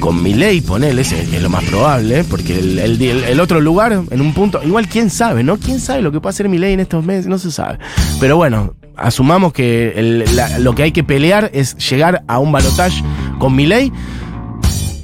con 0.00 0.22
mi 0.22 0.34
ley, 0.34 0.60
ponele, 0.60 1.02
ese 1.02 1.20
es 1.22 1.42
lo 1.42 1.50
más 1.50 1.64
probable, 1.64 2.24
porque 2.24 2.58
el, 2.58 2.78
el- 2.78 3.02
el- 3.02 3.40
otro 3.40 3.60
lugar, 3.60 3.92
en 4.10 4.20
un 4.20 4.32
punto, 4.32 4.60
igual 4.64 4.86
quién 4.88 5.10
sabe, 5.10 5.42
¿no? 5.42 5.56
¿Quién 5.58 5.80
sabe 5.80 6.00
lo 6.02 6.12
que 6.12 6.20
puede 6.20 6.30
hacer 6.30 6.48
mi 6.48 6.58
ley 6.58 6.72
en 6.74 6.80
estos 6.80 7.04
meses? 7.04 7.26
No 7.26 7.38
se 7.38 7.50
sabe. 7.50 7.78
Pero 8.20 8.36
bueno, 8.36 8.74
asumamos 8.96 9.52
que 9.52 9.92
el- 9.96 10.24
la- 10.36 10.58
lo 10.58 10.74
que 10.74 10.84
hay 10.84 10.92
que 10.92 11.04
pelear 11.04 11.50
es 11.54 11.76
llegar 11.90 12.22
a 12.28 12.38
un 12.38 12.52
balotage 12.52 13.02
con 13.38 13.54
mi 13.56 13.66
ley. 13.66 13.92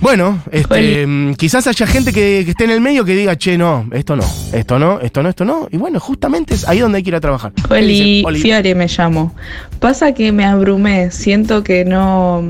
Bueno, 0.00 0.42
este, 0.50 1.06
mm, 1.06 1.34
quizás 1.34 1.66
haya 1.66 1.86
gente 1.86 2.12
que, 2.12 2.42
que 2.44 2.52
esté 2.52 2.64
en 2.64 2.70
el 2.70 2.80
medio 2.80 3.04
que 3.04 3.14
diga, 3.14 3.36
che, 3.36 3.58
no, 3.58 3.86
esto 3.92 4.16
no, 4.16 4.24
esto 4.52 4.78
no, 4.78 4.98
esto 5.00 5.22
no, 5.22 5.28
esto 5.28 5.44
no. 5.44 5.68
Y 5.70 5.76
bueno, 5.76 6.00
justamente 6.00 6.54
es 6.54 6.66
ahí 6.66 6.78
donde 6.78 6.98
hay 6.98 7.02
que 7.02 7.10
ir 7.10 7.16
a 7.16 7.20
trabajar. 7.20 7.52
Oli. 7.68 8.24
Fiore 8.40 8.74
me 8.74 8.86
llamo. 8.86 9.34
Pasa 9.78 10.12
que 10.12 10.32
me 10.32 10.46
abrumé, 10.46 11.10
siento 11.10 11.62
que 11.62 11.84
no, 11.84 12.42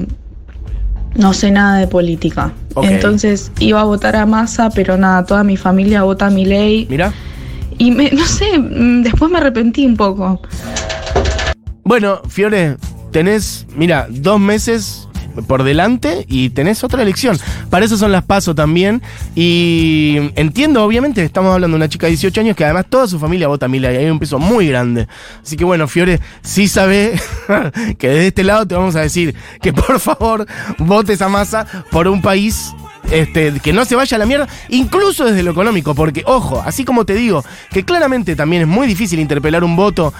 no 1.16 1.34
sé 1.34 1.50
nada 1.50 1.78
de 1.78 1.88
política. 1.88 2.52
Entonces 2.82 3.50
iba 3.58 3.80
a 3.80 3.84
votar 3.84 4.14
a 4.14 4.26
Massa, 4.26 4.70
pero 4.70 4.96
nada, 4.96 5.24
toda 5.24 5.42
mi 5.42 5.56
familia 5.56 6.04
vota 6.04 6.26
a 6.26 6.30
mi 6.30 6.44
ley. 6.44 6.86
Mira. 6.88 7.12
Y 7.78 7.90
me, 7.90 8.10
no 8.10 8.26
sé, 8.26 8.58
mm, 8.58 9.02
después 9.02 9.28
me 9.30 9.38
arrepentí 9.38 9.84
un 9.86 9.96
poco. 9.96 10.40
Bueno, 11.82 12.20
Fiore, 12.28 12.76
tenés, 13.10 13.66
mira, 13.74 14.06
dos 14.08 14.38
meses 14.38 15.08
por 15.46 15.62
delante 15.62 16.24
y 16.28 16.50
tenés 16.50 16.84
otra 16.84 17.02
elección. 17.02 17.38
Para 17.68 17.84
eso 17.84 17.96
son 17.96 18.12
las 18.12 18.24
pasos 18.24 18.54
también. 18.54 19.02
Y 19.34 20.16
entiendo, 20.36 20.84
obviamente, 20.84 21.24
estamos 21.24 21.52
hablando 21.52 21.76
de 21.76 21.82
una 21.82 21.88
chica 21.88 22.06
de 22.06 22.12
18 22.12 22.40
años 22.40 22.56
que 22.56 22.64
además 22.64 22.86
toda 22.88 23.06
su 23.06 23.18
familia 23.18 23.48
vota 23.48 23.66
a 23.66 23.68
Milei. 23.68 23.96
Hay 23.96 24.10
un 24.10 24.18
peso 24.18 24.38
muy 24.38 24.68
grande. 24.68 25.08
Así 25.42 25.56
que 25.56 25.64
bueno, 25.64 25.88
Fiore, 25.88 26.20
sí 26.42 26.68
sabe 26.68 27.20
que 27.98 28.08
desde 28.08 28.26
este 28.28 28.44
lado 28.44 28.66
te 28.66 28.74
vamos 28.74 28.96
a 28.96 29.00
decir 29.00 29.34
que 29.62 29.72
por 29.72 30.00
favor 30.00 30.46
votes 30.78 31.22
a 31.22 31.28
masa 31.28 31.66
por 31.90 32.08
un 32.08 32.20
país 32.22 32.72
este, 33.10 33.58
que 33.60 33.72
no 33.72 33.84
se 33.84 33.96
vaya 33.96 34.16
a 34.16 34.18
la 34.18 34.26
mierda, 34.26 34.48
incluso 34.68 35.24
desde 35.24 35.42
lo 35.42 35.50
económico, 35.50 35.94
porque, 35.94 36.22
ojo, 36.26 36.62
así 36.64 36.84
como 36.84 37.04
te 37.04 37.14
digo, 37.14 37.44
que 37.70 37.84
claramente 37.84 38.36
también 38.36 38.62
es 38.62 38.68
muy 38.68 38.86
difícil 38.86 39.18
interpelar 39.18 39.64
un 39.64 39.74
voto, 39.74 40.12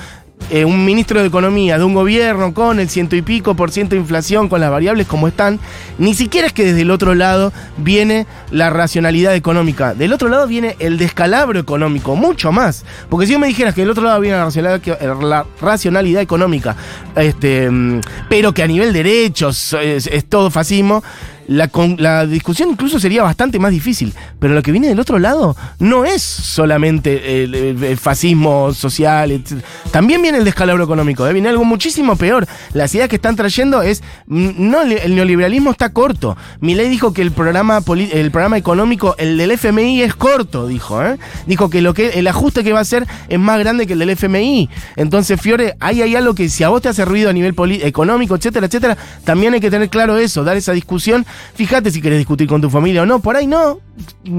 eh, 0.50 0.64
un 0.64 0.84
ministro 0.84 1.20
de 1.20 1.26
Economía 1.26 1.78
de 1.78 1.84
un 1.84 1.94
gobierno 1.94 2.52
con 2.54 2.80
el 2.80 2.88
ciento 2.88 3.14
y 3.14 3.22
pico 3.22 3.54
por 3.54 3.70
ciento 3.70 3.94
de 3.94 4.00
inflación, 4.00 4.48
con 4.48 4.60
las 4.60 4.70
variables 4.70 5.06
como 5.06 5.28
están, 5.28 5.60
ni 5.98 6.14
siquiera 6.14 6.46
es 6.46 6.52
que 6.52 6.64
desde 6.64 6.82
el 6.82 6.90
otro 6.90 7.14
lado 7.14 7.52
viene 7.76 8.26
la 8.50 8.70
racionalidad 8.70 9.34
económica, 9.34 9.94
del 9.94 10.12
otro 10.12 10.28
lado 10.28 10.46
viene 10.46 10.76
el 10.78 10.98
descalabro 10.98 11.60
económico, 11.60 12.16
mucho 12.16 12.50
más, 12.52 12.84
porque 13.08 13.26
si 13.26 13.34
vos 13.34 13.40
me 13.40 13.46
dijeras 13.46 13.74
que 13.74 13.82
del 13.82 13.90
otro 13.90 14.04
lado 14.04 14.20
viene 14.20 14.38
la 14.38 14.44
racionalidad, 14.44 15.20
la 15.22 15.46
racionalidad 15.60 16.22
económica, 16.22 16.76
este, 17.14 17.70
mm, 17.70 18.00
pero 18.28 18.52
que 18.52 18.62
a 18.62 18.66
nivel 18.66 18.92
derechos 18.92 19.76
es 19.80 20.24
todo 20.24 20.50
fascismo, 20.50 21.02
la, 21.50 21.66
con- 21.66 21.96
la 21.98 22.26
discusión 22.26 22.70
incluso 22.70 23.00
sería 23.00 23.24
bastante 23.24 23.58
más 23.58 23.72
difícil. 23.72 24.14
Pero 24.38 24.54
lo 24.54 24.62
que 24.62 24.70
viene 24.70 24.86
del 24.86 25.00
otro 25.00 25.18
lado 25.18 25.56
no 25.80 26.04
es 26.04 26.22
solamente 26.22 27.42
el, 27.42 27.98
fascismo 27.98 28.72
social, 28.72 29.32
etc. 29.32 29.60
también 29.90 30.22
viene 30.22 30.38
el 30.38 30.44
descalabro 30.44 30.84
económico, 30.84 31.26
¿eh? 31.26 31.32
viene 31.32 31.48
algo 31.48 31.64
muchísimo 31.64 32.14
peor. 32.14 32.46
Las 32.72 32.94
ideas 32.94 33.08
que 33.08 33.16
están 33.16 33.34
trayendo 33.34 33.82
es, 33.82 34.04
no, 34.28 34.82
el 34.82 35.14
neoliberalismo 35.16 35.72
está 35.72 35.92
corto. 35.92 36.36
Milei 36.60 36.88
dijo 36.88 37.12
que 37.12 37.22
el 37.22 37.32
programa, 37.32 37.80
el 37.88 38.30
programa 38.30 38.56
económico, 38.56 39.16
el 39.18 39.36
del 39.36 39.50
FMI 39.50 40.02
es 40.02 40.14
corto, 40.14 40.68
dijo. 40.68 41.02
¿eh? 41.02 41.18
Dijo 41.46 41.68
que, 41.68 41.82
lo 41.82 41.94
que 41.94 42.10
el 42.10 42.28
ajuste 42.28 42.62
que 42.62 42.72
va 42.72 42.78
a 42.78 42.82
hacer 42.82 43.08
es 43.28 43.40
más 43.40 43.58
grande 43.58 43.88
que 43.88 43.94
el 43.94 43.98
del 43.98 44.10
FMI. 44.10 44.70
Entonces, 44.94 45.40
Fiore, 45.40 45.74
ahí 45.80 46.00
hay 46.00 46.14
algo 46.14 46.32
que 46.32 46.48
si 46.48 46.62
a 46.62 46.68
vos 46.68 46.80
te 46.80 46.88
hace 46.88 47.04
ruido 47.04 47.28
a 47.28 47.32
nivel 47.32 47.56
económico, 47.82 48.36
etcétera, 48.36 48.66
etcétera, 48.66 48.96
también 49.24 49.52
hay 49.54 49.60
que 49.60 49.70
tener 49.70 49.88
claro 49.88 50.16
eso, 50.16 50.44
dar 50.44 50.56
esa 50.56 50.72
discusión. 50.72 51.26
Fíjate 51.54 51.90
si 51.90 52.00
querés 52.00 52.18
discutir 52.18 52.46
con 52.48 52.60
tu 52.60 52.70
familia 52.70 53.02
o 53.02 53.06
no, 53.06 53.20
por 53.20 53.36
ahí 53.36 53.46
no, 53.46 53.78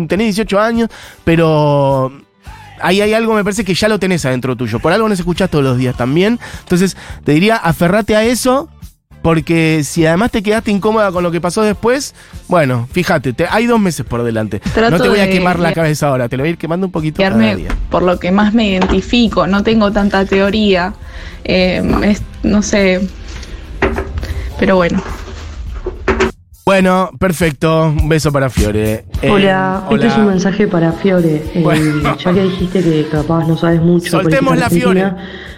tenés 0.07 0.27
18 0.35 0.59
años, 0.59 0.89
pero 1.23 2.11
ahí 2.81 3.01
hay 3.01 3.13
algo, 3.13 3.33
me 3.33 3.43
parece 3.43 3.63
que 3.63 3.73
ya 3.73 3.87
lo 3.87 3.99
tenés 3.99 4.25
adentro 4.25 4.55
tuyo. 4.55 4.79
Por 4.79 4.91
algo 4.93 5.07
no 5.07 5.15
se 5.15 5.21
escuchás 5.21 5.49
todos 5.49 5.63
los 5.63 5.77
días 5.77 5.95
también. 5.95 6.39
Entonces, 6.63 6.97
te 7.23 7.31
diría, 7.33 7.55
aferrate 7.57 8.15
a 8.15 8.23
eso. 8.23 8.69
Porque 9.23 9.83
si 9.83 10.03
además 10.03 10.31
te 10.31 10.41
quedaste 10.41 10.71
incómoda 10.71 11.11
con 11.11 11.21
lo 11.21 11.29
que 11.29 11.39
pasó 11.39 11.61
después, 11.61 12.15
bueno, 12.47 12.89
fíjate, 12.91 13.33
te- 13.33 13.45
hay 13.47 13.67
dos 13.67 13.79
meses 13.79 14.03
por 14.03 14.23
delante. 14.23 14.59
Trato 14.73 14.89
no 14.89 14.99
te 14.99 15.09
voy 15.09 15.19
a 15.19 15.29
quemar 15.29 15.59
la 15.59 15.73
cabeza 15.75 16.07
ahora, 16.07 16.27
te 16.27 16.37
lo 16.37 16.41
voy 16.41 16.47
a 16.47 16.51
ir 16.53 16.57
quemando 16.57 16.87
un 16.87 16.91
poquito 16.91 17.21
cada 17.21 17.55
día. 17.55 17.69
por 17.91 18.01
lo 18.01 18.19
que 18.19 18.31
más 18.31 18.55
me 18.55 18.67
identifico, 18.67 19.45
no 19.45 19.61
tengo 19.61 19.91
tanta 19.91 20.25
teoría, 20.25 20.95
eh, 21.43 21.83
es- 22.03 22.23
no 22.41 22.63
sé, 22.63 23.07
pero 24.59 24.75
bueno. 24.77 25.03
Bueno, 26.65 27.10
perfecto. 27.19 27.86
Un 27.88 28.08
beso 28.08 28.32
para 28.32 28.50
Fiore. 28.50 29.06
Eh, 29.21 29.30
Hola, 29.30 29.84
este 29.91 30.08
es 30.08 30.17
un 30.17 30.28
mensaje 30.28 30.67
para 30.67 30.91
Fiore. 30.93 31.43
Eh, 31.54 31.62
Bueno. 31.63 32.15
Ya 32.17 32.34
que 32.34 32.43
dijiste 32.43 32.82
que 32.84 33.08
capaz 33.12 33.47
no 33.47 33.58
sabes 33.58 33.82
mucho 33.82 34.06
de 34.06 34.10
Soltemos 34.24 34.58
la 34.58 34.69
Fiore. 34.69 35.12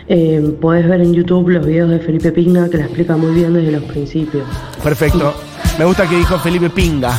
eh, 0.08 0.42
podés 0.62 0.88
ver 0.88 1.02
en 1.02 1.14
YouTube 1.14 1.50
los 1.50 1.66
videos 1.66 1.90
de 1.90 2.00
Felipe 2.00 2.32
Pigna 2.32 2.70
que 2.70 2.78
la 2.78 2.86
explica 2.86 3.18
muy 3.18 3.34
bien 3.34 3.54
desde 3.54 3.72
los 3.72 3.84
principios. 3.84 4.46
Perfecto. 4.82 5.34
Me 5.78 5.86
gusta 5.86 6.08
que 6.08 6.16
dijo 6.18 6.38
Felipe 6.40 6.70
Pinga. 6.70 7.12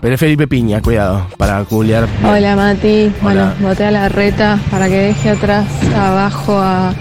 Pero 0.00 0.14
es 0.14 0.20
Felipe 0.20 0.46
Piña, 0.46 0.82
cuidado, 0.82 1.26
para 1.38 1.64
culiar. 1.64 2.06
Hola 2.22 2.54
Mati, 2.54 3.10
bueno, 3.22 3.50
voté 3.60 3.86
a 3.86 3.90
la 3.90 4.08
reta 4.10 4.58
para 4.70 4.88
que 4.88 4.94
deje 4.98 5.30
atrás 5.30 5.66
abajo 5.96 6.52
a, 6.58 6.92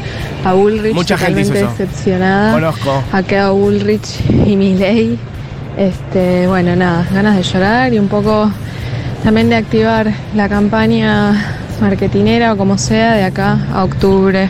a 0.45 0.53
Bullrich, 0.53 0.93
Mucha 0.93 1.17
gente 1.17 1.41
hizo 1.41 1.51
totalmente 1.51 1.83
eso. 1.83 1.83
decepcionada. 1.83 2.53
Conozco. 2.53 3.03
Ha 3.11 3.21
quedado 3.23 3.53
Bullrich 3.55 4.21
y 4.47 4.55
Milei. 4.55 5.19
Este, 5.77 6.47
bueno, 6.47 6.75
nada, 6.75 7.07
ganas 7.11 7.35
de 7.35 7.43
llorar 7.43 7.93
y 7.93 7.99
un 7.99 8.07
poco 8.07 8.51
también 9.23 9.49
de 9.49 9.55
activar 9.55 10.11
la 10.33 10.47
campaña 10.47 11.59
marketinera 11.81 12.53
o 12.53 12.57
como 12.57 12.77
sea 12.77 13.13
de 13.13 13.23
acá 13.23 13.57
a 13.73 13.83
octubre. 13.83 14.49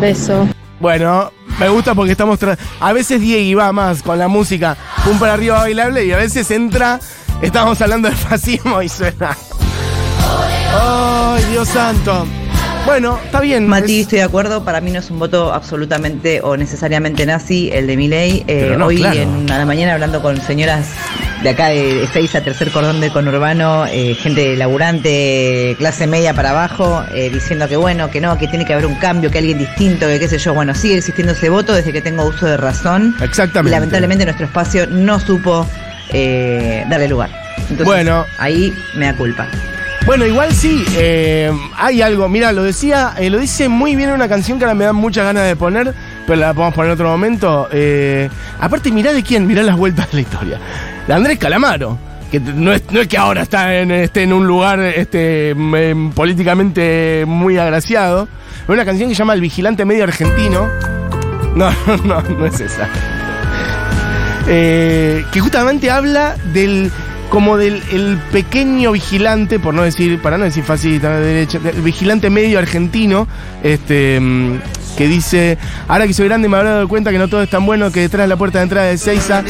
Beso. 0.00 0.46
Bueno, 0.80 1.32
me 1.58 1.68
gusta 1.68 1.94
porque 1.94 2.12
estamos. 2.12 2.38
A 2.80 2.92
veces 2.92 3.20
Diego 3.20 3.60
va 3.60 3.72
más 3.72 4.02
con 4.02 4.18
la 4.18 4.28
música, 4.28 4.76
un 5.10 5.18
para 5.18 5.34
arriba 5.34 5.58
bailable, 5.58 6.04
y 6.04 6.12
a 6.12 6.16
veces 6.16 6.50
entra. 6.50 7.00
Estamos 7.42 7.80
hablando 7.80 8.08
de 8.08 8.16
fascismo 8.16 8.80
y 8.82 8.88
suena. 8.88 9.36
¡Ay, 10.80 11.44
Dios 11.50 11.68
santo! 11.68 12.26
Bueno, 12.88 13.20
está 13.22 13.42
bien. 13.42 13.66
Mati, 13.68 14.00
estoy 14.00 14.18
de 14.20 14.24
acuerdo. 14.24 14.64
Para 14.64 14.80
mí 14.80 14.90
no 14.90 15.00
es 15.00 15.10
un 15.10 15.18
voto 15.18 15.52
absolutamente 15.52 16.40
o 16.42 16.56
necesariamente 16.56 17.26
nazi 17.26 17.68
el 17.70 17.86
de 17.86 17.98
Milei. 17.98 18.44
Eh, 18.48 18.74
no, 18.78 18.86
hoy 18.86 18.96
claro. 18.96 19.20
en, 19.20 19.50
a 19.50 19.58
la 19.58 19.66
mañana 19.66 19.92
hablando 19.92 20.22
con 20.22 20.40
señoras 20.40 20.86
de 21.42 21.50
acá 21.50 21.68
de 21.68 22.08
6 22.10 22.34
a 22.36 22.40
tercer 22.42 22.70
cordón 22.70 23.02
de 23.02 23.10
conurbano, 23.10 23.84
eh, 23.86 24.14
gente 24.14 24.56
laburante, 24.56 25.76
clase 25.78 26.06
media 26.06 26.32
para 26.32 26.50
abajo, 26.50 27.04
eh, 27.14 27.28
diciendo 27.30 27.68
que 27.68 27.76
bueno, 27.76 28.10
que 28.10 28.22
no, 28.22 28.38
que 28.38 28.48
tiene 28.48 28.64
que 28.64 28.72
haber 28.72 28.86
un 28.86 28.94
cambio, 28.94 29.30
que 29.30 29.36
alguien 29.36 29.58
distinto, 29.58 30.06
que 30.06 30.18
qué 30.18 30.26
sé 30.26 30.38
yo. 30.38 30.54
Bueno, 30.54 30.74
sigue 30.74 30.96
existiendo 30.96 31.34
ese 31.34 31.50
voto 31.50 31.74
desde 31.74 31.92
que 31.92 32.00
tengo 32.00 32.24
uso 32.24 32.46
de 32.46 32.56
razón. 32.56 33.14
Exactamente. 33.20 33.68
Y 33.68 33.72
lamentablemente 33.72 34.24
nuestro 34.24 34.46
espacio 34.46 34.86
no 34.86 35.20
supo 35.20 35.68
eh, 36.08 36.86
darle 36.88 37.08
lugar. 37.08 37.28
Entonces, 37.58 37.84
Bueno. 37.84 38.24
ahí 38.38 38.72
me 38.94 39.04
da 39.04 39.14
culpa. 39.14 39.46
Bueno, 40.08 40.24
igual 40.24 40.54
sí, 40.54 40.86
eh, 40.96 41.52
hay 41.76 42.00
algo, 42.00 42.30
mira, 42.30 42.50
lo 42.52 42.62
decía, 42.62 43.12
eh, 43.18 43.28
lo 43.28 43.36
dice 43.36 43.68
muy 43.68 43.94
bien 43.94 44.08
en 44.08 44.14
una 44.14 44.26
canción 44.26 44.58
que 44.58 44.64
ahora 44.64 44.74
me 44.74 44.86
dan 44.86 44.96
muchas 44.96 45.22
ganas 45.22 45.46
de 45.46 45.54
poner, 45.54 45.92
pero 46.26 46.40
la 46.40 46.54
podemos 46.54 46.74
poner 46.74 46.88
en 46.88 46.94
otro 46.94 47.10
momento. 47.10 47.68
Eh, 47.70 48.30
aparte, 48.58 48.90
mirá 48.90 49.12
de 49.12 49.22
quién, 49.22 49.46
mirá 49.46 49.62
las 49.62 49.76
vueltas 49.76 50.10
de 50.10 50.14
la 50.14 50.20
historia. 50.22 50.60
De 51.06 51.12
Andrés 51.12 51.38
Calamaro. 51.38 51.98
Que 52.30 52.40
no 52.40 52.72
es, 52.72 52.90
no 52.90 53.02
es 53.02 53.06
que 53.06 53.18
ahora 53.18 53.42
está 53.42 53.76
en, 53.76 53.90
esté 53.90 54.22
en 54.22 54.32
un 54.32 54.46
lugar 54.46 54.80
este, 54.80 55.54
mm, 55.54 56.12
políticamente 56.12 57.24
muy 57.26 57.58
agraciado. 57.58 58.28
Es 58.62 58.68
una 58.70 58.86
canción 58.86 59.10
que 59.10 59.14
se 59.14 59.18
llama 59.18 59.34
El 59.34 59.42
Vigilante 59.42 59.84
Medio 59.84 60.04
Argentino. 60.04 60.68
No, 61.54 61.70
no, 62.06 62.22
no 62.22 62.46
es 62.46 62.58
esa. 62.58 62.88
Que 64.46 65.38
justamente 65.38 65.90
habla 65.90 66.34
del 66.54 66.90
como 67.28 67.56
del 67.56 67.82
el 67.92 68.18
pequeño 68.32 68.92
vigilante, 68.92 69.58
por 69.58 69.74
no 69.74 69.82
decir, 69.82 70.20
para 70.20 70.38
no 70.38 70.44
decir 70.44 70.64
fascista 70.64 71.18
de 71.18 71.26
derecha, 71.26 71.60
el 71.64 71.82
vigilante 71.82 72.30
medio 72.30 72.58
argentino, 72.58 73.28
este 73.62 74.18
mm, 74.20 74.58
que 74.96 75.06
dice, 75.06 75.58
ahora 75.86 76.06
que 76.06 76.14
soy 76.14 76.26
grande 76.26 76.48
me 76.48 76.56
habré 76.56 76.70
dado 76.70 76.88
cuenta 76.88 77.12
que 77.12 77.18
no 77.18 77.28
todo 77.28 77.42
es 77.42 77.50
tan 77.50 77.64
bueno 77.64 77.92
que 77.92 78.00
detrás 78.00 78.24
de 78.24 78.28
la 78.28 78.36
puerta 78.36 78.58
de 78.58 78.64
entrada 78.64 78.86
de 78.88 78.98
Seiza. 78.98 79.44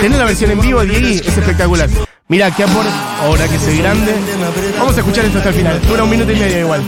Tener 0.00 0.18
la 0.18 0.24
versión 0.24 0.50
en 0.50 0.60
vivo, 0.60 0.82
Diego, 0.82 1.06
es 1.06 1.26
espectacular. 1.26 1.88
Mira, 2.26 2.50
qué 2.50 2.64
amor, 2.64 2.84
ahora 3.20 3.46
que 3.46 3.58
soy 3.58 3.78
grande. 3.78 4.14
Vamos 4.78 4.96
a 4.96 5.00
escuchar 5.00 5.26
esto 5.26 5.38
hasta 5.38 5.50
el 5.50 5.56
final. 5.56 5.80
Dura 5.86 6.04
un 6.04 6.10
minuto 6.10 6.32
y 6.32 6.36
medio 6.36 6.58
igual. 6.58 6.82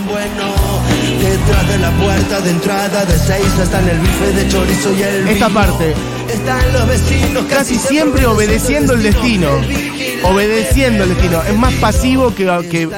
Detrás 1.21 1.69
de 1.69 1.79
la 1.79 1.91
puerta 1.93 2.41
de 2.41 2.51
entrada 2.51 3.05
de 3.05 3.19
Seiza 3.19 3.63
están 3.63 3.89
el 3.89 3.99
bife 3.99 4.33
de 4.33 4.49
chorizo 4.49 4.95
y 4.95 5.03
el 5.03 5.29
Esta 5.29 5.49
parte. 5.49 5.95
Están 6.29 6.73
los 6.73 6.89
vecinos 6.89 7.45
Casi 7.47 7.77
siempre 7.77 8.27
obedeciendo 8.27 8.95
el 8.95 9.03
destino. 9.03 9.49
Obedeciendo 10.25 11.05
el 11.05 11.11
destino. 11.11 11.43
Es 11.43 11.57
más 11.57 11.73
pasivo 11.75 12.35
que, 12.35 12.45
que, 12.71 12.89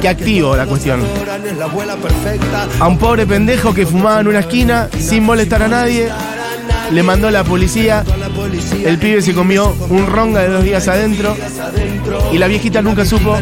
que 0.00 0.08
activo 0.08 0.56
la 0.56 0.66
cuestión. 0.66 1.02
A 2.78 2.88
un 2.88 2.98
pobre 2.98 3.26
pendejo 3.26 3.74
que 3.74 3.86
fumaba 3.86 4.20
en 4.20 4.28
una 4.28 4.40
esquina 4.40 4.88
sin 4.98 5.24
molestar 5.24 5.62
a 5.62 5.68
nadie. 5.68 6.08
Le 6.90 7.02
mandó 7.02 7.30
la 7.30 7.44
policía. 7.44 8.04
El 8.84 8.98
pibe 8.98 9.22
se 9.22 9.34
comió 9.34 9.74
un 9.88 10.06
ronga 10.06 10.40
de 10.42 10.48
dos 10.48 10.64
días 10.64 10.86
adentro. 10.88 11.36
Y 12.32 12.38
la 12.38 12.46
viejita 12.46 12.82
nunca 12.82 13.04
supo. 13.04 13.36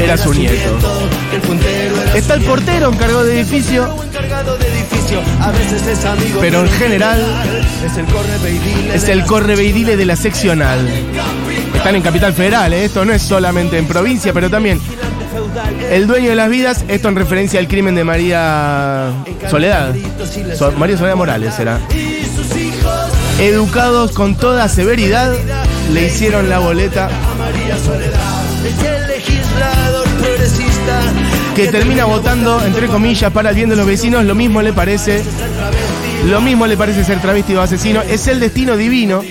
Era 0.00 0.16
su 0.16 0.32
nieto. 0.34 0.78
Está 2.14 2.34
el 2.34 2.42
portero 2.42 2.90
encargado 2.92 3.24
de 3.24 3.40
edificio. 3.40 3.94
Pero 6.40 6.60
en 6.60 6.70
general 6.70 7.20
es 7.84 7.96
el 7.96 8.06
correveidile. 8.06 8.94
es 8.94 9.08
el 9.08 9.24
correveidile 9.24 9.96
de 9.96 10.06
la 10.06 10.16
seccional. 10.16 10.88
Están 11.74 11.96
en 11.96 12.02
Capital 12.02 12.32
Federal, 12.32 12.72
¿eh? 12.72 12.84
esto 12.84 13.04
no 13.04 13.12
es 13.12 13.22
solamente 13.22 13.76
en 13.78 13.86
provincia, 13.86 14.32
pero 14.32 14.48
también 14.48 14.80
el 15.90 16.06
dueño 16.06 16.30
de 16.30 16.36
las 16.36 16.48
vidas, 16.48 16.84
esto 16.88 17.08
en 17.08 17.16
referencia 17.16 17.58
al 17.58 17.66
crimen 17.68 17.94
de 17.94 18.04
María 18.04 19.10
Soledad. 19.50 19.94
So- 20.56 20.72
María 20.72 20.96
Soledad 20.96 21.16
Morales 21.16 21.58
era. 21.58 21.80
Educados 23.38 24.12
con 24.12 24.36
toda 24.36 24.68
severidad, 24.68 25.32
le 25.90 26.06
hicieron 26.06 26.48
la 26.48 26.58
boleta 26.58 27.08
que 31.54 31.68
termina 31.68 32.04
votando, 32.04 32.64
entre 32.64 32.86
comillas, 32.86 33.30
para 33.32 33.50
el 33.50 33.56
bien 33.56 33.68
de 33.68 33.76
los 33.76 33.86
vecinos. 33.86 34.24
Lo 34.24 34.34
mismo 34.34 34.62
le 34.62 34.72
parece. 34.72 35.22
Lo 36.26 36.40
mismo 36.40 36.66
le 36.66 36.76
parece 36.76 37.04
ser 37.04 37.20
travesti 37.20 37.54
o 37.54 37.60
asesino. 37.60 38.00
Es 38.02 38.26
el 38.26 38.40
destino 38.40 38.76
divino. 38.76 39.22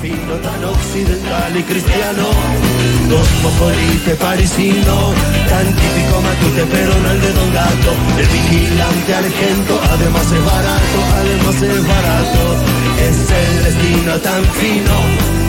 Fino, 0.00 0.34
tan 0.42 0.64
occidental 0.64 1.56
y 1.56 1.62
cristiano. 1.62 2.26
Cosmopolite 3.08 4.14
parisino, 4.16 5.12
tan 5.48 5.66
típico 5.66 6.20
matute, 6.22 6.64
pero 6.70 6.92
no 7.02 7.10
el 7.10 7.20
de 7.20 7.32
Don 7.32 7.52
Gato. 7.52 7.92
El 8.18 8.26
vigilante 8.26 9.14
argento, 9.14 9.80
además 9.92 10.32
es 10.32 10.44
barato, 10.44 10.98
además 11.16 11.62
es 11.62 11.86
barato. 11.86 12.42
Es 13.00 13.30
el 13.30 13.64
destino 13.64 14.18
tan 14.18 14.44
fino 14.44 14.94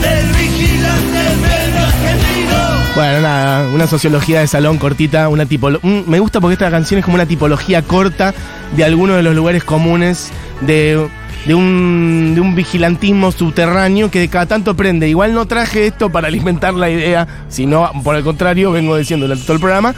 del 0.00 0.26
vigilante 0.32 1.20
medio 1.40 1.80
argentino. 1.80 2.92
Bueno, 2.94 3.20
nada, 3.22 3.68
una 3.74 3.86
sociología 3.86 4.40
de 4.40 4.46
salón 4.46 4.76
cortita, 4.76 5.30
una 5.30 5.46
tipolo 5.46 5.80
mm, 5.82 6.02
Me 6.06 6.18
gusta 6.18 6.40
porque 6.40 6.54
esta 6.54 6.70
canción 6.70 6.98
es 6.98 7.04
como 7.04 7.14
una 7.14 7.24
tipología 7.26 7.80
corta 7.80 8.34
de 8.76 8.84
algunos 8.84 9.16
de 9.16 9.22
los 9.22 9.34
lugares 9.34 9.64
comunes 9.64 10.30
de, 10.60 11.08
de 11.46 11.54
un, 11.54 12.32
de 12.34 12.40
un 12.40 12.54
vigilantismo 12.54 13.32
subterráneo 13.32 14.10
que 14.10 14.20
de 14.20 14.28
cada 14.28 14.46
tanto 14.46 14.76
prende. 14.76 15.08
Igual 15.08 15.34
no 15.34 15.46
traje 15.46 15.86
esto 15.86 16.10
para 16.10 16.28
alimentar 16.28 16.74
la 16.74 16.90
idea, 16.90 17.26
sino 17.48 17.90
por 18.04 18.16
el 18.16 18.22
contrario, 18.22 18.72
vengo 18.72 18.96
diciendo 18.96 19.26
durante 19.26 19.44
todo 19.44 19.54
el 19.54 19.60
programa 19.60 19.94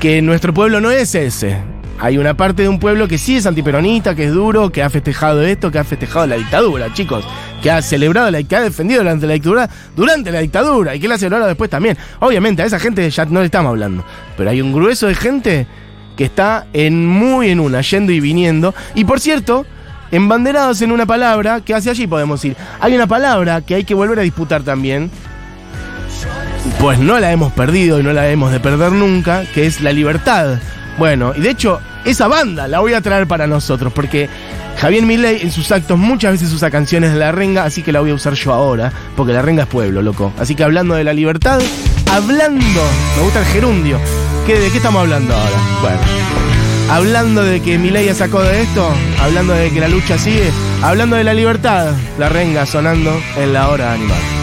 que 0.00 0.20
nuestro 0.22 0.52
pueblo 0.52 0.80
no 0.80 0.90
es 0.90 1.14
ese. 1.14 1.58
Hay 2.00 2.18
una 2.18 2.36
parte 2.36 2.62
de 2.62 2.68
un 2.68 2.80
pueblo 2.80 3.06
que 3.06 3.18
sí 3.18 3.36
es 3.36 3.46
antiperonista, 3.46 4.14
que 4.14 4.24
es 4.24 4.32
duro, 4.32 4.70
que 4.70 4.82
ha 4.82 4.90
festejado 4.90 5.42
esto, 5.42 5.70
que 5.70 5.78
ha 5.78 5.84
festejado 5.84 6.26
la 6.26 6.36
dictadura, 6.36 6.92
chicos. 6.92 7.24
Que 7.62 7.70
ha 7.70 7.80
celebrado, 7.80 8.30
la, 8.30 8.42
que 8.42 8.56
ha 8.56 8.60
defendido 8.60 9.00
durante 9.00 9.26
la 9.26 9.34
dictadura, 9.34 9.70
durante 9.96 10.32
la 10.32 10.40
dictadura, 10.40 10.94
y 10.94 11.00
que 11.00 11.08
la 11.08 11.16
celebrado 11.16 11.46
después 11.46 11.70
también. 11.70 11.96
Obviamente, 12.20 12.62
a 12.62 12.66
esa 12.66 12.80
gente 12.80 13.08
ya 13.08 13.24
no 13.26 13.40
le 13.40 13.46
estamos 13.46 13.70
hablando. 13.70 14.04
Pero 14.36 14.50
hay 14.50 14.60
un 14.60 14.72
grueso 14.72 15.06
de 15.06 15.14
gente 15.14 15.66
que 16.16 16.24
está 16.24 16.66
en 16.72 17.06
muy 17.06 17.50
en 17.50 17.60
una, 17.60 17.80
yendo 17.80 18.12
y 18.12 18.20
viniendo. 18.20 18.74
Y 18.94 19.04
por 19.04 19.20
cierto, 19.20 19.64
embanderados 20.14 20.80
en 20.82 20.92
una 20.92 21.06
palabra, 21.06 21.60
que 21.60 21.74
hacia 21.74 21.92
allí 21.92 22.06
podemos 22.06 22.44
ir. 22.44 22.56
Hay 22.80 22.94
una 22.94 23.06
palabra 23.06 23.60
que 23.62 23.74
hay 23.74 23.84
que 23.84 23.94
volver 23.94 24.18
a 24.18 24.22
disputar 24.22 24.62
también, 24.62 25.10
pues 26.78 26.98
no 26.98 27.18
la 27.18 27.32
hemos 27.32 27.52
perdido 27.52 27.98
y 27.98 28.02
no 28.02 28.12
la 28.12 28.28
hemos 28.28 28.52
de 28.52 28.60
perder 28.60 28.92
nunca, 28.92 29.44
que 29.54 29.66
es 29.66 29.80
la 29.80 29.92
libertad. 29.92 30.58
Bueno, 30.98 31.32
y 31.36 31.40
de 31.40 31.50
hecho, 31.50 31.80
esa 32.04 32.28
banda 32.28 32.68
la 32.68 32.80
voy 32.80 32.94
a 32.94 33.00
traer 33.00 33.26
para 33.26 33.46
nosotros, 33.46 33.92
porque 33.92 34.28
Javier 34.80 35.04
Milei 35.04 35.42
en 35.42 35.50
sus 35.50 35.72
actos 35.72 35.98
muchas 35.98 36.32
veces 36.32 36.52
usa 36.52 36.70
canciones 36.70 37.12
de 37.12 37.18
la 37.18 37.32
renga, 37.32 37.64
así 37.64 37.82
que 37.82 37.90
la 37.90 38.00
voy 38.00 38.10
a 38.10 38.14
usar 38.14 38.34
yo 38.34 38.52
ahora, 38.52 38.92
porque 39.16 39.32
la 39.32 39.42
renga 39.42 39.64
es 39.64 39.68
pueblo, 39.68 40.02
loco. 40.02 40.32
Así 40.38 40.54
que 40.54 40.62
hablando 40.62 40.94
de 40.94 41.04
la 41.04 41.12
libertad, 41.12 41.60
hablando, 42.12 42.80
me 43.16 43.22
gusta 43.22 43.40
el 43.40 43.46
gerundio. 43.46 43.98
¿Qué, 44.46 44.58
¿De 44.60 44.70
qué 44.70 44.76
estamos 44.76 45.00
hablando 45.00 45.34
ahora? 45.34 45.56
Bueno, 45.80 46.53
hablando 46.90 47.42
de 47.42 47.60
que 47.60 47.78
Milei 47.78 48.06
ya 48.06 48.14
sacó 48.14 48.42
de 48.42 48.62
esto, 48.62 48.88
hablando 49.20 49.52
de 49.52 49.70
que 49.70 49.80
la 49.80 49.88
lucha 49.88 50.18
sigue, 50.18 50.50
hablando 50.82 51.16
de 51.16 51.24
la 51.24 51.34
libertad, 51.34 51.94
la 52.18 52.28
renga 52.28 52.66
sonando 52.66 53.12
en 53.36 53.52
la 53.52 53.68
hora 53.68 53.92
animal. 53.92 54.33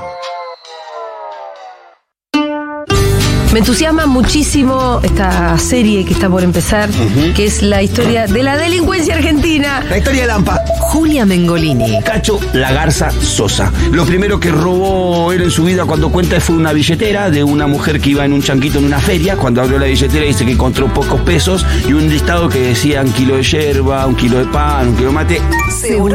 Me 3.52 3.58
entusiasma 3.60 4.06
muchísimo 4.06 5.00
esta 5.04 5.56
serie 5.58 6.04
que 6.04 6.12
está 6.12 6.28
por 6.28 6.42
empezar, 6.42 6.90
que 7.36 7.44
es 7.44 7.62
la 7.62 7.80
historia 7.82 8.26
de 8.26 8.42
la 8.42 8.56
delincuencia 8.56 9.14
argentina. 9.14 9.80
La 9.88 9.98
historia 9.98 10.22
de 10.22 10.26
Lampa. 10.26 10.60
Julia 10.94 11.26
Mengolini. 11.26 12.00
Cacho 12.04 12.38
La 12.52 12.70
Garza 12.70 13.10
Sosa. 13.10 13.72
Lo 13.90 14.06
primero 14.06 14.38
que 14.38 14.52
robó 14.52 15.32
él 15.32 15.42
en 15.42 15.50
su 15.50 15.64
vida 15.64 15.84
cuando 15.84 16.08
cuenta 16.08 16.40
fue 16.40 16.54
una 16.54 16.72
billetera 16.72 17.30
de 17.30 17.42
una 17.42 17.66
mujer 17.66 18.00
que 18.00 18.10
iba 18.10 18.24
en 18.24 18.32
un 18.32 18.40
chanquito 18.40 18.78
en 18.78 18.84
una 18.84 19.00
feria. 19.00 19.36
Cuando 19.36 19.60
abrió 19.60 19.80
la 19.80 19.86
billetera 19.86 20.24
dice 20.24 20.46
que 20.46 20.52
encontró 20.52 20.86
pocos 20.94 21.20
pesos 21.22 21.66
y 21.88 21.94
un 21.94 22.08
listado 22.08 22.48
que 22.48 22.60
decía 22.60 23.02
un 23.02 23.10
kilo 23.10 23.36
de 23.36 23.42
yerba, 23.42 24.06
un 24.06 24.14
kilo 24.14 24.38
de 24.38 24.44
pan, 24.44 24.90
un 24.90 24.94
kilo 24.94 25.08
de 25.08 25.14
mate. 25.14 25.42
Seguro. 25.76 26.14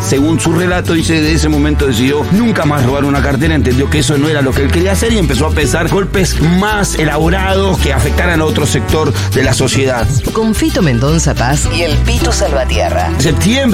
Según 0.00 0.40
su 0.40 0.52
relato, 0.52 0.94
dice 0.94 1.20
de 1.20 1.34
ese 1.34 1.50
momento 1.50 1.86
decidió 1.86 2.24
nunca 2.32 2.64
más 2.64 2.84
robar 2.86 3.04
una 3.04 3.20
cartera, 3.20 3.54
entendió 3.54 3.90
que 3.90 3.98
eso 3.98 4.16
no 4.16 4.30
era 4.30 4.40
lo 4.40 4.52
que 4.52 4.62
él 4.62 4.72
quería 4.72 4.92
hacer 4.92 5.12
y 5.12 5.18
empezó 5.18 5.46
a 5.46 5.50
pensar 5.50 5.88
golpes 5.88 6.40
más 6.40 6.94
elaborados 6.98 7.78
que 7.78 7.92
afectaran 7.92 8.40
a 8.40 8.44
otro 8.46 8.64
sector 8.64 9.12
de 9.34 9.42
la 9.42 9.52
sociedad. 9.52 10.06
Con 10.32 10.54
Fito 10.54 10.80
Mendonza 10.80 11.34
Paz 11.34 11.68
y 11.76 11.82
el 11.82 11.96
Pito 11.98 12.32
Salvatierra. 12.32 13.10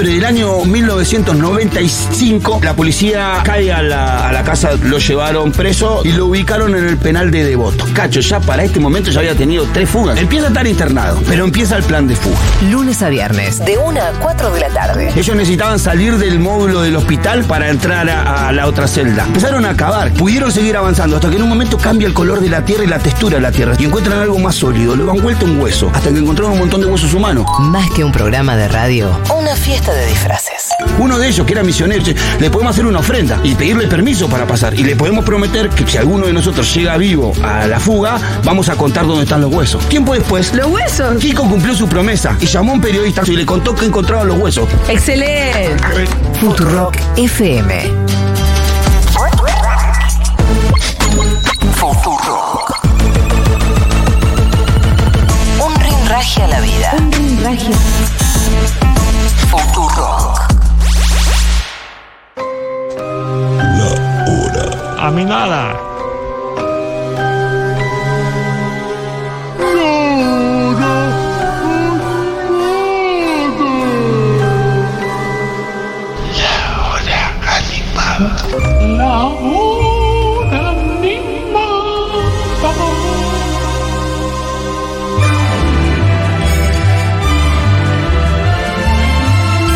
septiembre 0.01 0.13
del 0.13 0.25
año 0.25 0.65
1995, 0.65 2.59
la 2.63 2.75
policía 2.75 3.41
cae 3.43 3.71
a 3.71 3.81
la, 3.81 4.27
a 4.27 4.31
la 4.31 4.43
casa, 4.43 4.71
lo 4.83 4.97
llevaron 4.97 5.51
preso 5.51 6.01
y 6.03 6.11
lo 6.11 6.27
ubicaron 6.27 6.75
en 6.75 6.87
el 6.87 6.97
penal 6.97 7.29
de 7.29 7.43
Devoto. 7.43 7.85
Cacho 7.93 8.19
ya 8.19 8.39
para 8.39 8.63
este 8.63 8.79
momento 8.79 9.11
ya 9.11 9.19
había 9.19 9.35
tenido 9.35 9.67
tres 9.71 9.89
fugas. 9.89 10.17
Empieza 10.17 10.45
a 10.45 10.47
estar 10.49 10.65
internado, 10.65 11.21
pero 11.27 11.45
empieza 11.45 11.77
el 11.77 11.83
plan 11.83 12.07
de 12.07 12.15
fuga. 12.15 12.37
Lunes 12.71 13.01
a 13.03 13.09
viernes, 13.09 13.59
de 13.63 13.77
1 13.77 14.01
a 14.01 14.11
4 14.19 14.51
de 14.51 14.59
la 14.59 14.69
tarde. 14.69 15.11
Ellos 15.15 15.35
necesitaban 15.35 15.77
salir 15.77 16.17
del 16.17 16.39
módulo 16.39 16.81
del 16.81 16.95
hospital 16.95 17.43
para 17.43 17.69
entrar 17.69 18.09
a, 18.09 18.47
a 18.47 18.51
la 18.51 18.67
otra 18.67 18.87
celda. 18.87 19.25
Empezaron 19.25 19.65
a 19.65 19.75
cavar, 19.75 20.13
pudieron 20.13 20.51
seguir 20.51 20.77
avanzando 20.77 21.17
hasta 21.17 21.29
que 21.29 21.35
en 21.35 21.43
un 21.43 21.49
momento 21.49 21.77
cambia 21.77 22.07
el 22.07 22.13
color 22.13 22.41
de 22.41 22.49
la 22.49 22.65
tierra 22.65 22.83
y 22.83 22.87
la 22.87 22.99
textura 22.99 23.35
de 23.35 23.41
la 23.41 23.51
tierra 23.51 23.75
y 23.77 23.85
encuentran 23.85 24.19
algo 24.19 24.39
más 24.39 24.55
sólido, 24.55 24.95
lo 24.95 25.11
han 25.11 25.21
vuelto 25.21 25.45
un 25.45 25.59
hueso, 25.59 25.91
hasta 25.93 26.09
que 26.09 26.17
encontraron 26.17 26.53
un 26.53 26.59
montón 26.59 26.81
de 26.81 26.87
huesos 26.87 27.13
humanos. 27.13 27.45
Más 27.59 27.89
que 27.91 28.03
un 28.03 28.11
programa 28.11 28.55
de 28.55 28.67
radio, 28.67 29.19
una 29.37 29.55
fiesta 29.55 29.80
de 29.89 30.05
disfraces. 30.07 30.69
Uno 30.99 31.17
de 31.17 31.27
ellos, 31.27 31.45
que 31.45 31.53
era 31.53 31.63
misionero, 31.63 32.03
le 32.39 32.49
podemos 32.51 32.73
hacer 32.73 32.85
una 32.85 32.99
ofrenda 32.99 33.39
y 33.43 33.55
pedirle 33.55 33.87
permiso 33.87 34.29
para 34.29 34.45
pasar. 34.45 34.73
Y 34.75 34.83
le 34.83 34.95
podemos 34.95 35.25
prometer 35.25 35.69
que 35.69 35.87
si 35.87 35.97
alguno 35.97 36.27
de 36.27 36.33
nosotros 36.33 36.71
llega 36.73 36.97
vivo 36.97 37.33
a 37.43 37.65
la 37.65 37.79
fuga, 37.79 38.19
vamos 38.43 38.69
a 38.69 38.75
contar 38.75 39.07
dónde 39.07 39.23
están 39.23 39.41
los 39.41 39.51
huesos. 39.53 39.87
Tiempo 39.89 40.13
después, 40.13 40.53
¡Los 40.53 40.67
huesos! 40.67 41.17
Kiko 41.19 41.43
cumplió 41.49 41.75
su 41.75 41.87
promesa 41.87 42.37
y 42.39 42.45
llamó 42.45 42.71
a 42.73 42.75
un 42.75 42.81
periodista 42.81 43.23
y 43.25 43.31
le 43.35 43.45
contó 43.45 43.73
que 43.75 43.85
encontraban 43.85 44.27
los 44.27 44.37
huesos. 44.37 44.67
¡Excelente! 44.87 45.75
Futurock 46.39 46.95
FM. 47.17 47.91
Futurock. 51.75 52.71
Un 55.63 55.75
rinraje 55.75 56.41
a 56.43 56.47
la 56.47 56.59
vida. 56.61 56.93
Un 56.97 57.11
rinraje. 57.11 57.71
A 65.01 65.09
mí 65.09 65.25
nada. 65.25 65.73
La 78.95 79.25
hora 79.25 80.69
animada. 80.69 81.49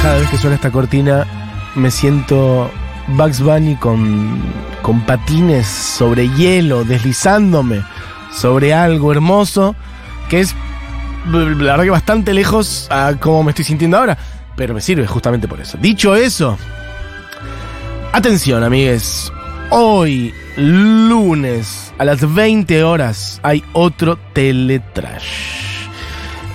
Cada 0.03 0.17
vez 0.19 0.29
que 0.29 0.37
suena 0.37 0.55
esta 0.55 0.69
cortina 0.69 1.25
me 1.73 1.89
siento 1.89 2.69
Bugs 3.07 3.41
Bunny 3.41 3.75
con, 3.75 4.41
con 4.81 5.01
patines 5.01 5.67
sobre 5.67 6.29
hielo, 6.29 6.83
deslizándome 6.83 7.83
sobre 8.33 8.73
algo 8.73 9.11
hermoso, 9.11 9.75
que 10.29 10.41
es 10.41 10.55
la 11.31 11.71
verdad 11.71 11.83
que 11.83 11.89
bastante 11.89 12.33
lejos 12.33 12.87
a 12.89 13.13
cómo 13.19 13.43
me 13.43 13.51
estoy 13.51 13.65
sintiendo 13.65 13.97
ahora, 13.97 14.17
pero 14.55 14.73
me 14.73 14.81
sirve 14.81 15.07
justamente 15.07 15.47
por 15.47 15.59
eso. 15.59 15.77
Dicho 15.79 16.15
eso, 16.15 16.57
atención 18.11 18.63
amigues, 18.63 19.31
hoy 19.69 20.33
lunes 20.57 21.93
a 21.97 22.05
las 22.05 22.33
20 22.33 22.83
horas 22.83 23.39
hay 23.43 23.63
otro 23.73 24.17
teletrash. 24.33 25.54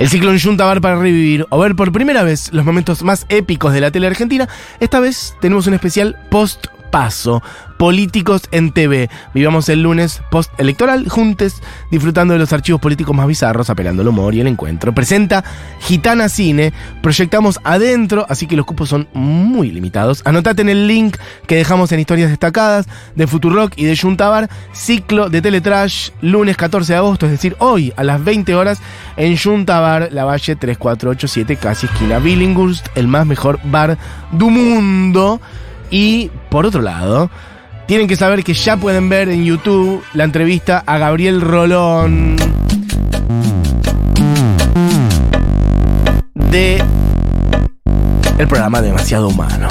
El 0.01 0.09
ciclo 0.09 0.33
en 0.33 0.41
Junta 0.41 0.65
Bar 0.65 0.81
para 0.81 0.97
revivir 0.97 1.45
o 1.51 1.59
ver 1.59 1.77
por 1.77 1.93
primera 1.93 2.23
vez 2.23 2.51
los 2.55 2.65
momentos 2.65 3.03
más 3.03 3.27
épicos 3.29 3.75
de 3.75 3.83
la 3.83 3.91
tele 3.91 4.07
argentina. 4.07 4.49
Esta 4.81 4.99
vez 4.99 5.37
tenemos 5.43 5.67
un 5.67 5.75
especial 5.75 6.17
post 6.31 6.69
paso. 6.91 7.43
Políticos 7.79 8.43
en 8.51 8.73
TV. 8.73 9.09
Vivamos 9.33 9.71
el 9.71 9.83
lunes 9.83 10.21
post-electoral 10.31 11.09
juntes, 11.09 11.63
disfrutando 11.91 12.35
de 12.35 12.41
los 12.41 12.53
archivos 12.53 12.79
políticos 12.79 13.17
más 13.17 13.27
bizarros, 13.27 13.71
apelando 13.71 14.03
al 14.03 14.09
humor 14.09 14.35
y 14.35 14.41
el 14.41 14.49
encuentro. 14.49 14.95
Presenta 14.95 15.45
Gitana 15.81 16.29
Cine. 16.29 16.75
Proyectamos 17.01 17.59
adentro, 17.65 18.27
así 18.29 18.47
que 18.47 18.57
los 18.57 18.67
cupos 18.67 18.91
son 18.91 19.09
muy 19.15 19.71
limitados. 19.71 20.21
Anotate 20.27 20.61
en 20.61 20.69
el 20.69 20.87
link 20.87 21.17
que 21.47 21.57
dejamos 21.57 21.91
en 21.93 22.01
historias 22.01 22.29
destacadas 22.29 22.87
de 23.15 23.27
Futurock 23.27 23.73
y 23.77 23.85
de 23.85 23.97
Juntabar. 23.97 24.51
Ciclo 24.73 25.31
de 25.31 25.41
Teletrash, 25.41 26.11
lunes 26.21 26.59
14 26.59 26.93
de 26.93 26.99
agosto, 26.99 27.27
es 27.27 27.33
decir, 27.33 27.57
hoy 27.61 27.95
a 27.97 28.05
las 28.05 28.23
20 28.23 28.55
horas 28.55 28.81
en 29.17 29.37
Juntabar, 29.37 30.09
La 30.13 30.25
Valle 30.25 30.57
3487, 30.57 31.57
casi 31.57 31.87
esquina 31.87 32.19
Billinghurst, 32.19 32.89
el 32.95 33.09
más 33.09 33.27
mejor 33.27 33.59
bar 33.65 33.97
du 34.33 34.51
mundo. 34.51 35.41
Y 35.91 36.31
por 36.51 36.67
otro 36.67 36.83
lado, 36.83 37.31
tienen 37.87 38.07
que 38.07 38.17
saber 38.17 38.45
que 38.45 38.55
ya 38.55 38.77
pueden 38.77 39.09
ver 39.09 39.29
en 39.29 39.45
YouTube 39.45 40.03
la 40.15 40.25
entrevista 40.25 40.83
a 40.87 40.99
Gabriel 40.99 41.41
Rolón 41.41 42.37
de 46.35 46.83
el 48.39 48.49
programa 48.49 48.81
Demasiado 48.81 49.29
Humano. 49.29 49.69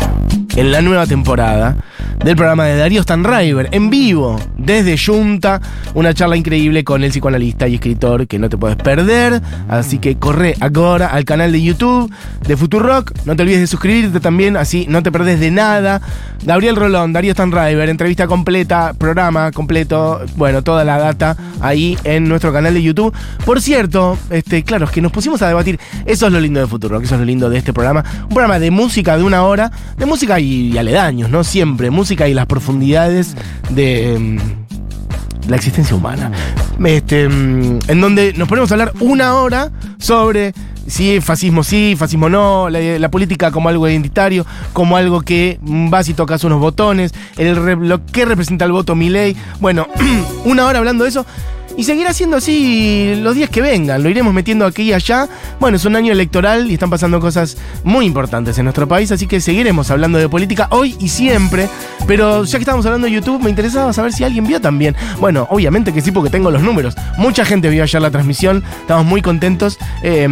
En 0.56 0.72
la 0.72 0.82
nueva 0.82 1.08
temporada 1.08 1.78
del 2.24 2.36
programa 2.36 2.66
de 2.66 2.76
Darío 2.76 3.02
Stanriver, 3.02 3.70
en 3.72 3.90
vivo, 3.90 4.40
desde 4.58 4.98
Junta, 4.98 5.62
una 5.94 6.14
charla 6.14 6.36
increíble 6.36 6.84
con 6.84 7.04
el 7.04 7.12
psicoanalista 7.12 7.68
y 7.68 7.76
escritor 7.76 8.28
que 8.28 8.38
no 8.38 8.50
te 8.50 8.58
puedes 8.58 8.76
perder. 8.76 9.42
Así 9.70 10.00
que 10.00 10.18
corre 10.18 10.56
ahora 10.60 11.08
al 11.08 11.24
canal 11.26 11.52
de 11.52 11.62
YouTube 11.62 12.12
de 12.46 12.58
Futurock. 12.58 13.14
No 13.26 13.36
te 13.36 13.44
olvides 13.44 13.62
de 13.62 13.68
suscribirte 13.68 14.20
también, 14.20 14.58
así 14.58 14.86
no 14.90 15.02
te 15.02 15.12
perdés 15.12 15.40
de 15.40 15.52
nada. 15.52 16.02
Gabriel 16.44 16.76
Rolón, 16.76 17.14
Darío 17.14 17.34
Stanriver, 17.34 17.90
entrevista 17.90 18.28
completa, 18.28 18.94
programa 18.98 19.52
completo, 19.52 20.22
bueno, 20.36 20.62
toda 20.62 20.84
la 20.84 20.98
data 20.98 21.38
ahí 21.62 21.98
en 22.04 22.28
nuestro 22.28 22.52
canal 22.52 22.74
de 22.74 22.84
YouTube. 22.84 23.14
Por 23.46 23.62
cierto, 23.62 24.18
este, 24.30 24.64
claro, 24.64 24.86
es 24.86 24.92
que 24.92 25.02
nos 25.02 25.12
pusimos 25.12 25.42
a 25.42 25.48
debatir. 25.48 25.80
Eso 26.06 26.28
es 26.28 26.34
lo 26.34 26.40
lindo 26.40 26.60
de 26.60 26.68
Futurock, 26.68 27.04
eso 27.04 27.16
es 27.16 27.20
lo 27.20 27.26
lindo 27.26 27.50
de 27.50 27.58
este 27.58 27.74
programa. 27.74 28.04
Un 28.24 28.30
programa 28.30 28.60
de 28.60 28.72
música 28.72 29.18
de 29.18 29.24
una 29.24 29.44
hora, 29.44 29.72
de 29.98 30.06
música 30.06 30.40
y, 30.40 30.74
y 30.74 30.78
aledaños, 30.78 31.30
¿no? 31.30 31.44
Siempre, 31.44 31.90
música 31.90 32.09
y 32.12 32.34
las 32.34 32.46
profundidades 32.48 33.36
de 33.70 34.18
mm, 34.20 35.50
la 35.50 35.56
existencia 35.56 35.96
humana. 35.96 36.32
Este, 36.84 37.28
mm, 37.28 37.80
en 37.88 38.02
donde 38.02 38.34
nos 38.34 38.48
ponemos 38.48 38.72
a 38.72 38.76
hablar 38.76 38.94
una 39.00 39.36
hora 39.36 39.72
sobre 40.00 40.54
si 40.88 41.22
fascismo 41.22 41.64
sí, 41.64 41.96
fascismo 41.98 42.30
no, 42.30 42.68
la, 42.70 43.12
política 43.12 43.52
como 43.52 43.70
algo 43.70 43.88
identitario, 43.88 44.46
como 44.74 44.98
algo 44.98 45.22
que 45.22 45.60
mm, 45.62 45.90
vas 45.90 46.10
y 46.10 46.14
tocas 46.14 46.44
unos 46.44 46.60
botones, 46.60 47.14
el 47.38 47.54
lo 47.88 48.06
que 48.06 48.26
representa 48.26 48.66
el 48.66 48.72
voto 48.72 48.96
mi 48.96 49.10
ley. 49.10 49.36
Bueno, 49.60 49.88
una 50.46 50.66
hora 50.66 50.80
hablando 50.80 51.04
de 51.04 51.12
eso. 51.12 51.26
Y 51.80 51.86
seguirá 51.86 52.12
siendo 52.12 52.36
así 52.36 53.14
los 53.22 53.36
días 53.36 53.50
que 53.50 53.62
vengan. 53.62 54.04
Lo 54.04 54.10
iremos 54.10 54.34
metiendo 54.34 54.66
aquí 54.66 54.82
y 54.82 54.92
allá. 54.92 55.30
Bueno, 55.62 55.78
es 55.78 55.86
un 55.86 55.96
año 55.96 56.12
electoral 56.12 56.70
y 56.70 56.74
están 56.74 56.90
pasando 56.90 57.22
cosas 57.22 57.56
muy 57.86 58.06
importantes 58.06 58.58
en 58.58 58.66
nuestro 58.66 58.86
país, 58.86 59.14
así 59.14 59.28
que 59.28 59.40
seguiremos 59.40 59.90
hablando 59.90 60.18
de 60.18 60.28
política 60.28 60.68
hoy 60.72 60.98
y 61.00 61.08
siempre. 61.08 61.70
Pero 62.06 62.44
ya 62.44 62.58
que 62.58 62.64
estamos 62.64 62.86
hablando 62.86 63.06
de 63.08 63.14
YouTube, 63.14 63.42
me 63.42 63.50
interesaba 63.50 63.94
saber 63.94 64.12
si 64.12 64.26
alguien 64.26 64.46
vio 64.46 64.60
también. 64.60 64.94
Bueno, 65.22 65.48
obviamente 65.50 65.94
que 65.94 66.02
sí, 66.02 66.12
porque 66.12 66.30
tengo 66.30 66.52
los 66.52 66.62
números. 66.62 66.96
Mucha 67.18 67.46
gente 67.46 67.70
vio 67.70 67.84
ayer 67.84 68.02
la 68.02 68.12
transmisión, 68.12 68.62
estamos 68.82 69.06
muy 69.06 69.22
contentos. 69.22 69.78
Eh, 70.04 70.28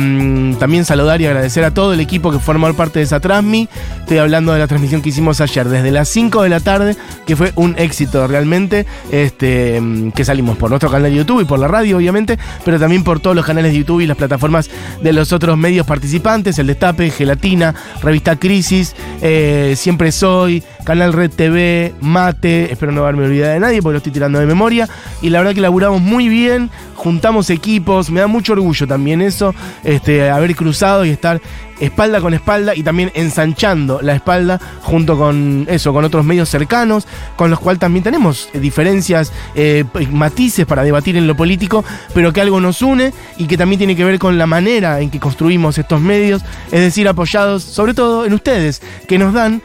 también 0.59 0.83
saludar 0.83 1.21
y 1.21 1.27
agradecer 1.27 1.63
a 1.63 1.73
todo 1.73 1.93
el 1.93 2.01
equipo 2.01 2.29
que 2.29 2.39
formó 2.39 2.73
parte 2.73 2.99
de 2.99 3.05
esa 3.05 3.21
transmi. 3.21 3.69
Estoy 4.01 4.17
hablando 4.17 4.51
de 4.51 4.59
la 4.59 4.67
transmisión 4.67 5.01
que 5.01 5.09
hicimos 5.09 5.39
ayer, 5.39 5.69
desde 5.69 5.91
las 5.91 6.09
5 6.09 6.43
de 6.43 6.49
la 6.49 6.59
tarde, 6.59 6.97
que 7.25 7.37
fue 7.37 7.53
un 7.55 7.75
éxito 7.77 8.27
realmente. 8.27 8.85
Este, 9.11 9.79
mm, 9.79 10.11
que 10.11 10.25
salimos 10.25 10.57
por 10.57 10.69
nuestro 10.69 10.89
canal 10.89 11.09
de 11.09 11.15
YouTube 11.15 11.36
y 11.41 11.45
por 11.45 11.59
la 11.59 11.67
radio, 11.67 11.97
obviamente, 11.97 12.37
pero 12.63 12.79
también 12.79 13.03
por 13.03 13.19
todos 13.19 13.35
los 13.35 13.45
canales 13.45 13.71
de 13.71 13.79
YouTube 13.79 14.01
y 14.01 14.07
las 14.07 14.17
plataformas 14.17 14.69
de 15.01 15.13
los 15.13 15.33
otros 15.33 15.57
medios 15.57 15.85
participantes: 15.85 16.59
El 16.59 16.67
Destape, 16.67 17.09
Gelatina, 17.09 17.75
Revista 18.01 18.35
Crisis, 18.37 18.95
eh, 19.21 19.73
Siempre 19.77 20.11
Soy, 20.11 20.63
Canal 20.87 21.11
Red 21.11 21.31
TV, 21.31 21.93
Mate. 21.99 22.71
Espero 22.71 22.93
no 22.93 23.01
haberme 23.01 23.25
olvidado 23.25 23.51
de 23.51 23.59
nadie 23.59 23.81
porque 23.81 23.95
lo 23.95 23.97
estoy 23.97 24.13
tirando 24.13 24.39
de 24.39 24.45
memoria. 24.45 24.87
Y 25.21 25.29
la 25.29 25.39
verdad 25.39 25.53
que 25.53 25.59
laburamos 25.59 25.99
muy 25.99 26.29
bien, 26.29 26.69
juntamos 26.95 27.49
equipos, 27.49 28.09
me 28.09 28.21
da 28.21 28.27
mucho 28.27 28.53
orgullo 28.53 28.87
también 28.87 29.21
eso, 29.21 29.53
este, 29.83 30.29
haber 30.29 30.55
cruzado 30.55 31.03
y 31.03 31.09
estar 31.09 31.41
espalda 31.81 32.21
con 32.21 32.33
espalda 32.33 32.73
y 32.73 32.83
también 32.83 33.11
ensanchando 33.15 33.99
la 34.01 34.15
espalda 34.15 34.61
junto 34.81 35.17
con 35.17 35.65
eso, 35.69 35.91
con 35.91 36.05
otros 36.05 36.23
medios 36.23 36.47
cercanos, 36.47 37.05
con 37.35 37.49
los 37.49 37.59
cuales 37.59 37.81
también 37.81 38.03
tenemos 38.03 38.49
diferencias, 38.53 39.33
eh, 39.55 39.83
matices 40.09 40.65
para 40.65 40.83
debatir 40.83 41.17
en 41.17 41.27
lo 41.27 41.35
político, 41.35 41.83
pero 42.13 42.31
que 42.31 42.39
algo 42.39 42.61
nos 42.61 42.81
une 42.81 43.13
y 43.37 43.45
que 43.45 43.57
también 43.57 43.77
tiene 43.77 43.95
que 43.97 44.05
ver 44.05 44.19
con 44.19 44.37
la 44.37 44.47
manera 44.47 45.01
en 45.01 45.09
que 45.09 45.19
construimos 45.19 45.77
estos 45.77 45.99
medios, 45.99 46.43
es 46.71 46.79
decir, 46.79 47.09
apoyados 47.09 47.61
sobre 47.61 47.93
todo 47.93 48.25
en 48.25 48.33
ustedes, 48.33 48.81
que 49.05 49.17
nos 49.17 49.33
dan 49.33 49.61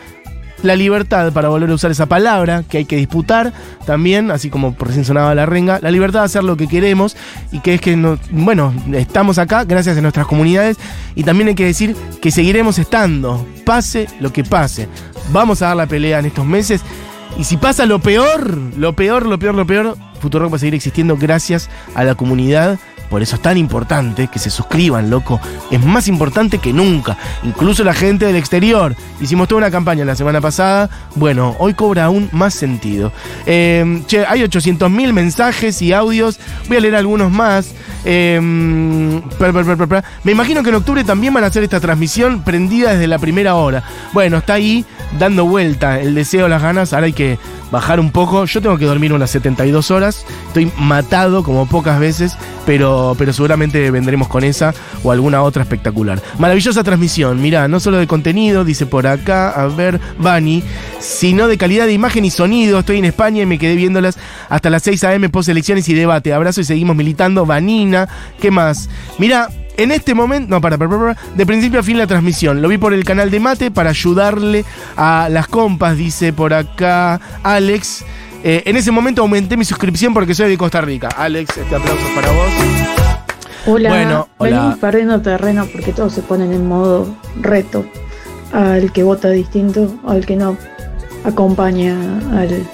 la 0.62 0.76
libertad, 0.76 1.32
para 1.32 1.48
volver 1.48 1.70
a 1.70 1.74
usar 1.74 1.90
esa 1.90 2.06
palabra, 2.06 2.62
que 2.68 2.78
hay 2.78 2.84
que 2.84 2.96
disputar 2.96 3.52
también, 3.86 4.30
así 4.30 4.50
como 4.50 4.74
recién 4.78 5.04
sonaba 5.04 5.34
la 5.34 5.46
renga, 5.46 5.78
la 5.82 5.90
libertad 5.90 6.20
de 6.20 6.26
hacer 6.26 6.44
lo 6.44 6.56
que 6.56 6.68
queremos 6.68 7.16
y 7.50 7.60
que 7.60 7.74
es 7.74 7.80
que, 7.80 7.96
no, 7.96 8.18
bueno, 8.30 8.72
estamos 8.92 9.38
acá 9.38 9.64
gracias 9.64 9.98
a 9.98 10.00
nuestras 10.00 10.26
comunidades 10.26 10.78
y 11.14 11.24
también 11.24 11.48
hay 11.48 11.54
que 11.54 11.66
decir 11.66 11.96
que 12.20 12.30
seguiremos 12.30 12.78
estando, 12.78 13.46
pase 13.64 14.06
lo 14.20 14.32
que 14.32 14.44
pase. 14.44 14.88
Vamos 15.30 15.62
a 15.62 15.68
dar 15.68 15.76
la 15.76 15.86
pelea 15.86 16.18
en 16.18 16.26
estos 16.26 16.46
meses 16.46 16.82
y 17.38 17.44
si 17.44 17.56
pasa 17.56 17.86
lo 17.86 18.00
peor, 18.00 18.56
lo 18.76 18.94
peor, 18.94 19.26
lo 19.26 19.38
peor, 19.38 19.54
lo 19.54 19.66
peor, 19.66 19.96
Futurock 20.20 20.52
va 20.52 20.56
a 20.56 20.60
seguir 20.60 20.74
existiendo 20.74 21.16
gracias 21.16 21.68
a 21.94 22.04
la 22.04 22.14
comunidad 22.14 22.78
por 23.12 23.20
eso 23.20 23.36
es 23.36 23.42
tan 23.42 23.58
importante 23.58 24.28
que 24.28 24.38
se 24.38 24.48
suscriban, 24.48 25.10
loco. 25.10 25.38
Es 25.70 25.84
más 25.84 26.08
importante 26.08 26.56
que 26.56 26.72
nunca. 26.72 27.18
Incluso 27.42 27.84
la 27.84 27.92
gente 27.92 28.24
del 28.24 28.36
exterior. 28.36 28.96
Hicimos 29.20 29.48
toda 29.48 29.58
una 29.58 29.70
campaña 29.70 30.02
la 30.06 30.16
semana 30.16 30.40
pasada. 30.40 30.88
Bueno, 31.14 31.54
hoy 31.58 31.74
cobra 31.74 32.06
aún 32.06 32.30
más 32.32 32.54
sentido. 32.54 33.12
Eh, 33.44 34.02
che, 34.06 34.24
hay 34.24 34.40
800.000 34.40 35.12
mensajes 35.12 35.82
y 35.82 35.92
audios. 35.92 36.40
Voy 36.68 36.78
a 36.78 36.80
leer 36.80 36.96
algunos 36.96 37.30
más. 37.30 37.74
Eh, 38.06 38.40
me 38.40 40.32
imagino 40.32 40.62
que 40.62 40.70
en 40.70 40.76
octubre 40.76 41.04
también 41.04 41.34
van 41.34 41.44
a 41.44 41.48
hacer 41.48 41.62
esta 41.64 41.80
transmisión 41.80 42.42
prendida 42.42 42.94
desde 42.94 43.08
la 43.08 43.18
primera 43.18 43.56
hora. 43.56 43.82
Bueno, 44.14 44.38
está 44.38 44.54
ahí 44.54 44.86
dando 45.18 45.44
vuelta 45.44 46.00
el 46.00 46.14
deseo, 46.14 46.48
las 46.48 46.62
ganas. 46.62 46.94
Ahora 46.94 47.04
hay 47.04 47.12
que 47.12 47.38
bajar 47.72 47.98
un 47.98 48.12
poco. 48.12 48.44
Yo 48.44 48.60
tengo 48.60 48.78
que 48.78 48.84
dormir 48.84 49.12
unas 49.12 49.30
72 49.30 49.90
horas. 49.90 50.24
Estoy 50.46 50.70
matado 50.78 51.42
como 51.42 51.66
pocas 51.66 51.98
veces, 51.98 52.36
pero, 52.64 53.16
pero 53.18 53.32
seguramente 53.32 53.90
vendremos 53.90 54.28
con 54.28 54.44
esa 54.44 54.72
o 55.02 55.10
alguna 55.10 55.42
otra 55.42 55.62
espectacular. 55.62 56.22
Maravillosa 56.38 56.84
transmisión. 56.84 57.42
Mirá, 57.42 57.66
no 57.66 57.80
solo 57.80 57.96
de 57.96 58.06
contenido, 58.06 58.64
dice 58.64 58.86
por 58.86 59.08
acá, 59.08 59.50
a 59.50 59.66
ver, 59.66 59.98
Bani, 60.18 60.62
sino 61.00 61.48
de 61.48 61.58
calidad 61.58 61.86
de 61.86 61.94
imagen 61.94 62.24
y 62.24 62.30
sonido. 62.30 62.78
Estoy 62.78 62.98
en 62.98 63.06
España 63.06 63.42
y 63.42 63.46
me 63.46 63.58
quedé 63.58 63.74
viéndolas 63.74 64.18
hasta 64.48 64.70
las 64.70 64.82
6 64.82 65.02
a.m. 65.04 65.28
post 65.30 65.48
elecciones 65.48 65.88
y 65.88 65.94
debate. 65.94 66.32
Abrazo 66.32 66.60
y 66.60 66.64
seguimos 66.64 66.94
militando. 66.94 67.46
Vanina, 67.46 68.08
¿qué 68.38 68.50
más? 68.50 68.90
Mira, 69.18 69.48
en 69.76 69.92
este 69.92 70.14
momento, 70.14 70.48
no, 70.50 70.60
para, 70.60 70.76
para, 70.78 70.90
para, 70.90 71.16
de 71.34 71.46
principio 71.46 71.80
a 71.80 71.82
fin 71.82 71.98
la 71.98 72.06
transmisión. 72.06 72.60
Lo 72.62 72.68
vi 72.68 72.78
por 72.78 72.92
el 72.92 73.04
canal 73.04 73.30
de 73.30 73.40
Mate 73.40 73.70
para 73.70 73.90
ayudarle 73.90 74.64
a 74.96 75.28
las 75.30 75.48
compas, 75.48 75.96
dice 75.96 76.32
por 76.32 76.54
acá 76.54 77.20
Alex. 77.42 78.04
Eh, 78.44 78.62
en 78.66 78.76
ese 78.76 78.90
momento 78.90 79.22
aumenté 79.22 79.56
mi 79.56 79.64
suscripción 79.64 80.12
porque 80.12 80.34
soy 80.34 80.50
de 80.50 80.58
Costa 80.58 80.80
Rica. 80.80 81.08
Alex, 81.16 81.56
este 81.58 81.76
aplauso 81.76 82.04
para 82.14 82.30
vos. 82.32 82.46
Hola, 83.66 83.90
Bueno, 83.90 84.28
hola. 84.38 84.50
venimos 84.50 84.78
perdiendo 84.78 85.22
terreno 85.22 85.66
porque 85.72 85.92
todos 85.92 86.12
se 86.12 86.22
ponen 86.22 86.52
en 86.52 86.66
modo 86.66 87.16
reto 87.40 87.86
al 88.52 88.92
que 88.92 89.04
vota 89.04 89.30
distinto, 89.30 89.94
al 90.04 90.26
que 90.26 90.34
no 90.34 90.56
acompaña 91.24 91.94
al 92.32 92.66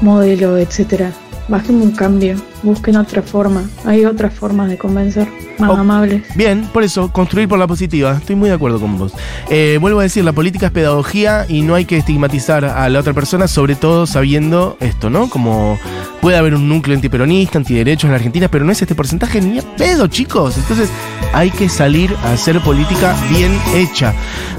modelo, 0.00 0.56
etcétera. 0.56 1.10
Bajen 1.48 1.82
un 1.82 1.90
cambio, 1.90 2.36
busquen 2.62 2.96
otra 2.96 3.22
forma. 3.22 3.62
Hay 3.84 4.04
otras 4.04 4.32
formas 4.34 4.68
de 4.68 4.76
convencer, 4.78 5.28
más 5.58 5.78
amables. 5.78 6.22
Bien, 6.36 6.64
por 6.72 6.82
eso, 6.82 7.10
construir 7.12 7.48
por 7.48 7.58
la 7.58 7.66
positiva. 7.66 8.12
Estoy 8.16 8.36
muy 8.36 8.48
de 8.48 8.54
acuerdo 8.54 8.80
con 8.80 8.98
vos. 8.98 9.12
Eh, 9.48 9.78
vuelvo 9.80 10.00
a 10.00 10.02
decir, 10.04 10.24
la 10.24 10.32
política 10.32 10.66
es 10.66 10.72
pedagogía 10.72 11.46
y 11.48 11.62
no 11.62 11.74
hay 11.74 11.84
que 11.84 11.96
estigmatizar 11.96 12.64
a 12.64 12.88
la 12.88 12.98
otra 13.00 13.12
persona, 13.12 13.48
sobre 13.48 13.74
todo 13.74 14.06
sabiendo 14.06 14.76
esto, 14.80 15.10
¿no? 15.10 15.28
Como 15.30 15.78
puede 16.20 16.36
haber 16.36 16.54
un 16.54 16.68
núcleo 16.68 16.94
antiperonista, 16.96 17.58
antiderechos 17.58 18.04
en 18.04 18.10
la 18.10 18.16
Argentina, 18.16 18.48
pero 18.48 18.64
no 18.64 18.72
es 18.72 18.82
este 18.82 18.94
porcentaje 18.94 19.40
ni 19.40 19.58
a 19.58 19.62
pedo, 19.76 20.06
chicos. 20.06 20.56
Entonces 20.58 20.90
hay 21.32 21.50
que 21.50 21.68
salir 21.68 22.14
a 22.24 22.32
hacer 22.32 22.60
política 22.60 23.14
bien 23.30 23.56
hecha. 23.74 24.12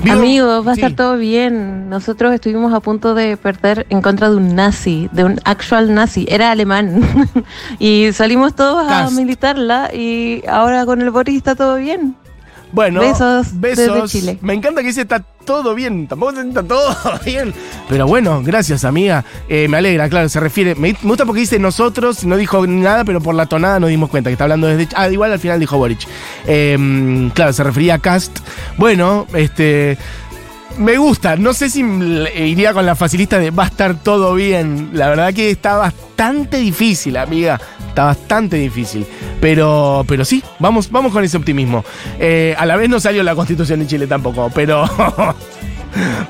Vivo- 0.03 0.17
Amigos, 0.19 0.65
va 0.65 0.71
a 0.71 0.73
estar 0.75 0.93
todo 0.93 1.17
bien. 1.17 1.89
Nosotros 1.89 2.33
estuvimos 2.33 2.73
a 2.73 2.79
punto 2.79 3.13
de 3.13 3.37
perder 3.37 3.85
en 3.89 4.01
contra 4.01 4.29
de 4.29 4.37
un 4.37 4.55
nazi, 4.55 5.09
de 5.11 5.23
un 5.23 5.39
actual 5.43 5.93
nazi. 5.93 6.25
Era 6.29 6.51
alemán. 6.51 7.01
y 7.79 7.90
salimos 8.13 8.55
todos 8.55 8.89
a 8.89 9.09
militarla 9.11 9.93
y 9.93 10.43
ahora 10.47 10.85
con 10.85 11.01
el 11.01 11.09
Boris 11.09 11.37
está 11.37 11.55
todo 11.55 11.75
bien. 11.77 12.15
Bueno, 12.73 13.01
Besos 13.01 13.47
besos. 13.59 13.93
desde 13.95 14.07
Chile. 14.07 14.37
Me 14.41 14.53
encanta 14.53 14.79
que 14.79 14.87
dice 14.87 15.01
está 15.01 15.19
todo 15.45 15.75
bien. 15.75 16.07
Tampoco 16.07 16.39
está 16.39 16.63
todo 16.63 16.95
bien. 17.25 17.53
Pero 17.89 18.07
bueno, 18.07 18.41
gracias, 18.43 18.85
amiga. 18.85 19.25
Eh, 19.49 19.67
me 19.67 19.75
alegra, 19.77 20.07
claro, 20.07 20.29
se 20.29 20.39
refiere. 20.39 20.75
Me, 20.75 20.93
me 21.01 21.09
gusta 21.09 21.25
porque 21.25 21.41
dice 21.41 21.59
nosotros, 21.59 22.23
no 22.23 22.37
dijo 22.37 22.65
nada, 22.67 23.03
pero 23.03 23.19
por 23.19 23.35
la 23.35 23.45
tonada 23.47 23.77
nos 23.81 23.89
dimos 23.89 24.09
cuenta 24.09 24.29
que 24.29 24.33
está 24.33 24.45
hablando 24.45 24.67
desde. 24.67 24.87
Ah, 24.95 25.09
igual 25.09 25.33
al 25.33 25.39
final 25.39 25.59
dijo 25.59 25.77
Boric. 25.77 26.07
Eh, 26.47 27.29
claro, 27.33 27.51
se 27.51 27.63
refería 27.63 27.95
a 27.95 27.99
Cast. 27.99 28.39
Bueno, 28.77 29.27
este. 29.33 29.97
Me 30.77 30.97
gusta, 30.97 31.35
no 31.35 31.53
sé 31.53 31.69
si 31.69 31.81
iría 31.81 32.73
con 32.73 32.85
la 32.85 32.95
facilista 32.95 33.37
de 33.39 33.51
va 33.51 33.63
a 33.63 33.67
estar 33.67 33.95
todo 34.01 34.33
bien. 34.33 34.89
La 34.93 35.09
verdad 35.09 35.33
que 35.33 35.51
está 35.51 35.77
bastante 35.77 36.57
difícil, 36.57 37.17
amiga. 37.17 37.59
Está 37.87 38.05
bastante 38.05 38.57
difícil. 38.57 39.05
Pero, 39.39 40.05
pero 40.07 40.23
sí, 40.23 40.43
vamos, 40.59 40.89
vamos 40.89 41.11
con 41.11 41.23
ese 41.23 41.37
optimismo. 41.37 41.83
Eh, 42.19 42.55
a 42.57 42.65
la 42.65 42.77
vez 42.77 42.89
no 42.89 42.99
salió 42.99 43.21
la 43.23 43.35
constitución 43.35 43.79
de 43.79 43.87
Chile 43.87 44.07
tampoco, 44.07 44.49
pero. 44.53 44.85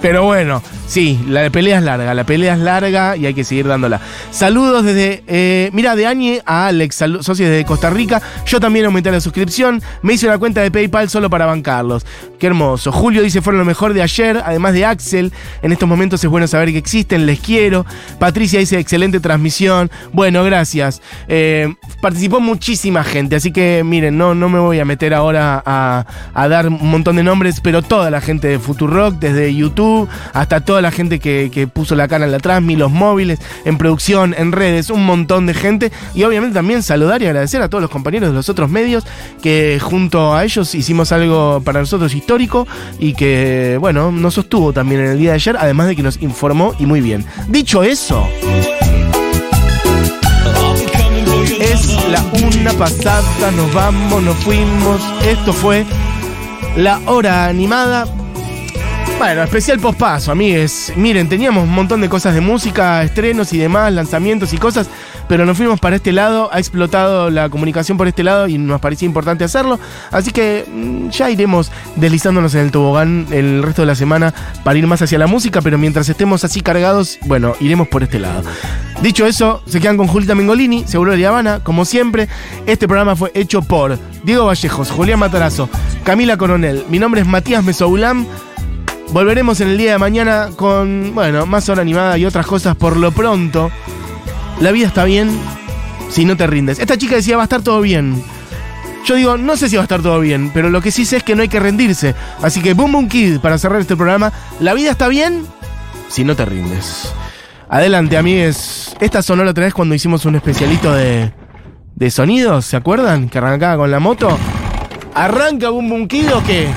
Pero 0.01 0.23
bueno, 0.23 0.61
sí, 0.87 1.19
la 1.27 1.49
pelea 1.49 1.77
es 1.77 1.83
larga, 1.83 2.13
la 2.13 2.23
pelea 2.23 2.53
es 2.53 2.59
larga 2.59 3.15
y 3.15 3.25
hay 3.25 3.33
que 3.33 3.43
seguir 3.43 3.67
dándola. 3.67 4.01
Saludos 4.31 4.83
desde, 4.83 5.23
eh, 5.27 5.69
mira, 5.73 5.95
de 5.95 6.07
Añe 6.07 6.41
a 6.45 6.67
Alex, 6.67 6.95
socios 6.95 7.37
desde 7.37 7.65
Costa 7.65 7.89
Rica. 7.89 8.21
Yo 8.45 8.59
también 8.59 8.85
aumenté 8.85 9.11
la 9.11 9.21
suscripción, 9.21 9.81
me 10.01 10.13
hice 10.13 10.27
una 10.27 10.37
cuenta 10.37 10.61
de 10.61 10.71
PayPal 10.71 11.09
solo 11.09 11.29
para 11.29 11.45
bancarlos. 11.45 12.05
Qué 12.39 12.47
hermoso. 12.47 12.91
Julio 12.91 13.21
dice, 13.21 13.41
fueron 13.41 13.59
lo 13.59 13.65
mejor 13.65 13.93
de 13.93 14.01
ayer, 14.01 14.41
además 14.43 14.73
de 14.73 14.85
Axel. 14.85 15.31
En 15.61 15.71
estos 15.71 15.87
momentos 15.87 16.23
es 16.23 16.29
bueno 16.29 16.47
saber 16.47 16.71
que 16.71 16.77
existen, 16.77 17.25
les 17.25 17.39
quiero. 17.39 17.85
Patricia 18.17 18.59
dice, 18.59 18.79
excelente 18.79 19.19
transmisión. 19.19 19.91
Bueno, 20.11 20.43
gracias. 20.43 21.01
Eh, 21.27 21.73
participó 22.01 22.39
muchísima 22.39 23.03
gente, 23.03 23.35
así 23.35 23.51
que 23.51 23.83
miren, 23.85 24.17
no, 24.17 24.33
no 24.33 24.49
me 24.49 24.59
voy 24.59 24.79
a 24.79 24.85
meter 24.85 25.13
ahora 25.13 25.61
a, 25.65 26.05
a 26.33 26.47
dar 26.47 26.67
un 26.67 26.89
montón 26.89 27.15
de 27.17 27.23
nombres, 27.23 27.61
pero 27.61 27.81
toda 27.81 28.09
la 28.09 28.21
gente 28.21 28.47
de 28.47 28.59
Futurock, 28.59 29.15
desde 29.19 29.50
YouTube 29.55 30.07
hasta 30.33 30.61
toda 30.61 30.81
la 30.81 30.91
gente 30.91 31.19
que, 31.19 31.49
que 31.53 31.67
puso 31.67 31.95
la 31.95 32.07
cara 32.07 32.25
en 32.25 32.31
la 32.31 32.39
Transmi, 32.39 32.75
los 32.75 32.91
móviles, 32.91 33.39
en 33.65 33.77
producción, 33.77 34.35
en 34.37 34.51
redes, 34.51 34.89
un 34.89 35.05
montón 35.05 35.45
de 35.45 35.53
gente. 35.53 35.91
Y 36.13 36.23
obviamente 36.23 36.53
también 36.53 36.83
saludar 36.83 37.21
y 37.21 37.25
agradecer 37.25 37.61
a 37.61 37.69
todos 37.69 37.81
los 37.81 37.91
compañeros 37.91 38.29
de 38.29 38.35
los 38.35 38.49
otros 38.49 38.69
medios 38.69 39.05
que 39.41 39.79
junto 39.81 40.35
a 40.35 40.43
ellos 40.43 40.73
hicimos 40.75 41.11
algo 41.11 41.61
para 41.63 41.79
nosotros 41.79 42.13
histórico 42.13 42.67
y 42.99 43.13
que, 43.13 43.77
bueno, 43.79 44.11
nos 44.11 44.33
sostuvo 44.35 44.73
también 44.73 45.01
en 45.01 45.07
el 45.11 45.17
día 45.17 45.31
de 45.31 45.35
ayer, 45.35 45.57
además 45.57 45.87
de 45.87 45.95
que 45.95 46.03
nos 46.03 46.21
informó 46.21 46.73
y 46.79 46.85
muy 46.85 47.01
bien. 47.01 47.25
Dicho 47.47 47.83
eso. 47.83 48.27
Es 51.59 51.87
la 52.09 52.23
una 52.47 52.73
pasada, 52.73 53.51
nos 53.51 53.73
vamos, 53.73 54.23
nos 54.23 54.35
fuimos. 54.37 54.99
Esto 55.23 55.53
fue 55.53 55.85
la 56.75 56.99
hora 57.05 57.45
animada. 57.45 58.05
Bueno, 59.21 59.43
especial 59.43 59.79
pospaso, 59.79 60.31
amigues. 60.31 60.91
Miren, 60.95 61.29
teníamos 61.29 61.65
un 61.65 61.75
montón 61.75 62.01
de 62.01 62.09
cosas 62.09 62.33
de 62.33 62.41
música, 62.41 63.03
estrenos 63.03 63.53
y 63.53 63.59
demás, 63.59 63.93
lanzamientos 63.93 64.51
y 64.51 64.57
cosas. 64.57 64.89
pero 65.29 65.45
nos 65.45 65.55
fuimos 65.57 65.79
para 65.79 65.97
este 65.97 66.11
lado, 66.11 66.49
ha 66.51 66.57
explotado 66.57 67.29
la 67.29 67.47
comunicación 67.49 67.99
por 67.99 68.07
este 68.07 68.23
lado 68.23 68.47
y 68.47 68.57
nos 68.57 68.81
parecía 68.81 69.05
importante 69.05 69.43
hacerlo. 69.43 69.79
Así 70.09 70.31
que 70.31 70.65
mm, 70.67 71.09
ya 71.09 71.29
iremos 71.29 71.71
deslizándonos 71.97 72.55
en 72.55 72.61
el 72.61 72.71
tobogán 72.71 73.27
el 73.29 73.61
resto 73.61 73.83
de 73.83 73.85
la 73.85 73.93
semana 73.93 74.33
para 74.63 74.79
ir 74.79 74.87
más 74.87 75.03
hacia 75.03 75.19
la 75.19 75.27
música, 75.27 75.61
pero 75.61 75.77
mientras 75.77 76.09
estemos 76.09 76.43
así 76.43 76.61
cargados, 76.61 77.19
bueno, 77.27 77.53
iremos 77.59 77.89
por 77.89 78.01
este 78.01 78.17
lado. 78.17 78.41
Dicho 79.03 79.27
eso, 79.27 79.61
se 79.67 79.79
quedan 79.79 79.97
con 79.97 80.07
Julita 80.07 80.33
Mengolini, 80.33 80.85
Seguro 80.87 81.15
de 81.15 81.27
Habana, 81.27 81.59
como 81.63 81.85
siempre. 81.85 82.27
Este 82.65 82.87
programa 82.87 83.15
fue 83.15 83.31
hecho 83.35 83.61
por 83.61 83.99
Diego 84.23 84.47
Vallejos, 84.47 84.89
Julián 84.89 85.19
Matarazo, 85.19 85.69
Camila 86.03 86.37
Coronel. 86.37 86.85
Mi 86.89 86.97
nombre 86.97 87.21
es 87.21 87.27
Matías 87.27 87.63
Mesoulam. 87.63 88.25
Volveremos 89.11 89.59
en 89.59 89.67
el 89.67 89.77
día 89.77 89.91
de 89.91 89.97
mañana 89.97 90.51
con, 90.55 91.11
bueno, 91.13 91.45
más 91.45 91.67
hora 91.67 91.81
animada 91.81 92.17
y 92.17 92.25
otras 92.25 92.45
cosas 92.45 92.77
por 92.77 92.95
lo 92.95 93.11
pronto. 93.11 93.69
La 94.61 94.71
vida 94.71 94.87
está 94.87 95.03
bien 95.03 95.37
si 96.09 96.23
no 96.23 96.37
te 96.37 96.47
rindes. 96.47 96.79
Esta 96.79 96.97
chica 96.97 97.15
decía, 97.15 97.35
va 97.35 97.43
a 97.43 97.45
estar 97.45 97.61
todo 97.61 97.81
bien. 97.81 98.23
Yo 99.05 99.15
digo, 99.15 99.35
no 99.35 99.57
sé 99.57 99.67
si 99.67 99.75
va 99.75 99.81
a 99.81 99.83
estar 99.83 100.01
todo 100.01 100.19
bien, 100.21 100.51
pero 100.53 100.69
lo 100.69 100.81
que 100.81 100.91
sí 100.91 101.03
sé 101.03 101.17
es 101.17 101.23
que 101.23 101.35
no 101.35 101.41
hay 101.41 101.49
que 101.49 101.59
rendirse. 101.59 102.15
Así 102.41 102.61
que 102.61 102.73
Boom 102.73 102.93
Boom 102.93 103.09
Kid, 103.09 103.39
para 103.39 103.57
cerrar 103.57 103.81
este 103.81 103.97
programa, 103.97 104.31
la 104.61 104.73
vida 104.73 104.91
está 104.91 105.09
bien 105.09 105.45
si 106.07 106.23
no 106.23 106.35
te 106.35 106.45
rindes. 106.45 107.11
Adelante, 107.67 108.15
amigues. 108.15 108.95
Esta 109.01 109.21
sonó 109.21 109.43
la 109.43 109.51
otra 109.51 109.65
vez 109.65 109.73
cuando 109.73 109.93
hicimos 109.93 110.25
un 110.25 110.35
especialito 110.35 110.93
de, 110.93 111.33
de 111.95 112.11
sonidos, 112.11 112.65
¿se 112.65 112.77
acuerdan? 112.77 113.27
Que 113.27 113.39
arrancaba 113.39 113.75
con 113.75 113.91
la 113.91 113.99
moto. 113.99 114.37
¿Arranca 115.15 115.69
Boom 115.69 115.89
Boom 115.89 116.07
Kid 116.07 116.33
o 116.33 116.43
qué? 116.43 116.69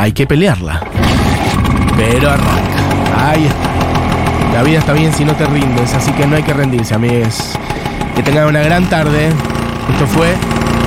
Hay 0.00 0.12
que 0.12 0.26
pelearla. 0.26 0.80
Pero 1.94 2.30
arranca. 2.30 3.28
Ahí 3.30 3.44
está. 3.44 4.54
La 4.54 4.62
vida 4.62 4.78
está 4.78 4.94
bien 4.94 5.12
si 5.12 5.26
no 5.26 5.34
te 5.34 5.44
rindes, 5.44 5.92
así 5.92 6.10
que 6.12 6.26
no 6.26 6.36
hay 6.36 6.42
que 6.42 6.54
rendirse, 6.54 6.94
amigues. 6.94 7.52
Que 8.16 8.22
tengan 8.22 8.46
una 8.46 8.62
gran 8.62 8.88
tarde. 8.88 9.28
Esto 9.92 10.06
fue 10.06 10.34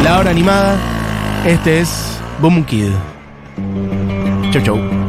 La 0.04 0.18
Hora 0.18 0.32
Animada. 0.32 0.78
Este 1.46 1.82
es 1.82 2.20
Boom 2.40 2.64
Kid. 2.64 2.90
Chau, 4.52 4.64
chau. 4.64 5.03